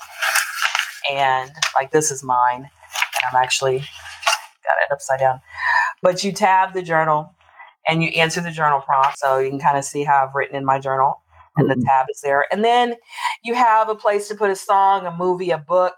And 1.12 1.52
like 1.76 1.92
this 1.92 2.12
is 2.12 2.24
mine, 2.24 2.62
and 2.62 3.24
I'm 3.32 3.42
actually 3.42 3.80
got 3.80 4.78
it 4.86 4.92
upside 4.92 5.20
down. 5.20 5.40
But 6.02 6.24
you 6.24 6.32
tab 6.32 6.74
the 6.74 6.82
journal 6.82 7.36
and 7.88 8.02
you 8.02 8.10
answer 8.10 8.42
the 8.42 8.52
journal 8.52 8.82
prompt. 8.82 9.20
So 9.20 9.38
you 9.38 9.50
can 9.50 9.60
kind 9.60 9.78
of 9.78 9.84
see 9.84 10.04
how 10.04 10.26
I've 10.26 10.36
written 10.36 10.56
in 10.56 10.66
my 10.66 10.80
journal 10.80 11.22
and 11.58 11.70
the 11.70 11.76
mm-hmm. 11.76 11.84
tab 11.84 12.08
is 12.10 12.22
there. 12.22 12.46
And 12.52 12.64
then 12.64 12.96
you 13.44 13.54
have 13.54 13.90
a 13.90 13.96
place 13.96 14.28
to 14.30 14.36
put 14.36 14.50
a 14.50 14.56
song, 14.56 15.06
a 15.06 15.16
movie, 15.16 15.52
a 15.52 15.58
book, 15.58 15.98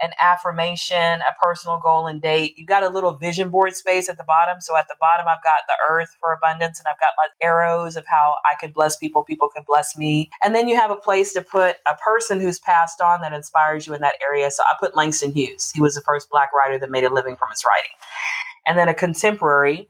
an 0.00 0.10
affirmation, 0.20 0.96
a 0.96 1.34
personal 1.42 1.78
goal 1.78 2.06
and 2.06 2.22
date. 2.22 2.54
You've 2.56 2.68
got 2.68 2.82
a 2.82 2.88
little 2.88 3.12
vision 3.12 3.50
board 3.50 3.74
space 3.74 4.08
at 4.08 4.16
the 4.16 4.24
bottom. 4.24 4.60
So 4.60 4.76
at 4.76 4.88
the 4.88 4.96
bottom, 5.00 5.26
I've 5.28 5.42
got 5.42 5.62
the 5.66 5.74
earth 5.88 6.16
for 6.20 6.32
abundance 6.32 6.78
and 6.78 6.86
I've 6.88 7.00
got 7.00 7.14
like 7.22 7.32
arrows 7.42 7.96
of 7.96 8.04
how 8.06 8.36
I 8.50 8.56
could 8.60 8.72
bless 8.72 8.96
people, 8.96 9.24
people 9.24 9.48
can 9.48 9.64
bless 9.66 9.96
me. 9.96 10.30
And 10.44 10.54
then 10.54 10.68
you 10.68 10.76
have 10.76 10.90
a 10.90 10.96
place 10.96 11.32
to 11.34 11.42
put 11.42 11.76
a 11.86 11.94
person 11.96 12.40
who's 12.40 12.58
passed 12.58 13.00
on 13.00 13.20
that 13.22 13.32
inspires 13.32 13.86
you 13.86 13.94
in 13.94 14.00
that 14.02 14.16
area. 14.22 14.50
So 14.50 14.62
I 14.64 14.74
put 14.78 14.96
Langston 14.96 15.32
Hughes. 15.32 15.70
He 15.74 15.80
was 15.80 15.94
the 15.94 16.02
first 16.02 16.30
black 16.30 16.52
writer 16.52 16.78
that 16.78 16.90
made 16.90 17.04
a 17.04 17.12
living 17.12 17.36
from 17.36 17.50
his 17.50 17.64
writing. 17.64 17.90
And 18.66 18.78
then 18.78 18.88
a 18.88 18.94
contemporary 18.94 19.88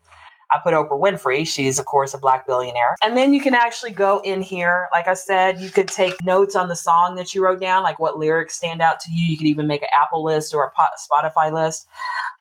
I 0.51 0.59
put 0.59 0.75
Oprah 0.75 1.01
Winfrey. 1.01 1.47
She's, 1.47 1.79
of 1.79 1.87
course, 1.87 2.15
a 2.15 2.19
black 2.19 2.47
billionaire. 2.47 2.97
And 3.03 3.17
then 3.17 3.35
you 3.35 3.41
can 3.41 3.55
actually 3.55 3.91
go 3.91 4.21
in 4.25 4.41
here. 4.41 4.89
Like 4.93 5.07
I 5.07 5.15
said, 5.15 5.61
you 5.61 5.71
could 5.71 5.89
take 5.89 6.25
notes 6.25 6.57
on 6.57 6.69
the 6.69 6.77
song 6.77 7.17
that 7.17 7.35
you 7.35 7.45
wrote 7.45 7.61
down, 7.61 7.83
like 7.83 7.99
what 7.99 8.19
lyrics 8.19 8.57
stand 8.57 8.81
out 8.81 9.01
to 9.01 9.13
you. 9.13 9.27
You 9.27 9.37
could 9.37 9.47
even 9.47 9.67
make 9.67 9.83
an 9.83 9.89
Apple 9.95 10.25
list 10.25 10.55
or 10.55 10.65
a 10.65 10.73
Spotify 10.99 11.53
list. 11.53 11.87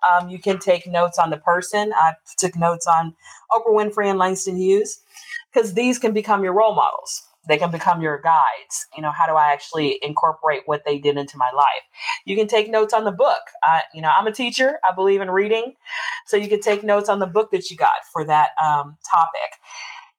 Um, 0.10 0.30
you 0.30 0.39
can 0.39 0.60
take 0.60 0.88
notes 0.88 1.20
on 1.20 1.30
the 1.30 1.38
person. 1.38 1.91
I 1.93 2.13
took 2.38 2.56
notes 2.56 2.88
on 2.88 3.15
Oprah 3.52 3.74
Winfrey 3.74 4.08
and 4.08 4.20
Langston 4.20 4.58
Hughes 4.58 5.02
because 5.52 5.74
these 5.74 6.00
can 6.00 6.13
become 6.13 6.43
your 6.43 6.54
role 6.54 6.76
models 6.76 7.27
they 7.48 7.58
can 7.58 7.72
become 7.72 8.02
your 8.02 8.20
guides. 8.22 8.88
You 8.96 9.02
know 9.02 9.12
how 9.12 9.26
do 9.26 9.34
i 9.34 9.52
actually 9.52 10.00
incorporate 10.02 10.64
what 10.66 10.84
they 10.86 10.98
did 10.98 11.18
into 11.18 11.38
my 11.38 11.50
life? 11.56 11.84
You 12.26 12.36
can 12.36 12.48
take 12.48 12.70
notes 12.70 12.94
on 12.94 13.04
the 13.04 13.12
book. 13.12 13.42
Uh, 13.68 13.82
you 13.94 14.02
know 14.02 14.12
i'm 14.18 14.28
a 14.28 14.32
teacher. 14.32 14.80
I 14.90 14.94
believe 14.94 15.22
in 15.22 15.32
reading. 15.32 15.74
So 16.26 16.38
you 16.38 16.48
can 16.48 16.62
take 16.62 16.84
notes 16.84 17.10
on 17.10 17.20
the 17.20 17.28
book 17.28 17.52
that 17.52 17.70
you 17.70 17.78
got 17.78 18.06
for 18.12 18.26
that 18.26 18.50
um, 18.64 18.98
topic. 19.10 19.60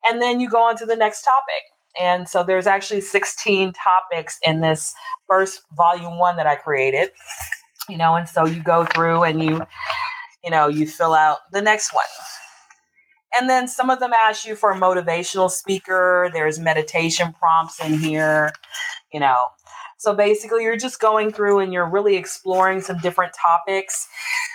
And 0.09 0.23
then 0.23 0.41
you 0.41 0.49
go 0.49 0.63
on 0.63 0.77
to 0.79 0.87
the 0.87 0.97
next 0.97 1.23
topic. 1.23 1.63
And 2.01 2.29
so 2.29 2.45
there's 2.45 2.67
actually 2.67 3.01
16 3.01 3.73
topics 3.73 4.39
in 4.43 4.61
this 4.61 4.95
first 5.29 5.63
volume 5.77 6.19
one 6.19 6.37
that 6.37 6.47
i 6.47 6.57
created 6.57 7.11
you 7.89 7.97
know 7.97 8.15
and 8.15 8.29
so 8.29 8.47
you 8.47 8.63
go 8.63 8.85
through 8.85 9.25
and 9.25 9.43
you 9.43 9.61
you 10.45 10.51
know 10.51 10.69
you 10.69 10.87
fill 10.87 11.15
out 11.15 11.39
the 11.53 11.63
next 11.63 11.93
one 11.93 12.05
and 13.39 13.49
then 13.49 13.69
some 13.69 13.91
of 13.91 14.01
them 14.01 14.13
ask 14.13 14.47
you 14.47 14.57
for 14.57 14.71
a 14.71 14.77
motivational 14.77 15.51
speaker. 15.51 16.31
There's 16.33 16.59
meditation 16.59 17.33
prompts 17.33 17.83
in 17.85 17.99
here, 17.99 18.53
you 19.13 19.21
know. 19.21 19.47
So 19.99 20.15
basically, 20.15 20.63
you're 20.63 20.77
just 20.77 21.01
going 21.01 21.33
through 21.33 21.59
and 21.59 21.73
you're 21.73 21.89
really 21.89 22.17
exploring 22.17 22.81
some 22.81 22.99
different 22.99 23.33
topics. 23.35 24.07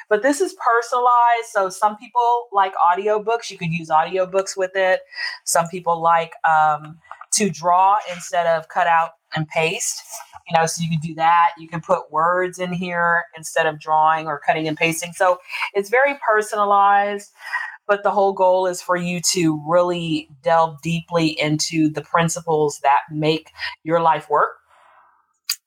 But 0.10 0.24
this 0.24 0.40
is 0.40 0.54
personalized. 0.54 1.50
So 1.52 1.70
some 1.70 1.98
people 1.98 2.48
like 2.54 2.74
audiobooks. 2.76 3.52
You 3.52 3.58
could 3.58 3.72
use 3.72 3.90
audiobooks 3.90 4.56
with 4.56 4.72
it. 4.76 5.02
Some 5.44 5.68
people 5.68 6.02
like 6.02 6.34
um, 6.50 6.98
to 7.34 7.50
draw 7.50 7.98
instead 8.14 8.48
of 8.48 8.70
cut 8.70 8.88
out 8.88 9.12
and 9.36 9.48
paste. 9.50 10.02
You 10.50 10.58
know, 10.58 10.66
so 10.66 10.82
you 10.82 10.90
can 10.90 11.00
do 11.00 11.16
that. 11.16 11.50
You 11.58 11.68
can 11.68 11.82
put 11.82 12.12
words 12.12 12.60
in 12.60 12.72
here 12.72 13.24
instead 13.36 13.66
of 13.66 13.80
drawing 13.80 14.28
or 14.28 14.40
cutting 14.46 14.68
and 14.68 14.78
pasting. 14.78 15.12
So 15.14 15.40
it's 15.74 15.90
very 15.90 16.16
personalized. 16.30 17.32
But 17.88 18.04
the 18.04 18.12
whole 18.12 18.34
goal 18.34 18.66
is 18.66 18.82
for 18.82 18.96
you 18.96 19.20
to 19.34 19.62
really 19.68 20.30
delve 20.42 20.82
deeply 20.82 21.28
into 21.40 21.90
the 21.90 22.02
principles 22.02 22.80
that 22.84 23.02
make 23.12 23.52
your 23.84 24.00
life 24.00 24.30
work 24.30 24.52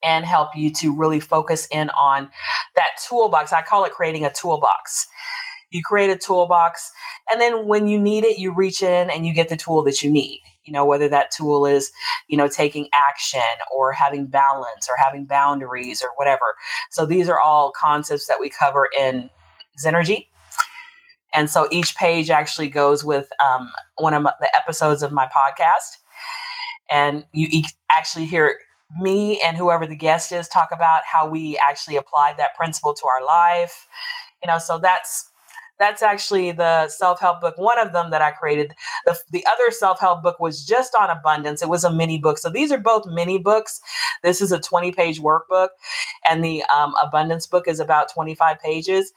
and 0.02 0.24
help 0.24 0.50
you 0.54 0.72
to 0.72 0.96
really 0.96 1.20
focus 1.20 1.66
in 1.70 1.90
on 1.90 2.30
that 2.76 2.90
toolbox. 3.08 3.52
I 3.52 3.62
call 3.62 3.84
it 3.84 3.92
creating 3.92 4.24
a 4.24 4.32
toolbox. 4.32 5.06
You 5.70 5.82
create 5.82 6.10
a 6.10 6.16
toolbox, 6.16 6.90
and 7.30 7.40
then 7.40 7.66
when 7.66 7.88
you 7.88 8.00
need 8.00 8.24
it, 8.24 8.38
you 8.38 8.54
reach 8.54 8.82
in 8.82 9.10
and 9.10 9.26
you 9.26 9.34
get 9.34 9.48
the 9.48 9.56
tool 9.56 9.82
that 9.84 10.00
you 10.02 10.10
need. 10.10 10.40
You 10.64 10.72
know, 10.72 10.84
whether 10.84 11.08
that 11.08 11.30
tool 11.30 11.66
is, 11.66 11.90
you 12.28 12.36
know, 12.36 12.48
taking 12.48 12.88
action 12.92 13.40
or 13.74 13.92
having 13.92 14.26
balance 14.26 14.88
or 14.88 14.94
having 14.96 15.24
boundaries 15.24 16.02
or 16.02 16.10
whatever. 16.16 16.54
So 16.90 17.04
these 17.04 17.28
are 17.28 17.40
all 17.40 17.72
concepts 17.72 18.26
that 18.26 18.38
we 18.40 18.48
cover 18.48 18.88
in 18.98 19.28
Zenergy. 19.84 20.26
And 21.36 21.50
so 21.50 21.68
each 21.70 21.94
page 21.96 22.30
actually 22.30 22.68
goes 22.68 23.04
with 23.04 23.28
um, 23.44 23.70
one 23.98 24.14
of 24.14 24.22
my, 24.22 24.32
the 24.40 24.50
episodes 24.56 25.02
of 25.02 25.12
my 25.12 25.26
podcast. 25.26 25.98
And 26.90 27.24
you 27.32 27.62
actually 27.96 28.24
hear 28.26 28.58
me 28.98 29.40
and 29.42 29.56
whoever 29.56 29.86
the 29.86 29.96
guest 29.96 30.32
is 30.32 30.48
talk 30.48 30.68
about 30.72 31.02
how 31.04 31.28
we 31.28 31.58
actually 31.58 31.96
applied 31.96 32.36
that 32.38 32.54
principle 32.56 32.94
to 32.94 33.06
our 33.06 33.24
life. 33.24 33.86
You 34.42 34.46
know, 34.48 34.58
so 34.58 34.78
that's 34.78 35.30
That's 35.78 36.02
actually 36.02 36.52
the 36.52 36.88
self 36.88 37.20
help 37.20 37.40
book, 37.40 37.58
one 37.58 37.78
of 37.78 37.92
them 37.92 38.10
that 38.10 38.22
I 38.22 38.30
created. 38.30 38.72
The, 39.04 39.18
the 39.30 39.46
other 39.46 39.70
self 39.70 40.00
help 40.00 40.22
book 40.22 40.40
was 40.40 40.64
just 40.64 40.94
on 40.98 41.10
abundance. 41.10 41.62
It 41.62 41.68
was 41.68 41.84
a 41.84 41.92
mini 41.92 42.18
book. 42.18 42.38
So 42.38 42.48
these 42.48 42.72
are 42.72 42.78
both 42.78 43.06
mini 43.06 43.38
books. 43.38 43.80
This 44.22 44.40
is 44.40 44.52
a 44.52 44.60
20 44.60 44.92
page 44.92 45.20
workbook, 45.20 45.68
and 46.28 46.42
the 46.42 46.62
um, 46.64 46.94
abundance 47.02 47.46
book 47.46 47.68
is 47.68 47.80
about 47.80 48.12
25 48.12 48.58
pages. 48.60 49.12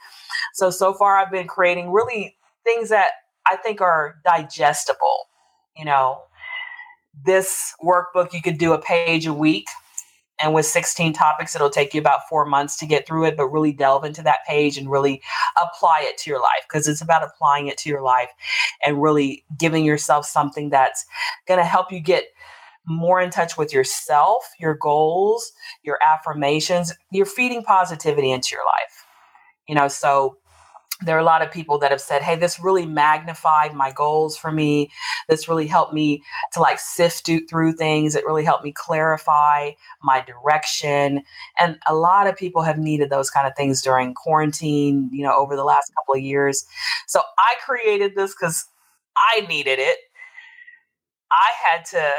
So, 0.53 0.69
so 0.69 0.93
far, 0.93 1.17
I've 1.17 1.31
been 1.31 1.47
creating 1.47 1.91
really 1.91 2.35
things 2.63 2.89
that 2.89 3.11
I 3.49 3.55
think 3.55 3.81
are 3.81 4.15
digestible. 4.25 5.27
You 5.77 5.85
know, 5.85 6.23
this 7.25 7.73
workbook, 7.83 8.33
you 8.33 8.41
could 8.41 8.57
do 8.57 8.73
a 8.73 8.81
page 8.81 9.25
a 9.25 9.33
week 9.33 9.65
and 10.41 10.53
with 10.53 10.65
16 10.65 11.13
topics, 11.13 11.55
it'll 11.55 11.69
take 11.69 11.93
you 11.93 11.99
about 11.99 12.27
four 12.29 12.45
months 12.45 12.77
to 12.77 12.85
get 12.85 13.05
through 13.05 13.25
it, 13.25 13.37
but 13.37 13.47
really 13.47 13.73
delve 13.73 14.05
into 14.05 14.21
that 14.23 14.39
page 14.47 14.77
and 14.77 14.89
really 14.89 15.21
apply 15.61 15.99
it 16.01 16.17
to 16.19 16.29
your 16.29 16.39
life 16.39 16.63
because 16.67 16.87
it's 16.87 17.01
about 17.01 17.23
applying 17.23 17.67
it 17.67 17.77
to 17.79 17.89
your 17.89 18.01
life 18.01 18.29
and 18.85 19.01
really 19.01 19.43
giving 19.57 19.85
yourself 19.85 20.25
something 20.25 20.69
that's 20.69 21.05
going 21.47 21.59
to 21.59 21.65
help 21.65 21.91
you 21.91 21.99
get 21.99 22.25
more 22.85 23.21
in 23.21 23.29
touch 23.29 23.57
with 23.57 23.73
yourself, 23.73 24.43
your 24.59 24.73
goals, 24.73 25.51
your 25.83 25.99
affirmations. 26.01 26.91
You're 27.11 27.25
feeding 27.25 27.63
positivity 27.63 28.31
into 28.31 28.49
your 28.53 28.63
life. 28.65 29.05
You 29.67 29.75
know, 29.75 29.87
so 29.87 30.38
there 31.01 31.15
are 31.15 31.19
a 31.19 31.23
lot 31.23 31.41
of 31.41 31.51
people 31.51 31.77
that 31.79 31.91
have 31.91 32.01
said, 32.01 32.21
Hey, 32.21 32.35
this 32.35 32.59
really 32.59 32.85
magnified 32.85 33.73
my 33.73 33.91
goals 33.91 34.37
for 34.37 34.51
me. 34.51 34.91
This 35.29 35.47
really 35.47 35.67
helped 35.67 35.93
me 35.93 36.23
to 36.53 36.59
like 36.59 36.79
sift 36.79 37.29
through 37.49 37.73
things. 37.73 38.15
It 38.15 38.25
really 38.25 38.43
helped 38.43 38.63
me 38.63 38.73
clarify 38.73 39.71
my 40.03 40.21
direction. 40.21 41.23
And 41.59 41.77
a 41.87 41.95
lot 41.95 42.27
of 42.27 42.35
people 42.35 42.63
have 42.63 42.77
needed 42.77 43.09
those 43.09 43.29
kind 43.29 43.47
of 43.47 43.55
things 43.55 43.81
during 43.81 44.13
quarantine, 44.13 45.09
you 45.13 45.23
know, 45.23 45.35
over 45.35 45.55
the 45.55 45.63
last 45.63 45.91
couple 45.95 46.15
of 46.15 46.21
years. 46.21 46.65
So 47.07 47.21
I 47.37 47.55
created 47.65 48.15
this 48.15 48.33
because 48.33 48.65
I 49.17 49.41
needed 49.47 49.79
it. 49.79 49.97
I 51.31 51.51
had 51.69 51.85
to 51.85 52.11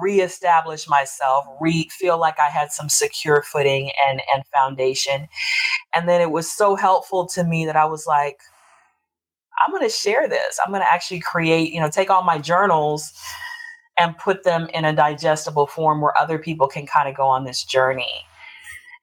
reestablish 0.00 0.88
myself, 0.88 1.44
re 1.60 1.88
feel 1.90 2.18
like 2.18 2.36
I 2.38 2.50
had 2.50 2.72
some 2.72 2.88
secure 2.88 3.42
footing 3.42 3.90
and 4.08 4.22
and 4.34 4.44
foundation. 4.54 5.28
And 5.94 6.08
then 6.08 6.20
it 6.20 6.30
was 6.30 6.50
so 6.50 6.76
helpful 6.76 7.26
to 7.28 7.44
me 7.44 7.66
that 7.66 7.76
I 7.76 7.84
was 7.84 8.06
like, 8.06 8.38
I'm 9.64 9.70
going 9.72 9.88
to 9.88 9.94
share 9.94 10.28
this. 10.28 10.58
I'm 10.64 10.72
going 10.72 10.82
to 10.82 10.92
actually 10.92 11.20
create, 11.20 11.72
you 11.72 11.80
know, 11.80 11.88
take 11.88 12.10
all 12.10 12.22
my 12.22 12.38
journals 12.38 13.12
and 13.98 14.16
put 14.18 14.44
them 14.44 14.68
in 14.74 14.84
a 14.84 14.92
digestible 14.92 15.66
form 15.66 16.00
where 16.00 16.16
other 16.18 16.38
people 16.38 16.68
can 16.68 16.86
kind 16.86 17.08
of 17.08 17.16
go 17.16 17.26
on 17.26 17.44
this 17.44 17.64
journey. 17.64 18.24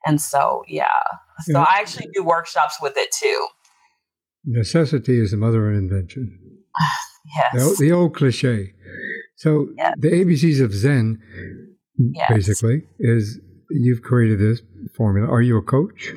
And 0.06 0.22
so, 0.22 0.64
yeah. 0.68 0.90
So 1.42 1.60
yeah. 1.60 1.66
I 1.68 1.80
actually 1.80 2.10
do 2.14 2.24
workshops 2.24 2.78
with 2.82 2.94
it 2.98 3.12
too. 3.12 3.48
Necessity 4.46 5.20
is 5.20 5.32
the 5.32 5.38
mother 5.38 5.70
of 5.70 5.78
invention. 5.78 6.40
yes. 7.26 7.78
The, 7.78 7.86
the 7.86 7.92
old 7.92 8.16
cliche. 8.16 8.74
So 9.36 9.70
yes. 9.78 9.94
the 9.98 10.10
ABCs 10.10 10.64
of 10.64 10.74
Zen, 10.74 11.22
yes. 11.98 12.30
basically, 12.30 12.84
is 13.00 13.40
you've 13.70 14.02
created 14.02 14.40
this 14.40 14.62
formula. 14.96 15.28
Are 15.28 15.42
you 15.42 15.58
a 15.58 15.62
coach? 15.62 16.14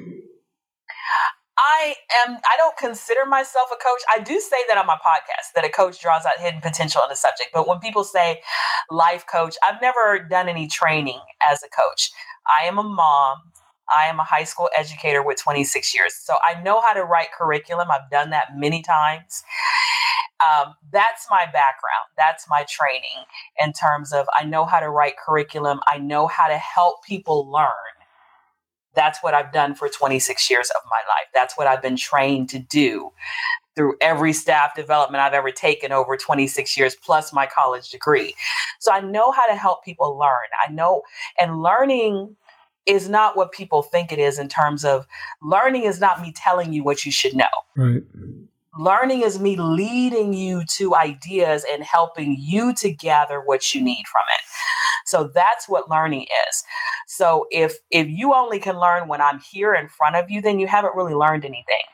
I 1.58 1.94
am. 2.26 2.36
I 2.36 2.56
don't 2.58 2.76
consider 2.76 3.24
myself 3.26 3.68
a 3.72 3.76
coach. 3.76 4.02
I 4.14 4.20
do 4.20 4.38
say 4.40 4.56
that 4.68 4.76
on 4.76 4.86
my 4.86 4.96
podcast 4.96 5.54
that 5.54 5.64
a 5.64 5.70
coach 5.70 6.00
draws 6.00 6.24
out 6.26 6.38
hidden 6.38 6.60
potential 6.60 7.00
in 7.04 7.10
a 7.10 7.16
subject. 7.16 7.50
But 7.54 7.66
when 7.66 7.78
people 7.78 8.04
say 8.04 8.42
life 8.90 9.24
coach, 9.30 9.56
I've 9.66 9.80
never 9.80 10.26
done 10.28 10.48
any 10.48 10.68
training 10.68 11.20
as 11.42 11.62
a 11.62 11.68
coach. 11.68 12.10
I 12.46 12.66
am 12.66 12.78
a 12.78 12.82
mom. 12.82 13.38
I 13.96 14.08
am 14.08 14.18
a 14.18 14.24
high 14.24 14.44
school 14.44 14.68
educator 14.76 15.22
with 15.22 15.38
26 15.40 15.94
years. 15.94 16.14
So 16.14 16.34
I 16.44 16.60
know 16.62 16.80
how 16.80 16.92
to 16.92 17.04
write 17.04 17.28
curriculum. 17.36 17.88
I've 17.90 18.10
done 18.10 18.30
that 18.30 18.48
many 18.56 18.82
times 18.82 19.44
um, 20.40 20.74
that's 20.92 21.26
my 21.30 21.44
background. 21.46 22.08
That's 22.16 22.46
my 22.48 22.64
training 22.68 23.24
in 23.60 23.72
terms 23.72 24.12
of 24.12 24.26
I 24.38 24.44
know 24.44 24.64
how 24.64 24.80
to 24.80 24.90
write 24.90 25.16
curriculum. 25.16 25.80
I 25.90 25.98
know 25.98 26.26
how 26.26 26.46
to 26.46 26.56
help 26.56 27.04
people 27.04 27.50
learn. 27.50 27.70
That's 28.94 29.22
what 29.22 29.34
I've 29.34 29.52
done 29.52 29.74
for 29.74 29.88
26 29.88 30.50
years 30.50 30.70
of 30.70 30.82
my 30.86 30.96
life. 31.08 31.28
That's 31.34 31.56
what 31.56 31.66
I've 31.66 31.82
been 31.82 31.96
trained 31.96 32.48
to 32.50 32.58
do 32.58 33.12
through 33.74 33.94
every 34.00 34.32
staff 34.32 34.74
development 34.74 35.20
I've 35.20 35.34
ever 35.34 35.50
taken 35.50 35.92
over 35.92 36.16
26 36.16 36.78
years, 36.78 36.96
plus 36.96 37.32
my 37.32 37.46
college 37.46 37.90
degree. 37.90 38.34
So 38.80 38.90
I 38.90 39.00
know 39.00 39.32
how 39.32 39.46
to 39.46 39.54
help 39.54 39.84
people 39.84 40.18
learn. 40.18 40.48
I 40.66 40.72
know, 40.72 41.02
and 41.38 41.62
learning 41.62 42.36
is 42.86 43.08
not 43.08 43.36
what 43.36 43.52
people 43.52 43.82
think 43.82 44.12
it 44.12 44.18
is 44.18 44.38
in 44.38 44.48
terms 44.48 44.84
of 44.84 45.06
learning 45.42 45.82
is 45.82 46.00
not 46.00 46.22
me 46.22 46.32
telling 46.34 46.72
you 46.72 46.82
what 46.82 47.04
you 47.04 47.12
should 47.12 47.36
know. 47.36 47.44
Right 47.76 48.02
learning 48.78 49.22
is 49.22 49.38
me 49.38 49.56
leading 49.56 50.32
you 50.32 50.64
to 50.76 50.94
ideas 50.94 51.64
and 51.70 51.82
helping 51.82 52.36
you 52.38 52.74
to 52.74 52.90
gather 52.92 53.40
what 53.40 53.74
you 53.74 53.82
need 53.82 54.06
from 54.06 54.22
it. 54.38 54.44
So 55.06 55.30
that's 55.34 55.68
what 55.68 55.90
learning 55.90 56.22
is. 56.48 56.64
So 57.06 57.46
if 57.50 57.76
if 57.90 58.08
you 58.08 58.34
only 58.34 58.58
can 58.58 58.78
learn 58.78 59.08
when 59.08 59.20
i'm 59.20 59.40
here 59.40 59.74
in 59.74 59.88
front 59.88 60.16
of 60.16 60.30
you 60.30 60.42
then 60.42 60.58
you 60.58 60.66
haven't 60.66 60.96
really 60.96 61.14
learned 61.14 61.44
anything. 61.44 61.84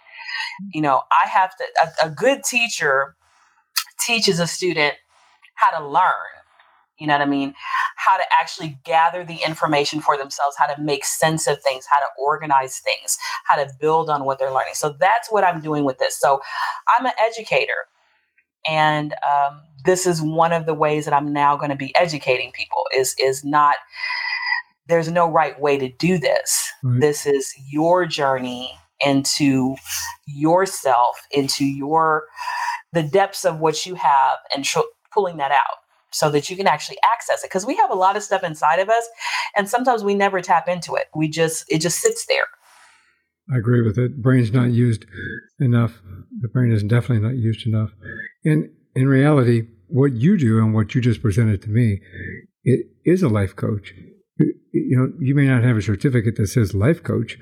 You 0.73 0.83
know 0.83 1.03
i 1.13 1.29
have 1.29 1.57
to 1.57 1.65
a, 1.83 2.07
a 2.07 2.11
good 2.11 2.43
teacher 2.45 3.17
teaches 4.01 4.41
a 4.41 4.47
student 4.47 4.95
how 5.55 5.79
to 5.79 5.87
learn. 5.87 6.33
You 6.99 7.07
know 7.07 7.15
what 7.15 7.23
I 7.23 7.27
mean? 7.27 7.55
How 8.05 8.17
to 8.17 8.25
actually 8.41 8.79
gather 8.85 9.25
the 9.25 9.39
information 9.47 10.01
for 10.01 10.17
themselves, 10.17 10.57
how 10.59 10.73
to 10.73 10.81
make 10.81 11.05
sense 11.05 11.47
of 11.47 11.63
things, 11.63 11.87
how 11.91 12.01
to 12.01 12.07
organize 12.19 12.81
things, 12.81 13.17
how 13.45 13.57
to 13.57 13.71
build 13.81 14.11
on 14.11 14.25
what 14.25 14.39
they're 14.39 14.53
learning. 14.53 14.75
So 14.75 14.97
that's 14.99 15.31
what 15.31 15.45
I'm 15.45 15.61
doing 15.61 15.85
with 15.85 15.99
this. 15.99 16.19
So 16.19 16.41
I'm 16.99 17.07
an 17.07 17.13
educator. 17.21 17.87
And 18.69 19.13
um, 19.13 19.61
this 19.85 20.07
is 20.07 20.23
one 20.23 20.53
of 20.53 20.67
the 20.67 20.75
ways 20.75 21.05
that 21.05 21.15
I'm 21.15 21.33
now 21.33 21.57
going 21.57 21.71
to 21.71 21.77
be 21.77 21.95
educating 21.97 22.53
people 22.53 22.83
is 22.97 23.15
is 23.19 23.45
not 23.45 23.77
there's 24.89 25.11
no 25.11 25.31
right 25.31 25.59
way 25.61 25.79
to 25.79 25.89
do 25.89 26.19
this. 26.19 26.71
Right. 26.83 27.01
This 27.01 27.27
is 27.27 27.55
your 27.71 28.05
journey 28.07 28.73
into 29.05 29.77
yourself, 30.27 31.17
into 31.31 31.65
your 31.65 32.25
the 32.93 33.03
depths 33.03 33.45
of 33.45 33.59
what 33.59 33.87
you 33.87 33.95
have, 33.95 34.39
and 34.55 34.65
tr- 34.65 34.81
pulling 35.13 35.39
that 35.39 35.51
out 35.51 35.82
so 36.13 36.31
that 36.31 36.51
you 36.51 36.57
can 36.57 36.67
actually 36.67 36.99
access 37.05 37.43
it 37.43 37.49
because 37.49 37.67
we 37.67 37.77
have 37.77 37.91
a 37.91 37.95
lot 37.95 38.17
of 38.17 38.23
stuff 38.23 38.43
inside 38.43 38.79
of 38.79 38.89
us 38.89 39.09
and 39.57 39.69
sometimes 39.69 40.05
we 40.05 40.15
never 40.15 40.41
tap 40.41 40.69
into 40.69 40.95
it. 40.95 41.07
We 41.15 41.29
just 41.29 41.65
it 41.69 41.79
just 41.79 42.01
sits 42.01 42.27
there. 42.27 42.45
I 43.53 43.59
agree 43.59 43.83
with 43.83 43.99
it. 43.99 44.23
Brain's 44.23 44.53
not 44.53 44.71
used 44.71 45.05
enough. 45.59 46.01
The 46.41 46.49
brain 46.49 46.73
is 46.73 46.83
definitely 46.83 47.27
not 47.27 47.37
used 47.37 47.67
enough. 47.67 47.91
And 48.45 48.71
in 48.95 49.09
reality 49.09 49.69
what 49.89 50.13
you 50.13 50.39
do 50.39 50.59
and 50.59 50.75
what 50.75 50.95
you 50.95 51.01
just 51.01 51.23
presented 51.23 51.61
to 51.63 51.71
me 51.71 52.01
it 52.65 52.87
is 53.05 53.23
a 53.23 53.29
life 53.29 53.57
coach. 53.57 53.93
You 54.39 54.97
know 54.97 55.13
you 55.21 55.35
may 55.35 55.47
not 55.47 55.65
have 55.65 55.77
a 55.77 55.83
certificate 55.83 56.37
that 56.37 56.49
says 56.49 56.75
life 56.75 57.03
coach 57.03 57.39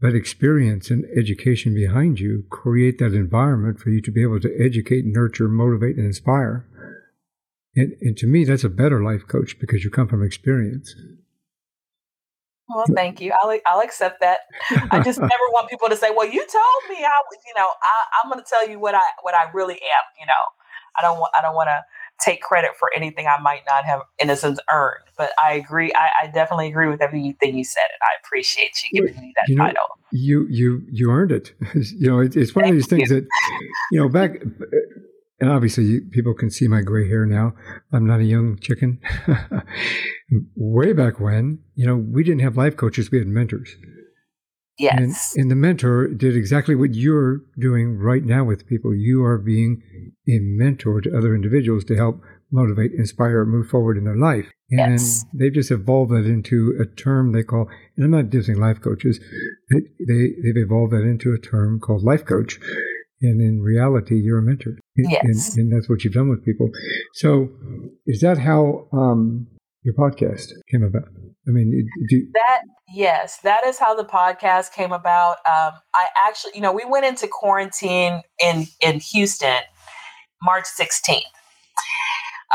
but 0.00 0.14
experience 0.14 0.90
and 0.90 1.04
education 1.16 1.74
behind 1.74 2.20
you 2.20 2.44
create 2.50 2.98
that 2.98 3.14
environment 3.14 3.80
for 3.80 3.90
you 3.90 4.00
to 4.00 4.12
be 4.12 4.22
able 4.22 4.40
to 4.40 4.56
educate 4.60 5.04
nurture 5.04 5.48
motivate 5.48 5.96
and 5.96 6.06
inspire 6.06 6.64
and, 7.78 7.96
and 8.00 8.16
to 8.18 8.26
me, 8.26 8.44
that's 8.44 8.64
a 8.64 8.68
better 8.68 9.02
life 9.02 9.26
coach 9.26 9.58
because 9.58 9.84
you 9.84 9.90
come 9.90 10.08
from 10.08 10.22
experience. 10.22 10.94
Well, 12.68 12.84
thank 12.94 13.20
you. 13.20 13.32
I'll, 13.40 13.58
I'll 13.66 13.80
accept 13.80 14.20
that. 14.20 14.40
I 14.90 15.02
just 15.02 15.18
never 15.20 15.46
want 15.52 15.70
people 15.70 15.88
to 15.88 15.96
say, 15.96 16.10
"Well, 16.14 16.26
you 16.26 16.40
told 16.40 16.90
me 16.90 17.02
I, 17.04 17.10
you 17.46 17.54
know, 17.56 17.66
I, 17.66 18.22
I'm 18.22 18.30
going 18.30 18.42
to 18.42 18.48
tell 18.48 18.68
you 18.68 18.78
what 18.78 18.94
I 18.94 19.02
what 19.22 19.34
I 19.34 19.50
really 19.54 19.76
am." 19.76 20.04
You 20.20 20.26
know, 20.26 20.32
I 20.98 21.02
don't 21.02 21.18
want 21.18 21.32
I 21.38 21.40
don't 21.40 21.54
want 21.54 21.68
to 21.68 21.80
take 22.22 22.42
credit 22.42 22.72
for 22.78 22.90
anything 22.94 23.26
I 23.26 23.40
might 23.40 23.62
not 23.66 23.84
have, 23.84 24.00
in 24.18 24.28
a 24.28 24.36
sense, 24.36 24.58
earned. 24.70 25.04
But 25.16 25.30
I 25.42 25.54
agree. 25.54 25.92
I, 25.94 26.10
I 26.24 26.26
definitely 26.26 26.68
agree 26.68 26.88
with 26.88 27.00
everything 27.00 27.56
you 27.56 27.64
said, 27.64 27.88
and 27.90 28.00
I 28.02 28.20
appreciate 28.22 28.72
you 28.84 29.00
giving 29.00 29.20
me 29.20 29.32
that 29.36 29.48
you 29.48 29.56
know, 29.56 29.64
title. 29.64 29.98
You 30.10 30.46
you 30.50 30.82
you 30.90 31.10
earned 31.10 31.32
it. 31.32 31.54
you 31.74 32.10
know, 32.10 32.20
it, 32.20 32.36
it's 32.36 32.54
one 32.54 32.64
Thank 32.64 32.72
of 32.72 32.76
these 32.76 32.88
things 32.88 33.10
you. 33.10 33.20
that 33.20 33.28
you 33.92 34.00
know 34.00 34.08
back 34.08 34.42
and 35.40 35.50
obviously 35.50 36.00
people 36.00 36.34
can 36.34 36.50
see 36.50 36.66
my 36.66 36.80
gray 36.82 37.08
hair 37.08 37.24
now. 37.24 37.54
I'm 37.92 38.06
not 38.06 38.20
a 38.20 38.24
young 38.24 38.58
chicken. 38.58 39.00
Way 40.56 40.92
back 40.92 41.20
when, 41.20 41.60
you 41.74 41.86
know, 41.86 41.96
we 41.96 42.24
didn't 42.24 42.40
have 42.40 42.56
life 42.56 42.76
coaches, 42.76 43.10
we 43.10 43.18
had 43.18 43.28
mentors. 43.28 43.76
Yes. 44.78 45.32
And, 45.34 45.42
and, 45.42 45.50
the 45.50 45.56
mentor 45.56 46.06
did 46.06 46.36
exactly 46.36 46.76
what 46.76 46.94
you're 46.94 47.40
doing 47.58 47.98
right 47.98 48.22
now 48.22 48.44
with 48.44 48.68
people. 48.68 48.94
You 48.94 49.24
are 49.24 49.36
being 49.36 49.82
a 50.28 50.38
mentor 50.40 51.00
to 51.00 51.16
other 51.16 51.34
individuals 51.34 51.84
to 51.86 51.96
help 51.96 52.20
motivate, 52.52 52.92
inspire, 52.92 53.44
move 53.44 53.68
forward 53.68 53.98
in 53.98 54.04
their 54.04 54.16
life. 54.16 54.46
And 54.70 54.92
yes. 54.92 55.24
they've 55.34 55.52
just 55.52 55.72
evolved 55.72 56.12
that 56.12 56.26
into 56.26 56.78
a 56.80 56.86
term 56.86 57.32
they 57.32 57.42
call, 57.42 57.68
and 57.96 58.04
I'm 58.04 58.10
not 58.10 58.30
dissing 58.30 58.56
life 58.56 58.80
coaches, 58.80 59.18
they, 59.70 59.80
they, 60.06 60.28
they've 60.42 60.62
evolved 60.62 60.92
that 60.92 61.02
into 61.02 61.32
a 61.32 61.38
term 61.38 61.80
called 61.80 62.04
life 62.04 62.24
coach 62.24 62.60
and 63.20 63.40
in 63.40 63.60
reality, 63.60 64.16
you're 64.16 64.38
a 64.38 64.42
mentor. 64.42 64.78
Yes. 64.96 65.56
And, 65.56 65.58
and, 65.58 65.72
that's 65.72 65.88
what 65.88 66.04
you've 66.04 66.14
done 66.14 66.28
with 66.28 66.44
people. 66.44 66.70
So, 67.14 67.48
is 68.06 68.20
that 68.20 68.38
how 68.38 68.88
um, 68.92 69.46
your 69.82 69.94
podcast 69.94 70.52
came 70.70 70.82
about? 70.82 71.08
I 71.48 71.50
mean, 71.50 71.88
do, 72.08 72.26
that 72.34 72.62
yes, 72.92 73.38
that 73.42 73.64
is 73.64 73.78
how 73.78 73.94
the 73.94 74.04
podcast 74.04 74.72
came 74.72 74.92
about. 74.92 75.36
Um, 75.46 75.72
I 75.94 76.06
actually, 76.26 76.52
you 76.54 76.60
know, 76.60 76.72
we 76.72 76.84
went 76.84 77.06
into 77.06 77.26
quarantine 77.26 78.22
in 78.44 78.66
in 78.80 79.00
Houston, 79.00 79.62
March 80.42 80.66
sixteenth 80.66 81.24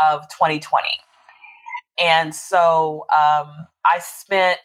of 0.10 0.22
2020, 0.30 0.88
and 2.02 2.34
so 2.34 3.06
um, 3.18 3.48
I 3.86 4.00
spent 4.00 4.60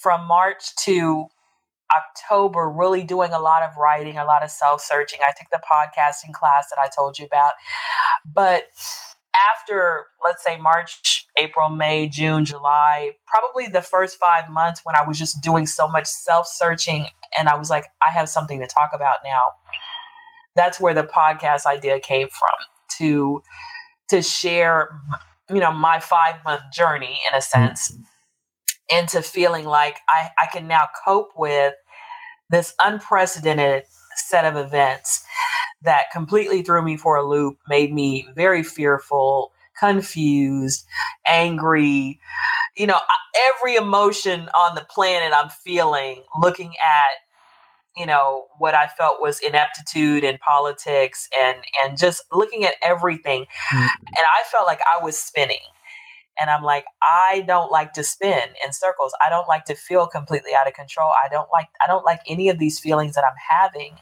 from 0.00 0.26
March 0.26 0.74
to 0.84 1.26
October 1.96 2.70
really 2.70 3.04
doing 3.04 3.32
a 3.32 3.38
lot 3.38 3.62
of 3.62 3.76
writing, 3.76 4.18
a 4.18 4.24
lot 4.24 4.44
of 4.44 4.50
self 4.50 4.80
searching. 4.80 5.20
I 5.22 5.32
took 5.38 5.50
the 5.50 5.60
podcasting 5.60 6.32
class 6.32 6.68
that 6.70 6.78
I 6.82 6.88
told 6.94 7.18
you 7.18 7.26
about, 7.26 7.52
but 8.24 8.64
after 9.50 10.06
let's 10.24 10.44
say 10.44 10.58
March, 10.58 11.26
April, 11.38 11.70
May, 11.70 12.08
June, 12.08 12.44
July, 12.44 13.12
probably 13.26 13.66
the 13.66 13.82
first 13.82 14.18
five 14.18 14.50
months 14.50 14.82
when 14.84 14.94
I 14.94 15.06
was 15.06 15.18
just 15.18 15.40
doing 15.42 15.66
so 15.66 15.88
much 15.88 16.06
self 16.06 16.46
searching 16.46 17.06
and 17.38 17.48
I 17.48 17.56
was 17.56 17.70
like, 17.70 17.86
I 18.02 18.12
have 18.12 18.28
something 18.28 18.60
to 18.60 18.66
talk 18.66 18.90
about 18.94 19.18
now. 19.24 19.42
That's 20.54 20.78
where 20.78 20.94
the 20.94 21.04
podcast 21.04 21.64
idea 21.66 21.98
came 22.00 22.28
from 22.28 22.98
to 22.98 23.42
to 24.10 24.20
share, 24.20 24.90
you 25.48 25.60
know, 25.60 25.72
my 25.72 25.98
five 25.98 26.36
month 26.44 26.62
journey 26.72 27.20
in 27.26 27.34
a 27.34 27.38
mm-hmm. 27.38 27.66
sense 27.74 27.96
into 28.90 29.22
feeling 29.22 29.64
like 29.64 29.98
I, 30.08 30.30
I 30.38 30.46
can 30.52 30.66
now 30.68 30.88
cope 31.04 31.30
with 31.36 31.74
this 32.52 32.74
unprecedented 32.80 33.82
set 34.28 34.44
of 34.44 34.56
events 34.56 35.24
that 35.82 36.12
completely 36.12 36.62
threw 36.62 36.82
me 36.82 36.96
for 36.96 37.16
a 37.16 37.26
loop, 37.26 37.58
made 37.68 37.92
me 37.92 38.28
very 38.36 38.62
fearful, 38.62 39.50
confused, 39.76 40.86
angry. 41.26 42.20
You 42.76 42.86
know, 42.86 43.00
every 43.56 43.74
emotion 43.74 44.48
on 44.50 44.76
the 44.76 44.86
planet 44.88 45.32
I'm 45.34 45.50
feeling 45.50 46.22
looking 46.40 46.74
at 46.76 47.18
you 47.96 48.06
know 48.06 48.46
what 48.58 48.74
i 48.74 48.86
felt 48.86 49.20
was 49.20 49.38
ineptitude 49.40 50.24
in 50.24 50.38
politics 50.38 51.28
and 51.38 51.58
and 51.82 51.98
just 51.98 52.22
looking 52.32 52.64
at 52.64 52.74
everything 52.82 53.42
mm-hmm. 53.42 53.82
and 53.82 54.16
i 54.16 54.48
felt 54.50 54.66
like 54.66 54.80
i 54.98 55.04
was 55.04 55.14
spinning 55.16 55.58
and 56.40 56.50
i'm 56.50 56.62
like 56.62 56.84
i 57.02 57.44
don't 57.46 57.70
like 57.70 57.92
to 57.92 58.02
spin 58.02 58.48
in 58.64 58.72
circles 58.72 59.12
i 59.24 59.30
don't 59.30 59.48
like 59.48 59.64
to 59.64 59.74
feel 59.74 60.06
completely 60.06 60.50
out 60.58 60.66
of 60.66 60.74
control 60.74 61.10
i 61.24 61.28
don't 61.28 61.48
like 61.52 61.68
i 61.84 61.86
don't 61.86 62.04
like 62.04 62.20
any 62.26 62.48
of 62.48 62.58
these 62.58 62.78
feelings 62.78 63.14
that 63.14 63.24
i'm 63.24 63.66
having 63.66 63.96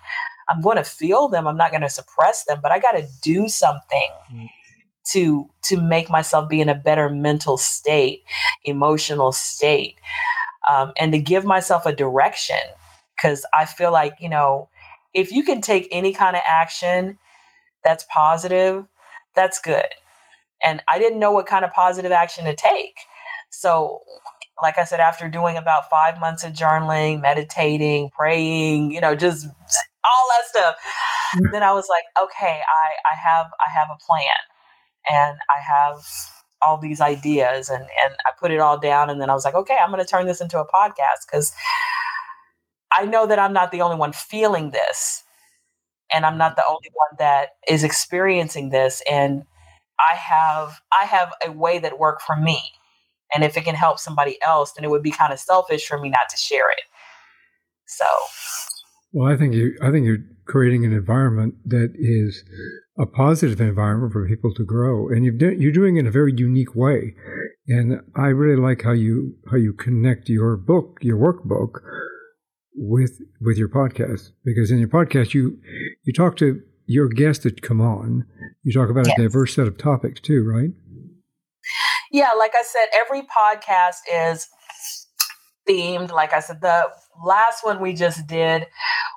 I'm 0.51 0.61
going 0.61 0.77
to 0.77 0.85
feel 0.85 1.29
them. 1.29 1.47
I'm 1.47 1.57
not 1.57 1.71
going 1.71 1.83
to 1.83 1.89
suppress 1.89 2.45
them, 2.45 2.59
but 2.63 2.73
I 2.73 2.81
got 2.81 2.93
to 2.93 3.07
do 3.23 3.49
something 3.49 4.11
mm. 4.33 4.49
to 5.13 5.49
to 5.65 5.81
make 5.81 6.11
myself 6.11 6.49
be 6.49 6.61
in 6.61 6.69
a 6.69 6.75
better 6.75 7.09
mental 7.09 7.57
state, 7.57 8.25
emotional 8.65 9.31
state, 9.33 9.95
um, 10.69 10.93
and 10.99 11.13
to 11.13 11.19
give 11.19 11.45
myself 11.45 11.87
a 11.87 11.95
direction. 11.95 12.57
Because 13.17 13.47
I 13.57 13.65
feel 13.65 13.93
like 13.93 14.15
you 14.21 14.29
know, 14.29 14.69
if 15.15 15.31
you 15.31 15.45
can 15.45 15.61
take 15.61 15.87
any 15.93 16.13
kind 16.13 16.35
of 16.35 16.43
action 16.45 17.19
that's 17.85 18.05
positive, 18.13 18.87
that's 19.37 19.61
good. 19.61 19.87
And 20.63 20.83
I 20.89 20.99
didn't 20.99 21.19
know 21.19 21.33
what 21.33 21.47
kind 21.47 21.65
of 21.65 21.73
positive 21.73 22.13
action 22.13 22.45
to 22.45 22.55
take. 22.55 22.99
So 23.51 24.01
like 24.63 24.79
I 24.79 24.85
said, 24.85 25.01
after 25.01 25.29
doing 25.29 25.57
about 25.57 25.89
five 25.89 26.21
months 26.21 26.45
of 26.45 26.53
journaling, 26.53 27.21
meditating, 27.21 28.11
praying, 28.11 28.93
you 28.93 29.01
know, 29.01 29.15
just 29.15 29.47
all 29.47 30.29
that 30.31 30.47
stuff. 30.49 30.77
Mm-hmm. 31.37 31.53
then 31.53 31.63
I 31.63 31.73
was 31.73 31.87
like, 31.89 32.05
okay, 32.23 32.61
I, 32.61 33.13
I 33.13 33.17
have 33.17 33.47
I 33.47 33.71
have 33.79 33.89
a 33.91 33.99
plan 34.05 34.35
and 35.09 35.39
I 35.49 35.61
have 35.61 36.05
all 36.63 36.77
these 36.77 37.01
ideas 37.01 37.69
and, 37.71 37.83
and 37.83 38.15
I 38.27 38.33
put 38.39 38.51
it 38.51 38.61
all 38.61 38.79
down 38.79 39.09
and 39.09 39.21
then 39.21 39.31
I 39.31 39.35
was 39.35 39.45
like, 39.45 39.55
okay, 39.55 39.79
I'm 39.83 39.91
gonna 39.91 40.05
turn 40.05 40.27
this 40.27 40.41
into 40.41 40.59
a 40.59 40.67
podcast 40.67 41.27
because 41.27 41.53
I 42.97 43.07
know 43.07 43.27
that 43.27 43.39
I'm 43.39 43.53
not 43.53 43.71
the 43.71 43.83
only 43.83 43.97
one 43.97 44.13
feeling 44.13 44.71
this. 44.71 45.23
And 46.13 46.27
I'm 46.27 46.37
not 46.37 46.57
the 46.57 46.65
only 46.69 46.91
one 46.93 47.17
that 47.21 47.51
is 47.69 47.85
experiencing 47.85 48.71
this. 48.71 49.01
And 49.09 49.45
I 50.11 50.17
have 50.17 50.81
I 50.99 51.05
have 51.05 51.33
a 51.47 51.53
way 51.53 51.79
that 51.79 51.99
worked 51.99 52.23
for 52.23 52.37
me. 52.37 52.61
And 53.33 53.45
if 53.45 53.57
it 53.57 53.65
can 53.65 53.77
help 53.77 53.99
somebody 53.99 54.39
else, 54.43 54.73
then 54.73 54.85
it 54.85 54.91
would 54.91 55.03
be 55.03 55.13
kind 55.13 55.33
of 55.33 55.39
selfish 55.39 55.87
for 55.87 55.99
me 55.99 56.09
not 56.09 56.29
to 56.31 56.37
share 56.37 56.71
it. 56.71 56.83
So 57.87 58.05
well, 59.13 59.33
I 59.33 59.37
think 59.37 59.55
you 59.55 59.77
I 59.83 59.91
think 59.91 60.07
you're 60.07 60.25
creating 60.47 60.85
an 60.85 60.93
environment 60.93 61.55
that 61.65 61.93
is 61.95 62.45
a 62.99 63.07
positive 63.07 63.61
environment 63.61 64.13
for 64.13 64.29
people 64.29 64.53
to 64.55 64.65
grow, 64.65 65.09
and 65.09 65.25
you've 65.25 65.39
done, 65.39 65.61
you're 65.61 65.73
doing 65.73 65.97
it 65.97 66.01
in 66.01 66.07
a 66.07 66.13
very 66.13 66.33
unique 66.37 66.75
way. 66.75 67.15
And 67.69 68.01
I 68.17 68.27
really 68.27 68.61
like 68.61 68.83
how 68.83 68.93
you 68.93 69.37
how 69.51 69.57
you 69.57 69.73
connect 69.73 70.29
your 70.29 70.57
book, 70.57 70.99
your 71.03 71.19
workbook, 71.19 71.81
with 72.75 73.21
with 73.41 73.59
your 73.59 73.69
podcast 73.69 74.31
because 74.45 74.71
in 74.71 74.79
your 74.79 74.89
podcast 74.89 75.35
you 75.35 75.59
you 76.05 76.13
talk 76.13 76.37
to 76.37 76.61
your 76.91 77.09
guests 77.09 77.45
that 77.45 77.63
come 77.63 77.81
on. 77.81 78.27
You 78.65 78.73
talk 78.73 78.91
about 78.91 79.07
yes. 79.07 79.17
a 79.17 79.23
diverse 79.23 79.55
set 79.55 79.69
of 79.69 79.79
topics 79.79 80.21
too, 80.21 80.43
right? 80.45 80.71
Yeah, 82.11 82.31
like 82.37 82.51
I 82.59 82.65
said, 82.65 82.87
every 82.93 83.23
podcast 83.23 83.99
is 84.13 84.49
themed. 85.69 86.11
Like 86.11 86.33
I 86.33 86.41
said, 86.41 86.61
the 86.61 86.89
last 87.25 87.65
one 87.65 87.81
we 87.81 87.95
just 87.95 88.27
did, 88.27 88.67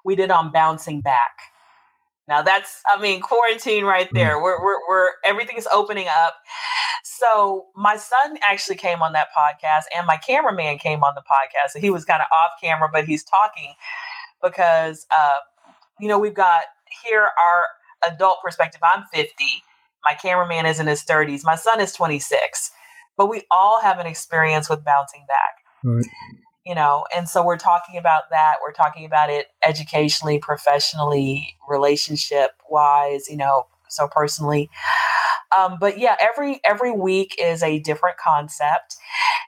we 0.06 0.16
did 0.16 0.30
on 0.30 0.52
bouncing 0.52 1.02
back. 1.02 1.32
Now 2.28 2.44
that's, 2.44 2.80
I 2.96 3.02
mean, 3.02 3.22
quarantine 3.22 3.86
right 3.86 4.08
mm. 4.08 4.14
there. 4.14 4.40
We're, 4.40 4.64
we're, 4.64 4.88
we're, 4.88 5.10
everything's 5.26 5.68
opening 5.74 6.06
up. 6.26 6.36
So 7.04 7.66
my 7.76 7.98
son 7.98 8.38
actually 8.48 8.76
came 8.76 9.02
on 9.02 9.14
that 9.14 9.30
podcast 9.36 9.86
and 9.98 10.06
my 10.06 10.18
cameraman 10.18 10.78
came 10.78 11.04
on 11.04 11.16
the 11.16 11.22
podcast. 11.22 11.72
So 11.72 11.80
he 11.80 11.90
was 11.90 12.06
kind 12.06 12.22
of 12.22 12.28
off 12.32 12.52
camera, 12.62 12.88
but 12.94 13.06
he's 13.06 13.24
talking 13.24 13.74
because, 14.44 15.08
uh, 15.12 15.38
you 16.00 16.08
know, 16.08 16.20
we've 16.20 16.36
got 16.36 16.66
here 17.04 17.22
our 17.24 18.12
adult 18.14 18.38
perspective. 18.44 18.82
I'm 18.84 19.06
50. 19.14 19.34
My 20.06 20.16
cameraman 20.16 20.66
is 20.66 20.80
in 20.80 20.88
his 20.88 21.04
30s. 21.04 21.42
My 21.44 21.56
son 21.56 21.80
is 21.80 21.94
26. 21.94 22.72
But 23.16 23.30
we 23.30 23.44
all 23.52 23.82
have 23.82 24.00
an 24.00 24.08
experience 24.08 24.70
with 24.70 24.84
bouncing 24.84 25.26
back. 25.28 25.56
Right 25.84 26.06
you 26.66 26.76
know 26.76 27.06
and 27.16 27.28
so 27.28 27.44
we're 27.44 27.58
talking 27.58 27.98
about 27.98 28.24
that 28.30 28.56
we're 28.62 28.74
talking 28.74 29.06
about 29.06 29.30
it 29.30 29.48
educationally 29.66 30.40
professionally 30.40 31.56
relationship 31.68 32.52
wise 32.70 33.28
you 33.30 33.38
know 33.38 33.66
so 33.90 34.08
personally 34.08 34.70
um, 35.58 35.78
but 35.80 36.00
yeah 36.00 36.16
every 36.20 36.60
every 36.66 36.92
week 36.92 37.36
is 37.42 37.62
a 37.64 37.80
different 37.80 38.18
concept 38.18 38.96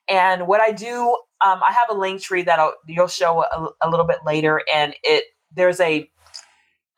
and 0.09 0.47
what 0.47 0.61
i 0.61 0.71
do 0.71 1.17
um, 1.45 1.59
i 1.67 1.71
have 1.71 1.95
a 1.95 1.99
link 1.99 2.21
tree 2.21 2.43
that 2.43 2.59
I'll, 2.59 2.75
you'll 2.87 3.07
show 3.07 3.43
a, 3.43 3.69
a 3.81 3.89
little 3.89 4.05
bit 4.05 4.19
later 4.25 4.61
and 4.73 4.93
it 5.03 5.25
there's 5.55 5.79
a 5.79 6.09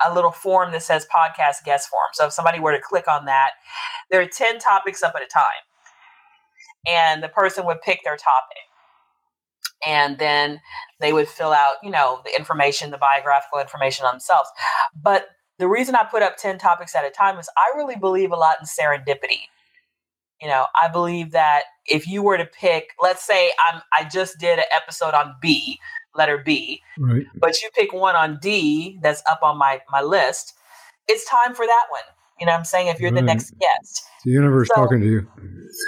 a 0.06 0.14
little 0.14 0.32
form 0.32 0.72
that 0.72 0.84
says 0.84 1.08
podcast 1.14 1.64
guest 1.66 1.90
form 1.90 2.10
so 2.14 2.28
if 2.28 2.34
somebody 2.34 2.60
were 2.60 2.72
to 2.72 2.82
click 2.82 3.08
on 3.08 3.26
that 3.26 3.52
there 4.12 4.22
are 4.22 4.28
10 4.28 4.60
topics 4.60 5.04
up 5.04 5.14
at 5.16 5.22
a 5.22 5.28
time 5.28 5.64
and 6.88 7.24
the 7.24 7.30
person 7.30 7.66
would 7.66 7.82
pick 7.82 8.00
their 8.04 8.18
topic 8.18 8.58
and 9.86 10.18
then 10.18 10.60
they 11.00 11.14
would 11.14 11.28
fill 11.28 11.52
out, 11.52 11.76
you 11.84 11.92
know, 11.92 12.22
the 12.26 12.32
information, 12.38 12.92
the 12.92 12.98
biographical 12.98 13.60
information 13.60 14.06
on 14.06 14.14
themselves. 14.14 14.50
But 15.00 15.28
the 15.60 15.68
reason 15.68 15.96
I 15.96 16.04
put 16.04 16.24
up 16.24 16.38
10 16.38 16.58
topics 16.58 16.96
at 16.96 17.06
a 17.06 17.10
time 17.10 17.38
is 17.38 17.50
I 17.58 17.78
really 17.78 17.96
believe 17.96 18.32
a 18.32 18.36
lot 18.36 18.58
in 18.60 18.66
serendipity. 18.66 19.42
You 20.42 20.48
know, 20.48 20.68
I 20.80 20.88
believe 20.88 21.32
that 21.32 21.64
if 21.86 22.08
you 22.08 22.22
were 22.22 22.38
to 22.38 22.46
pick, 22.46 22.92
let's 23.02 23.26
say 23.26 23.52
I'm 23.68 23.82
I 23.98 24.08
just 24.08 24.38
did 24.40 24.60
an 24.60 24.66
episode 24.76 25.16
on 25.16 25.36
B, 25.42 25.80
letter 26.18 26.42
B, 26.44 26.82
right. 26.98 27.26
but 27.40 27.62
you 27.62 27.70
pick 27.76 27.94
one 27.94 28.16
on 28.16 28.40
D 28.42 29.00
that's 29.02 29.22
up 29.30 29.40
on 29.44 29.58
my 29.58 29.82
my 29.92 30.02
list, 30.02 30.54
it's 31.08 31.30
time 31.30 31.56
for 31.56 31.66
that 31.66 31.86
one. 31.90 32.02
You 32.40 32.46
know 32.46 32.54
I'm 32.54 32.66
saying? 32.66 32.88
If 32.88 33.00
you're 33.00 33.12
right. 33.12 33.16
the 33.16 33.26
next 33.26 33.54
guest. 33.60 34.04
The 34.26 34.32
universe 34.32 34.70
so, 34.70 34.82
talking 34.82 35.00
to 35.02 35.08
you. 35.08 35.28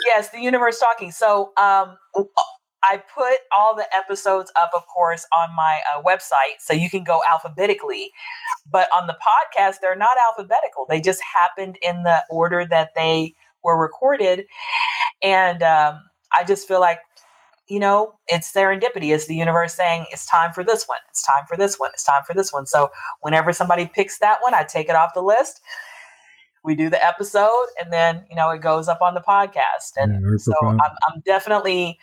Yes, 0.05 0.29
the 0.29 0.39
universe 0.39 0.79
talking. 0.79 1.11
So 1.11 1.51
um 1.57 1.97
I 2.83 3.01
put 3.13 3.39
all 3.55 3.75
the 3.75 3.85
episodes 3.95 4.51
up, 4.59 4.71
of 4.75 4.87
course, 4.87 5.25
on 5.37 5.53
my 5.55 5.81
uh, 5.93 6.01
website, 6.01 6.59
so 6.59 6.73
you 6.73 6.89
can 6.89 7.03
go 7.03 7.19
alphabetically. 7.29 8.11
But 8.71 8.87
on 8.95 9.07
the 9.07 9.17
podcast, 9.17 9.75
they're 9.81 9.95
not 9.95 10.17
alphabetical. 10.29 10.85
They 10.87 11.01
just 11.01 11.21
happened 11.21 11.77
in 11.81 12.03
the 12.03 12.23
order 12.29 12.65
that 12.65 12.91
they 12.95 13.33
were 13.63 13.77
recorded. 13.79 14.45
And 15.21 15.61
um, 15.61 15.99
I 16.37 16.43
just 16.45 16.67
feel 16.67 16.79
like, 16.79 16.99
you 17.69 17.79
know, 17.79 18.15
it's 18.27 18.51
serendipity. 18.51 19.13
It's 19.13 19.27
the 19.27 19.35
universe 19.35 19.75
saying, 19.75 20.07
it's 20.11 20.25
time 20.25 20.51
for 20.53 20.63
this 20.63 20.85
one. 20.85 20.99
It's 21.09 21.23
time 21.23 21.43
for 21.47 21.55
this 21.55 21.77
one. 21.77 21.91
It's 21.93 22.03
time 22.03 22.23
for 22.25 22.33
this 22.33 22.51
one. 22.51 22.65
So 22.65 22.89
whenever 23.21 23.53
somebody 23.53 23.85
picks 23.85 24.19
that 24.19 24.39
one, 24.41 24.53
I 24.53 24.63
take 24.63 24.89
it 24.89 24.95
off 24.95 25.13
the 25.13 25.21
list. 25.21 25.61
We 26.63 26.75
do 26.75 26.89
the 26.89 27.03
episode, 27.03 27.67
and 27.79 27.93
then, 27.93 28.25
you 28.29 28.35
know, 28.35 28.49
it 28.49 28.61
goes 28.61 28.89
up 28.89 29.01
on 29.01 29.13
the 29.13 29.21
podcast. 29.21 29.93
And 29.95 30.21
yeah, 30.21 30.37
so 30.37 30.53
I'm, 30.61 30.79
I'm 30.79 31.21
definitely 31.25 31.97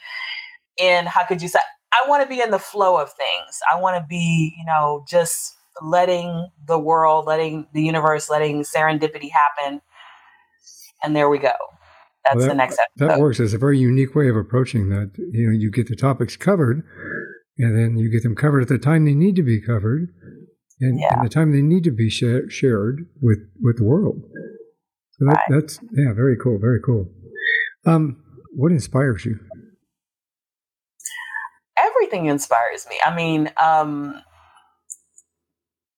in 0.79 1.05
how 1.05 1.27
could 1.27 1.43
you 1.43 1.49
say 1.49 1.59
I 1.93 2.09
want 2.09 2.23
to 2.23 2.29
be 2.29 2.41
in 2.41 2.51
the 2.51 2.59
flow 2.59 2.97
of 2.97 3.13
things. 3.13 3.61
I 3.71 3.79
want 3.81 4.03
to 4.03 4.07
be, 4.09 4.55
you 4.59 4.65
know, 4.65 5.05
just 5.09 5.57
letting 5.83 6.49
the 6.67 6.79
world, 6.79 7.27
letting 7.27 7.67
the 7.73 7.83
universe, 7.83 8.31
letting 8.31 8.63
serendipity 8.63 9.31
happen. 9.31 9.83
And 11.03 11.15
there 11.15 11.29
we 11.29 11.39
go. 11.39 11.53
That's 12.27 12.37
well, 12.37 12.47
that, 12.47 12.53
the 12.53 12.57
next 12.57 12.79
episode. 12.79 13.09
That 13.09 13.21
works. 13.21 13.41
It's 13.41 13.55
a 13.55 13.59
very 13.59 13.79
unique 13.79 14.15
way 14.15 14.29
of 14.29 14.37
approaching 14.37 14.89
that. 14.91 15.13
You 15.17 15.49
know, 15.49 15.53
you 15.53 15.71
get 15.71 15.89
the 15.89 15.97
topics 15.97 16.37
covered, 16.37 16.83
and 17.59 17.79
then 17.79 17.97
you 17.97 18.11
get 18.11 18.23
them 18.23 18.35
covered 18.35 18.63
at 18.63 18.69
the 18.69 18.79
time 18.79 19.05
they 19.05 19.15
need 19.15 19.37
to 19.37 19.43
be 19.43 19.61
covered, 19.61 20.09
and, 20.81 20.99
yeah. 20.99 21.15
and 21.15 21.25
the 21.25 21.33
time 21.33 21.53
they 21.53 21.63
need 21.63 21.85
to 21.85 21.91
be 21.91 22.11
sh- 22.11 22.51
shared 22.51 23.07
with 23.21 23.39
with 23.61 23.79
the 23.79 23.85
world. 23.85 24.23
So 25.13 25.25
that, 25.27 25.35
right. 25.35 25.45
that's 25.49 25.81
yeah, 25.93 26.13
very 26.13 26.37
cool, 26.37 26.59
very 26.59 26.81
cool. 26.85 27.09
Um, 27.87 28.23
what 28.55 28.73
inspires 28.73 29.25
you? 29.25 29.39
Everything 31.79 32.27
inspires 32.27 32.87
me. 32.89 32.97
I 33.05 33.15
mean, 33.15 33.51
um, 33.63 34.23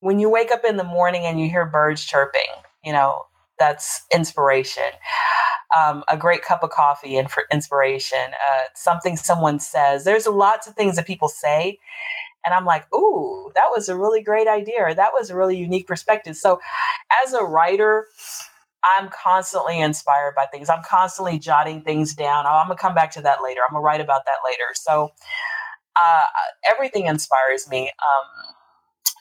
when 0.00 0.18
you 0.18 0.28
wake 0.28 0.50
up 0.50 0.64
in 0.64 0.76
the 0.76 0.84
morning 0.84 1.22
and 1.24 1.40
you 1.40 1.48
hear 1.48 1.66
birds 1.66 2.04
chirping, 2.04 2.40
you 2.84 2.92
know, 2.92 3.22
that's 3.58 4.02
inspiration. 4.14 4.84
Um, 5.76 6.04
a 6.08 6.16
great 6.16 6.42
cup 6.42 6.62
of 6.62 6.70
coffee 6.70 7.16
and 7.16 7.30
for 7.30 7.44
inspiration, 7.52 8.18
uh, 8.18 8.62
something 8.74 9.16
someone 9.16 9.60
says. 9.60 10.04
There's 10.04 10.26
lots 10.26 10.66
of 10.66 10.74
things 10.74 10.96
that 10.96 11.06
people 11.06 11.28
say. 11.28 11.78
And 12.44 12.54
I'm 12.54 12.64
like, 12.64 12.92
ooh, 12.94 13.50
that 13.54 13.66
was 13.74 13.88
a 13.88 13.96
really 13.96 14.22
great 14.22 14.48
idea. 14.48 14.94
That 14.94 15.12
was 15.12 15.30
a 15.30 15.36
really 15.36 15.56
unique 15.58 15.86
perspective. 15.86 16.36
So, 16.36 16.60
as 17.24 17.34
a 17.34 17.44
writer, 17.44 18.06
I'm 18.98 19.10
constantly 19.10 19.80
inspired 19.80 20.34
by 20.36 20.46
things. 20.46 20.70
I'm 20.70 20.82
constantly 20.88 21.38
jotting 21.38 21.82
things 21.82 22.14
down. 22.14 22.46
Oh, 22.46 22.50
I'm 22.50 22.68
going 22.68 22.78
to 22.78 22.82
come 22.82 22.94
back 22.94 23.10
to 23.12 23.22
that 23.22 23.42
later. 23.42 23.60
I'm 23.62 23.72
going 23.74 23.82
to 23.82 23.86
write 23.86 24.00
about 24.00 24.22
that 24.26 24.38
later. 24.48 24.64
So, 24.74 25.10
uh, 25.96 26.24
everything 26.72 27.06
inspires 27.06 27.68
me, 27.68 27.82
um, 27.88 28.54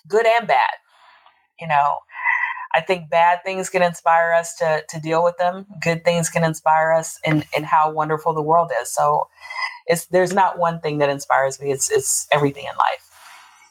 good 0.08 0.26
and 0.28 0.48
bad. 0.48 0.76
You 1.60 1.68
know, 1.68 1.98
I 2.78 2.82
think 2.82 3.10
bad 3.10 3.40
things 3.44 3.70
can 3.70 3.82
inspire 3.82 4.34
us 4.34 4.56
to 4.58 4.84
to 4.88 5.00
deal 5.00 5.24
with 5.24 5.36
them. 5.38 5.66
Good 5.82 6.06
things 6.06 6.30
can 6.30 6.44
inspire 6.44 6.92
us 6.92 7.20
in 7.26 7.44
in 7.58 7.64
how 7.64 7.92
wonderful 7.92 8.36
the 8.36 8.42
world 8.44 8.72
is. 8.80 8.94
So 8.94 9.28
it's 9.88 10.06
there's 10.06 10.34
not 10.34 10.60
one 10.60 10.80
thing 10.80 11.00
that 11.00 11.10
inspires 11.10 11.60
me. 11.60 11.72
It's 11.72 11.90
it's 11.90 12.28
everything 12.32 12.66
in 12.66 12.78
life. 12.78 13.10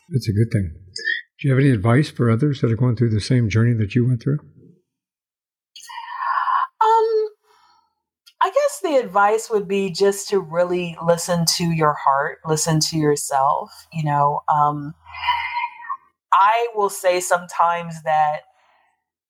That's 0.09 0.29
a 0.29 0.33
good 0.33 0.51
thing. 0.51 0.73
Do 1.39 1.49
you 1.49 1.55
have 1.55 1.61
any 1.61 1.71
advice 1.71 2.11
for 2.11 2.31
others 2.31 2.61
that 2.61 2.73
are 2.73 2.77
going 2.77 2.97
through 2.97 3.11
the 3.11 3.21
same 3.21 3.49
journey 3.49 3.75
that 3.75 3.95
you 3.95 4.05
went 4.07 4.23
through? 4.23 4.41
Um 6.83 7.29
I 8.43 8.51
guess 8.51 8.81
the 8.83 8.97
advice 8.97 9.49
would 9.51 9.69
be 9.69 9.91
just 9.91 10.29
to 10.31 10.41
really 10.41 10.97
listen 11.05 11.45
to 11.57 11.65
your 11.65 11.95
heart, 11.95 12.39
listen 12.45 12.81
to 12.81 12.99
yourself, 12.99 13.87
you 13.93 14.03
know, 14.03 14.41
um 14.53 14.95
I 16.33 16.69
will 16.75 16.91
say 16.91 17.21
sometimes 17.21 18.03
that 18.03 18.41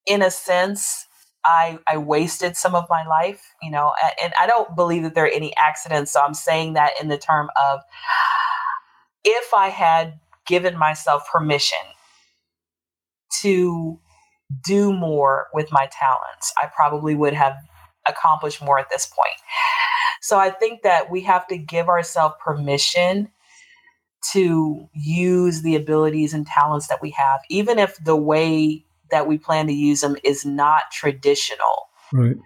in 0.07 0.22
a 0.22 0.30
sense, 0.30 1.07
I, 1.44 1.78
I 1.86 1.96
wasted 1.98 2.57
some 2.57 2.74
of 2.74 2.86
my 2.90 3.07
life, 3.07 3.54
you 3.62 3.70
know, 3.70 3.92
and 4.22 4.32
I 4.40 4.46
don't 4.46 4.74
believe 4.74 5.04
that 5.04 5.14
there 5.14 5.24
are 5.24 5.28
any 5.28 5.54
accidents. 5.57 6.12
So 6.12 6.20
I'm 6.20 6.34
saying 6.34 6.72
that 6.74 6.92
in 7.00 7.09
the 7.09 7.18
term 7.18 7.48
of 7.70 7.80
if 9.24 9.54
I 9.54 9.68
had 9.68 10.18
given 10.46 10.76
myself 10.78 11.22
permission 11.30 11.78
to 13.42 14.00
do 14.64 14.92
more 14.92 15.48
with 15.52 15.70
my 15.70 15.88
talents, 15.92 16.52
I 16.62 16.68
probably 16.74 17.14
would 17.14 17.34
have 17.34 17.57
accomplished 18.09 18.62
more 18.62 18.78
at 18.78 18.88
this 18.90 19.07
point. 19.07 19.40
So 20.22 20.38
I 20.38 20.50
think 20.50 20.82
that 20.82 21.11
we 21.11 21.22
have 21.22 21.46
to 21.48 21.59
give 21.59 21.88
ourselves 21.88 22.36
permission 22.44 23.28
to 24.32 24.88
use 24.92 25.62
the 25.62 25.76
abilities 25.76 26.34
and 26.34 26.46
talents 26.46 26.88
that 26.88 27.02
we 27.02 27.11
have, 27.11 27.40
even 27.48 27.78
if 27.78 27.96
the 28.02 28.16
way 28.16 28.84
that 29.11 29.26
we 29.26 29.38
plan 29.38 29.66
to 29.66 29.72
use 29.72 30.00
them 30.00 30.16
is 30.24 30.44
not 30.44 30.82
traditional. 30.92 31.88
Right. 32.12 32.36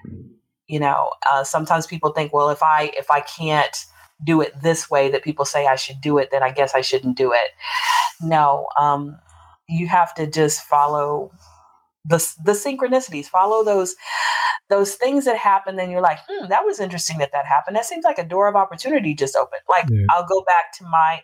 You 0.67 0.81
know, 0.81 1.11
uh, 1.31 1.45
sometimes 1.45 1.87
people 1.87 2.13
think, 2.13 2.33
well, 2.33 2.51
if 2.51 2.63
I 2.63 2.93
if 2.97 3.11
I 3.11 3.21
can't 3.21 3.77
do 4.23 4.41
it 4.41 4.53
this 4.63 4.91
way 4.91 5.11
that 5.11 5.25
people 5.25 5.45
say 5.45 5.67
I 5.67 5.77
should 5.77 6.01
do 6.01 6.19
it, 6.19 6.31
then 6.31 6.43
I 6.43 6.51
guess 6.51 6.75
I 6.75 6.81
shouldn't 6.81 7.17
do 7.17 7.33
it. 7.33 7.51
No, 8.21 8.67
um, 8.79 9.19
you 9.69 9.89
have 9.89 10.15
to 10.15 10.27
just 10.27 10.63
follow 10.63 11.33
the 12.05 12.17
the 12.45 12.53
synchronicities. 12.53 13.27
Follow 13.27 13.65
those 13.65 13.95
those 14.69 14.95
things 14.95 15.25
that 15.25 15.37
happen. 15.37 15.77
Then 15.77 15.91
you're 15.91 16.01
like, 16.01 16.19
hmm, 16.29 16.49
that 16.49 16.65
was 16.65 16.81
interesting 16.81 17.19
that 17.19 17.33
that 17.33 17.47
happened. 17.47 17.77
That 17.77 17.85
seems 17.85 18.05
like 18.05 18.19
a 18.19 18.25
door 18.25 18.49
of 18.49 18.57
opportunity 18.57 19.15
just 19.15 19.37
opened. 19.37 19.63
Like 19.69 19.87
yeah. 19.91 20.07
I'll 20.11 20.27
go 20.27 20.43
back 20.43 20.73
to 20.79 20.85
my 20.85 21.23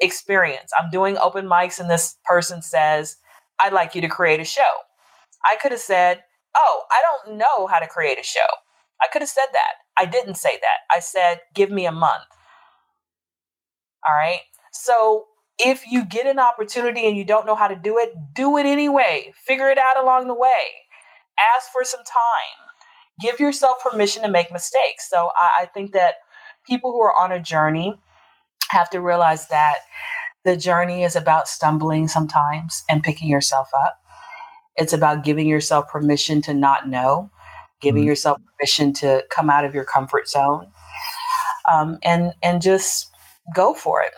experience. 0.00 0.70
I'm 0.78 0.90
doing 0.90 1.18
open 1.18 1.46
mics, 1.46 1.78
and 1.80 1.90
this 1.90 2.16
person 2.24 2.62
says 2.62 3.16
I'd 3.62 3.72
like 3.72 3.94
you 3.94 4.00
to 4.02 4.08
create 4.08 4.40
a 4.40 4.44
show. 4.44 4.62
I 5.48 5.56
could 5.56 5.72
have 5.72 5.80
said, 5.80 6.22
Oh, 6.56 6.82
I 6.90 7.02
don't 7.26 7.38
know 7.38 7.66
how 7.66 7.78
to 7.78 7.86
create 7.86 8.18
a 8.18 8.22
show. 8.22 8.40
I 9.02 9.06
could 9.12 9.22
have 9.22 9.28
said 9.28 9.46
that. 9.52 9.74
I 9.96 10.06
didn't 10.06 10.36
say 10.36 10.58
that. 10.60 10.96
I 10.96 11.00
said, 11.00 11.40
Give 11.54 11.70
me 11.70 11.86
a 11.86 11.92
month. 11.92 12.24
All 14.06 14.14
right. 14.14 14.40
So 14.72 15.26
if 15.58 15.90
you 15.90 16.04
get 16.04 16.26
an 16.26 16.38
opportunity 16.38 17.06
and 17.06 17.16
you 17.16 17.24
don't 17.24 17.46
know 17.46 17.54
how 17.56 17.68
to 17.68 17.76
do 17.76 17.98
it, 17.98 18.12
do 18.34 18.56
it 18.58 18.66
anyway. 18.66 19.32
Figure 19.46 19.68
it 19.70 19.78
out 19.78 20.02
along 20.02 20.28
the 20.28 20.34
way. 20.34 20.86
Ask 21.56 21.70
for 21.72 21.84
some 21.84 22.04
time. 22.04 22.68
Give 23.20 23.40
yourself 23.40 23.78
permission 23.82 24.22
to 24.22 24.28
make 24.30 24.52
mistakes. 24.52 25.08
So 25.10 25.30
I, 25.36 25.62
I 25.62 25.66
think 25.66 25.92
that 25.92 26.16
people 26.66 26.92
who 26.92 27.00
are 27.00 27.14
on 27.20 27.32
a 27.32 27.40
journey 27.42 27.98
have 28.70 28.90
to 28.90 29.00
realize 29.00 29.48
that 29.48 29.78
the 30.44 30.56
journey 30.56 31.04
is 31.04 31.16
about 31.16 31.48
stumbling 31.48 32.08
sometimes 32.08 32.84
and 32.88 33.02
picking 33.02 33.28
yourself 33.28 33.68
up. 33.84 33.98
It's 34.76 34.92
about 34.92 35.24
giving 35.24 35.46
yourself 35.46 35.88
permission 35.88 36.40
to 36.42 36.54
not 36.54 36.88
know, 36.88 37.30
giving 37.80 38.02
mm-hmm. 38.02 38.08
yourself 38.08 38.38
permission 38.56 38.92
to 38.94 39.24
come 39.30 39.50
out 39.50 39.64
of 39.64 39.74
your 39.74 39.84
comfort 39.84 40.28
zone, 40.28 40.70
um, 41.72 41.98
and 42.02 42.32
and 42.42 42.62
just 42.62 43.10
go 43.54 43.74
for 43.74 44.02
it. 44.02 44.12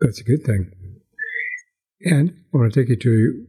That's 0.00 0.20
a 0.20 0.24
good 0.24 0.44
thing. 0.44 0.72
And 2.04 2.34
I 2.52 2.58
want 2.58 2.72
to 2.72 2.80
take 2.80 2.88
you 2.88 2.96
to 2.96 3.46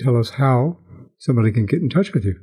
tell 0.00 0.18
us 0.18 0.30
how 0.30 0.78
somebody 1.18 1.50
can 1.50 1.64
get 1.64 1.80
in 1.80 1.88
touch 1.88 2.12
with 2.12 2.24
you. 2.24 2.38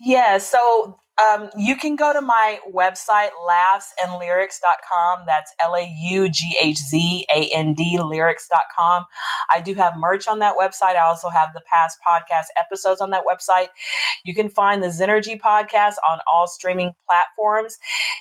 Yeah, 0.00 0.38
so 0.38 0.98
um, 1.22 1.48
you 1.56 1.76
can 1.76 1.94
go 1.94 2.12
to 2.12 2.20
my 2.20 2.58
website, 2.72 3.28
laughzandlyrics.com. 3.48 5.24
That's 5.26 5.54
L 5.62 5.76
A 5.76 5.94
U 6.00 6.28
G 6.28 6.56
H 6.60 6.78
Z 6.78 7.26
A 7.32 7.48
N 7.54 7.74
D 7.74 8.00
lyrics.com. 8.02 9.04
I 9.50 9.60
do 9.60 9.74
have 9.74 9.96
merch 9.96 10.26
on 10.26 10.40
that 10.40 10.56
website. 10.56 10.96
I 10.96 11.06
also 11.06 11.28
have 11.28 11.50
the 11.54 11.62
past 11.70 11.98
podcast 12.06 12.46
episodes 12.60 13.00
on 13.00 13.10
that 13.10 13.22
website. 13.30 13.68
You 14.24 14.34
can 14.34 14.48
find 14.48 14.82
the 14.82 14.88
Zenergy 14.88 15.40
podcast 15.40 15.94
on 16.08 16.18
all 16.32 16.48
streaming 16.48 16.92
platforms. 17.08 17.78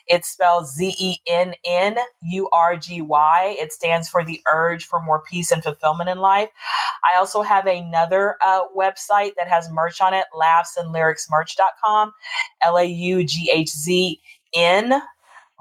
It's 0.07 0.29
spelled 0.29 0.67
Z 0.67 0.95
E 0.99 1.17
N 1.27 1.55
N 1.65 1.97
U 2.21 2.47
R 2.53 2.77
G 2.77 3.01
Y. 3.01 3.55
It 3.59 3.73
stands 3.73 4.07
for 4.07 4.23
the 4.23 4.39
urge 4.51 4.85
for 4.85 5.01
more 5.01 5.23
peace 5.27 5.51
and 5.51 5.63
fulfillment 5.63 6.09
in 6.09 6.19
life. 6.19 6.49
I 7.13 7.17
also 7.17 7.41
have 7.41 7.65
another 7.65 8.35
uh, 8.45 8.65
website 8.77 9.31
that 9.37 9.47
has 9.47 9.69
merch 9.71 9.99
on 9.99 10.13
it, 10.13 10.25
laughzandlyricsmerch.com. 10.35 12.11
L 12.65 12.77
A 12.77 12.82
U 12.88 13.23
G 13.23 13.51
H 13.53 13.69
Z 13.69 14.19
N 14.55 15.01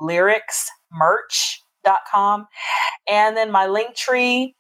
lyricsmerch.com. 0.00 2.46
And 3.08 3.36
then 3.36 3.50
my 3.50 3.66
link 3.66 3.94
tree 3.94 4.54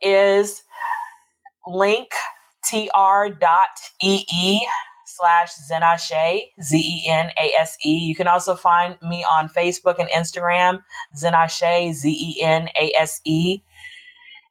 is 0.00 0.62
linktr.ee 1.66 2.06
slash 5.06 5.50
Zenashe, 5.70 6.40
Z 6.62 6.76
E 6.76 7.08
N 7.08 7.30
A 7.40 7.52
S 7.58 7.76
E. 7.84 7.96
You 7.96 8.14
can 8.14 8.26
also 8.26 8.54
find 8.54 8.96
me 9.02 9.24
on 9.24 9.48
Facebook 9.48 9.98
and 9.98 10.08
Instagram, 10.10 10.82
Zenashe, 11.16 11.92
Z 11.92 12.10
E 12.10 12.42
N 12.42 12.68
A 12.80 12.92
S 12.98 13.20
E. 13.24 13.60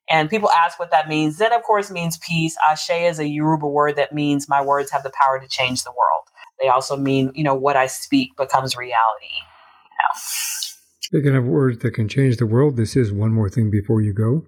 And 0.09 0.29
people 0.29 0.49
ask 0.51 0.77
what 0.77 0.91
that 0.91 1.07
means. 1.07 1.37
Zen, 1.37 1.53
of 1.53 1.63
course, 1.63 1.89
means 1.89 2.17
peace. 2.17 2.57
Ashe 2.69 2.89
is 2.89 3.19
a 3.19 3.27
Yoruba 3.27 3.67
word 3.67 3.95
that 3.95 4.13
means 4.13 4.49
my 4.49 4.61
words 4.61 4.91
have 4.91 5.03
the 5.03 5.11
power 5.11 5.39
to 5.39 5.47
change 5.47 5.83
the 5.83 5.91
world. 5.91 6.27
They 6.61 6.69
also 6.69 6.95
mean, 6.95 7.31
you 7.33 7.43
know, 7.43 7.55
what 7.55 7.75
I 7.75 7.87
speak 7.87 8.35
becomes 8.37 8.75
reality. 8.75 9.33
You 9.33 9.97
know? 9.99 10.19
Speaking 10.99 11.35
of 11.35 11.45
words 11.45 11.79
that 11.79 11.93
can 11.93 12.07
change 12.07 12.37
the 12.37 12.45
world, 12.45 12.77
this 12.77 12.95
is 12.95 13.11
one 13.11 13.33
more 13.33 13.49
thing 13.49 13.69
before 13.69 14.01
you 14.01 14.13
go. 14.13 14.45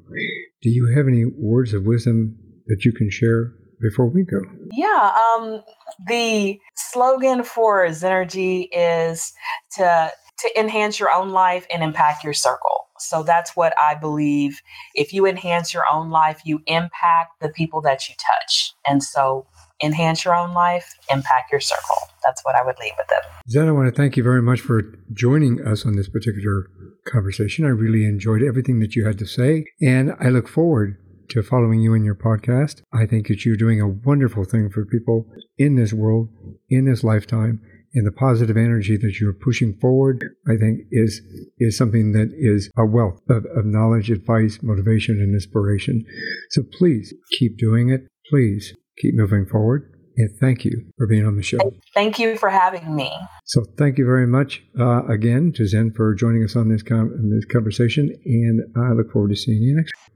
Do 0.61 0.69
you 0.69 0.93
have 0.95 1.07
any 1.07 1.25
words 1.25 1.73
of 1.73 1.85
wisdom 1.85 2.37
that 2.67 2.85
you 2.85 2.93
can 2.93 3.09
share 3.09 3.53
before 3.81 4.07
we 4.07 4.23
go? 4.23 4.39
Yeah. 4.71 5.11
Um, 5.35 5.61
the 6.07 6.59
slogan 6.75 7.43
for 7.43 7.85
Zenergy 7.87 8.69
is 8.71 9.33
to 9.77 10.11
to 10.39 10.59
enhance 10.59 10.99
your 10.99 11.13
own 11.13 11.29
life 11.29 11.65
and 11.71 11.83
impact 11.83 12.23
your 12.23 12.33
circle. 12.33 12.87
So 12.99 13.23
that's 13.23 13.55
what 13.55 13.73
I 13.81 13.95
believe. 13.95 14.61
If 14.93 15.13
you 15.13 15.25
enhance 15.25 15.73
your 15.73 15.83
own 15.91 16.09
life, 16.09 16.41
you 16.43 16.61
impact 16.67 17.39
the 17.41 17.49
people 17.49 17.81
that 17.81 18.09
you 18.09 18.15
touch. 18.15 18.73
And 18.85 19.03
so 19.03 19.47
enhance 19.83 20.25
your 20.25 20.35
own 20.35 20.53
life, 20.53 20.95
impact 21.11 21.51
your 21.51 21.61
circle. 21.61 21.95
That's 22.23 22.43
what 22.43 22.55
I 22.55 22.63
would 22.63 22.79
leave 22.79 22.93
with 22.97 23.07
it. 23.11 23.23
Zen, 23.49 23.67
I 23.67 23.71
want 23.71 23.93
to 23.93 23.95
thank 23.95 24.17
you 24.17 24.23
very 24.23 24.41
much 24.41 24.61
for 24.61 24.81
joining 25.11 25.65
us 25.65 25.85
on 25.85 25.95
this 25.95 26.09
particular 26.09 26.67
conversation. 27.05 27.65
I 27.65 27.69
really 27.69 28.05
enjoyed 28.05 28.41
everything 28.41 28.79
that 28.79 28.95
you 28.95 29.05
had 29.05 29.19
to 29.19 29.25
say, 29.25 29.65
and 29.81 30.13
I 30.19 30.29
look 30.29 30.47
forward 30.47 30.97
to 31.29 31.43
following 31.43 31.81
you 31.81 31.93
in 31.93 32.03
your 32.03 32.15
podcast. 32.15 32.81
I 32.93 33.05
think 33.05 33.27
that 33.27 33.45
you're 33.45 33.55
doing 33.55 33.81
a 33.81 33.87
wonderful 33.87 34.45
thing 34.45 34.69
for 34.69 34.85
people 34.85 35.27
in 35.57 35.75
this 35.75 35.93
world, 35.93 36.29
in 36.69 36.85
this 36.85 37.03
lifetime. 37.03 37.61
And 37.95 38.07
the 38.07 38.11
positive 38.11 38.57
energy 38.57 38.97
that 38.97 39.19
you're 39.19 39.33
pushing 39.33 39.75
forward, 39.75 40.25
I 40.47 40.57
think, 40.57 40.79
is 40.89 41.21
is 41.59 41.77
something 41.77 42.11
that 42.13 42.31
is 42.35 42.71
a 42.75 42.87
wealth 42.87 43.21
of, 43.29 43.45
of 43.55 43.65
knowledge, 43.65 44.09
advice, 44.09 44.59
motivation, 44.63 45.19
and 45.19 45.35
inspiration. 45.35 46.03
So 46.49 46.63
please 46.63 47.13
keep 47.37 47.55
doing 47.57 47.89
it. 47.89 48.07
Please 48.31 48.73
keep 48.97 49.15
moving 49.15 49.45
forward. 49.45 49.89
And 50.15 50.29
thank 50.39 50.63
you 50.63 50.85
for 50.97 51.07
being 51.07 51.25
on 51.25 51.37
the 51.37 51.43
show. 51.43 51.57
Thank 51.95 52.19
you 52.19 52.37
for 52.37 52.49
having 52.49 52.95
me. 52.95 53.11
So 53.45 53.63
thank 53.77 53.97
you 53.97 54.05
very 54.05 54.27
much 54.27 54.61
uh, 54.79 55.05
again 55.07 55.51
to 55.55 55.65
Zen 55.65 55.91
for 55.95 56.13
joining 56.13 56.43
us 56.43 56.55
on 56.55 56.69
this, 56.69 56.83
com- 56.83 57.31
this 57.31 57.45
conversation. 57.45 58.15
And 58.23 58.61
I 58.77 58.91
look 58.93 59.11
forward 59.11 59.29
to 59.29 59.35
seeing 59.35 59.63
you 59.63 59.75
next 59.75 59.91
week. 59.91 60.13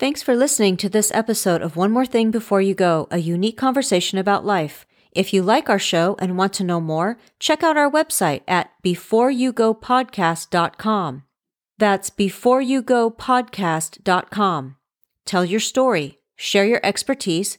Thanks 0.00 0.20
for 0.22 0.34
listening 0.34 0.76
to 0.78 0.88
this 0.88 1.12
episode 1.14 1.62
of 1.62 1.76
One 1.76 1.92
More 1.92 2.06
Thing 2.06 2.32
Before 2.32 2.60
You 2.60 2.74
Go, 2.74 3.06
a 3.12 3.18
unique 3.18 3.56
conversation 3.56 4.18
about 4.18 4.44
life. 4.44 4.84
If 5.12 5.32
you 5.32 5.44
like 5.44 5.70
our 5.70 5.78
show 5.78 6.16
and 6.18 6.36
want 6.36 6.52
to 6.54 6.64
know 6.64 6.80
more, 6.80 7.16
check 7.38 7.62
out 7.62 7.76
our 7.76 7.88
website 7.88 8.40
at 8.48 8.72
beforeyougopodcast.com. 8.84 11.22
That's 11.78 12.10
beforeyougopodcast.com. 12.10 14.76
Tell 15.24 15.44
your 15.44 15.60
story, 15.60 16.18
share 16.36 16.66
your 16.66 16.80
expertise, 16.82 17.58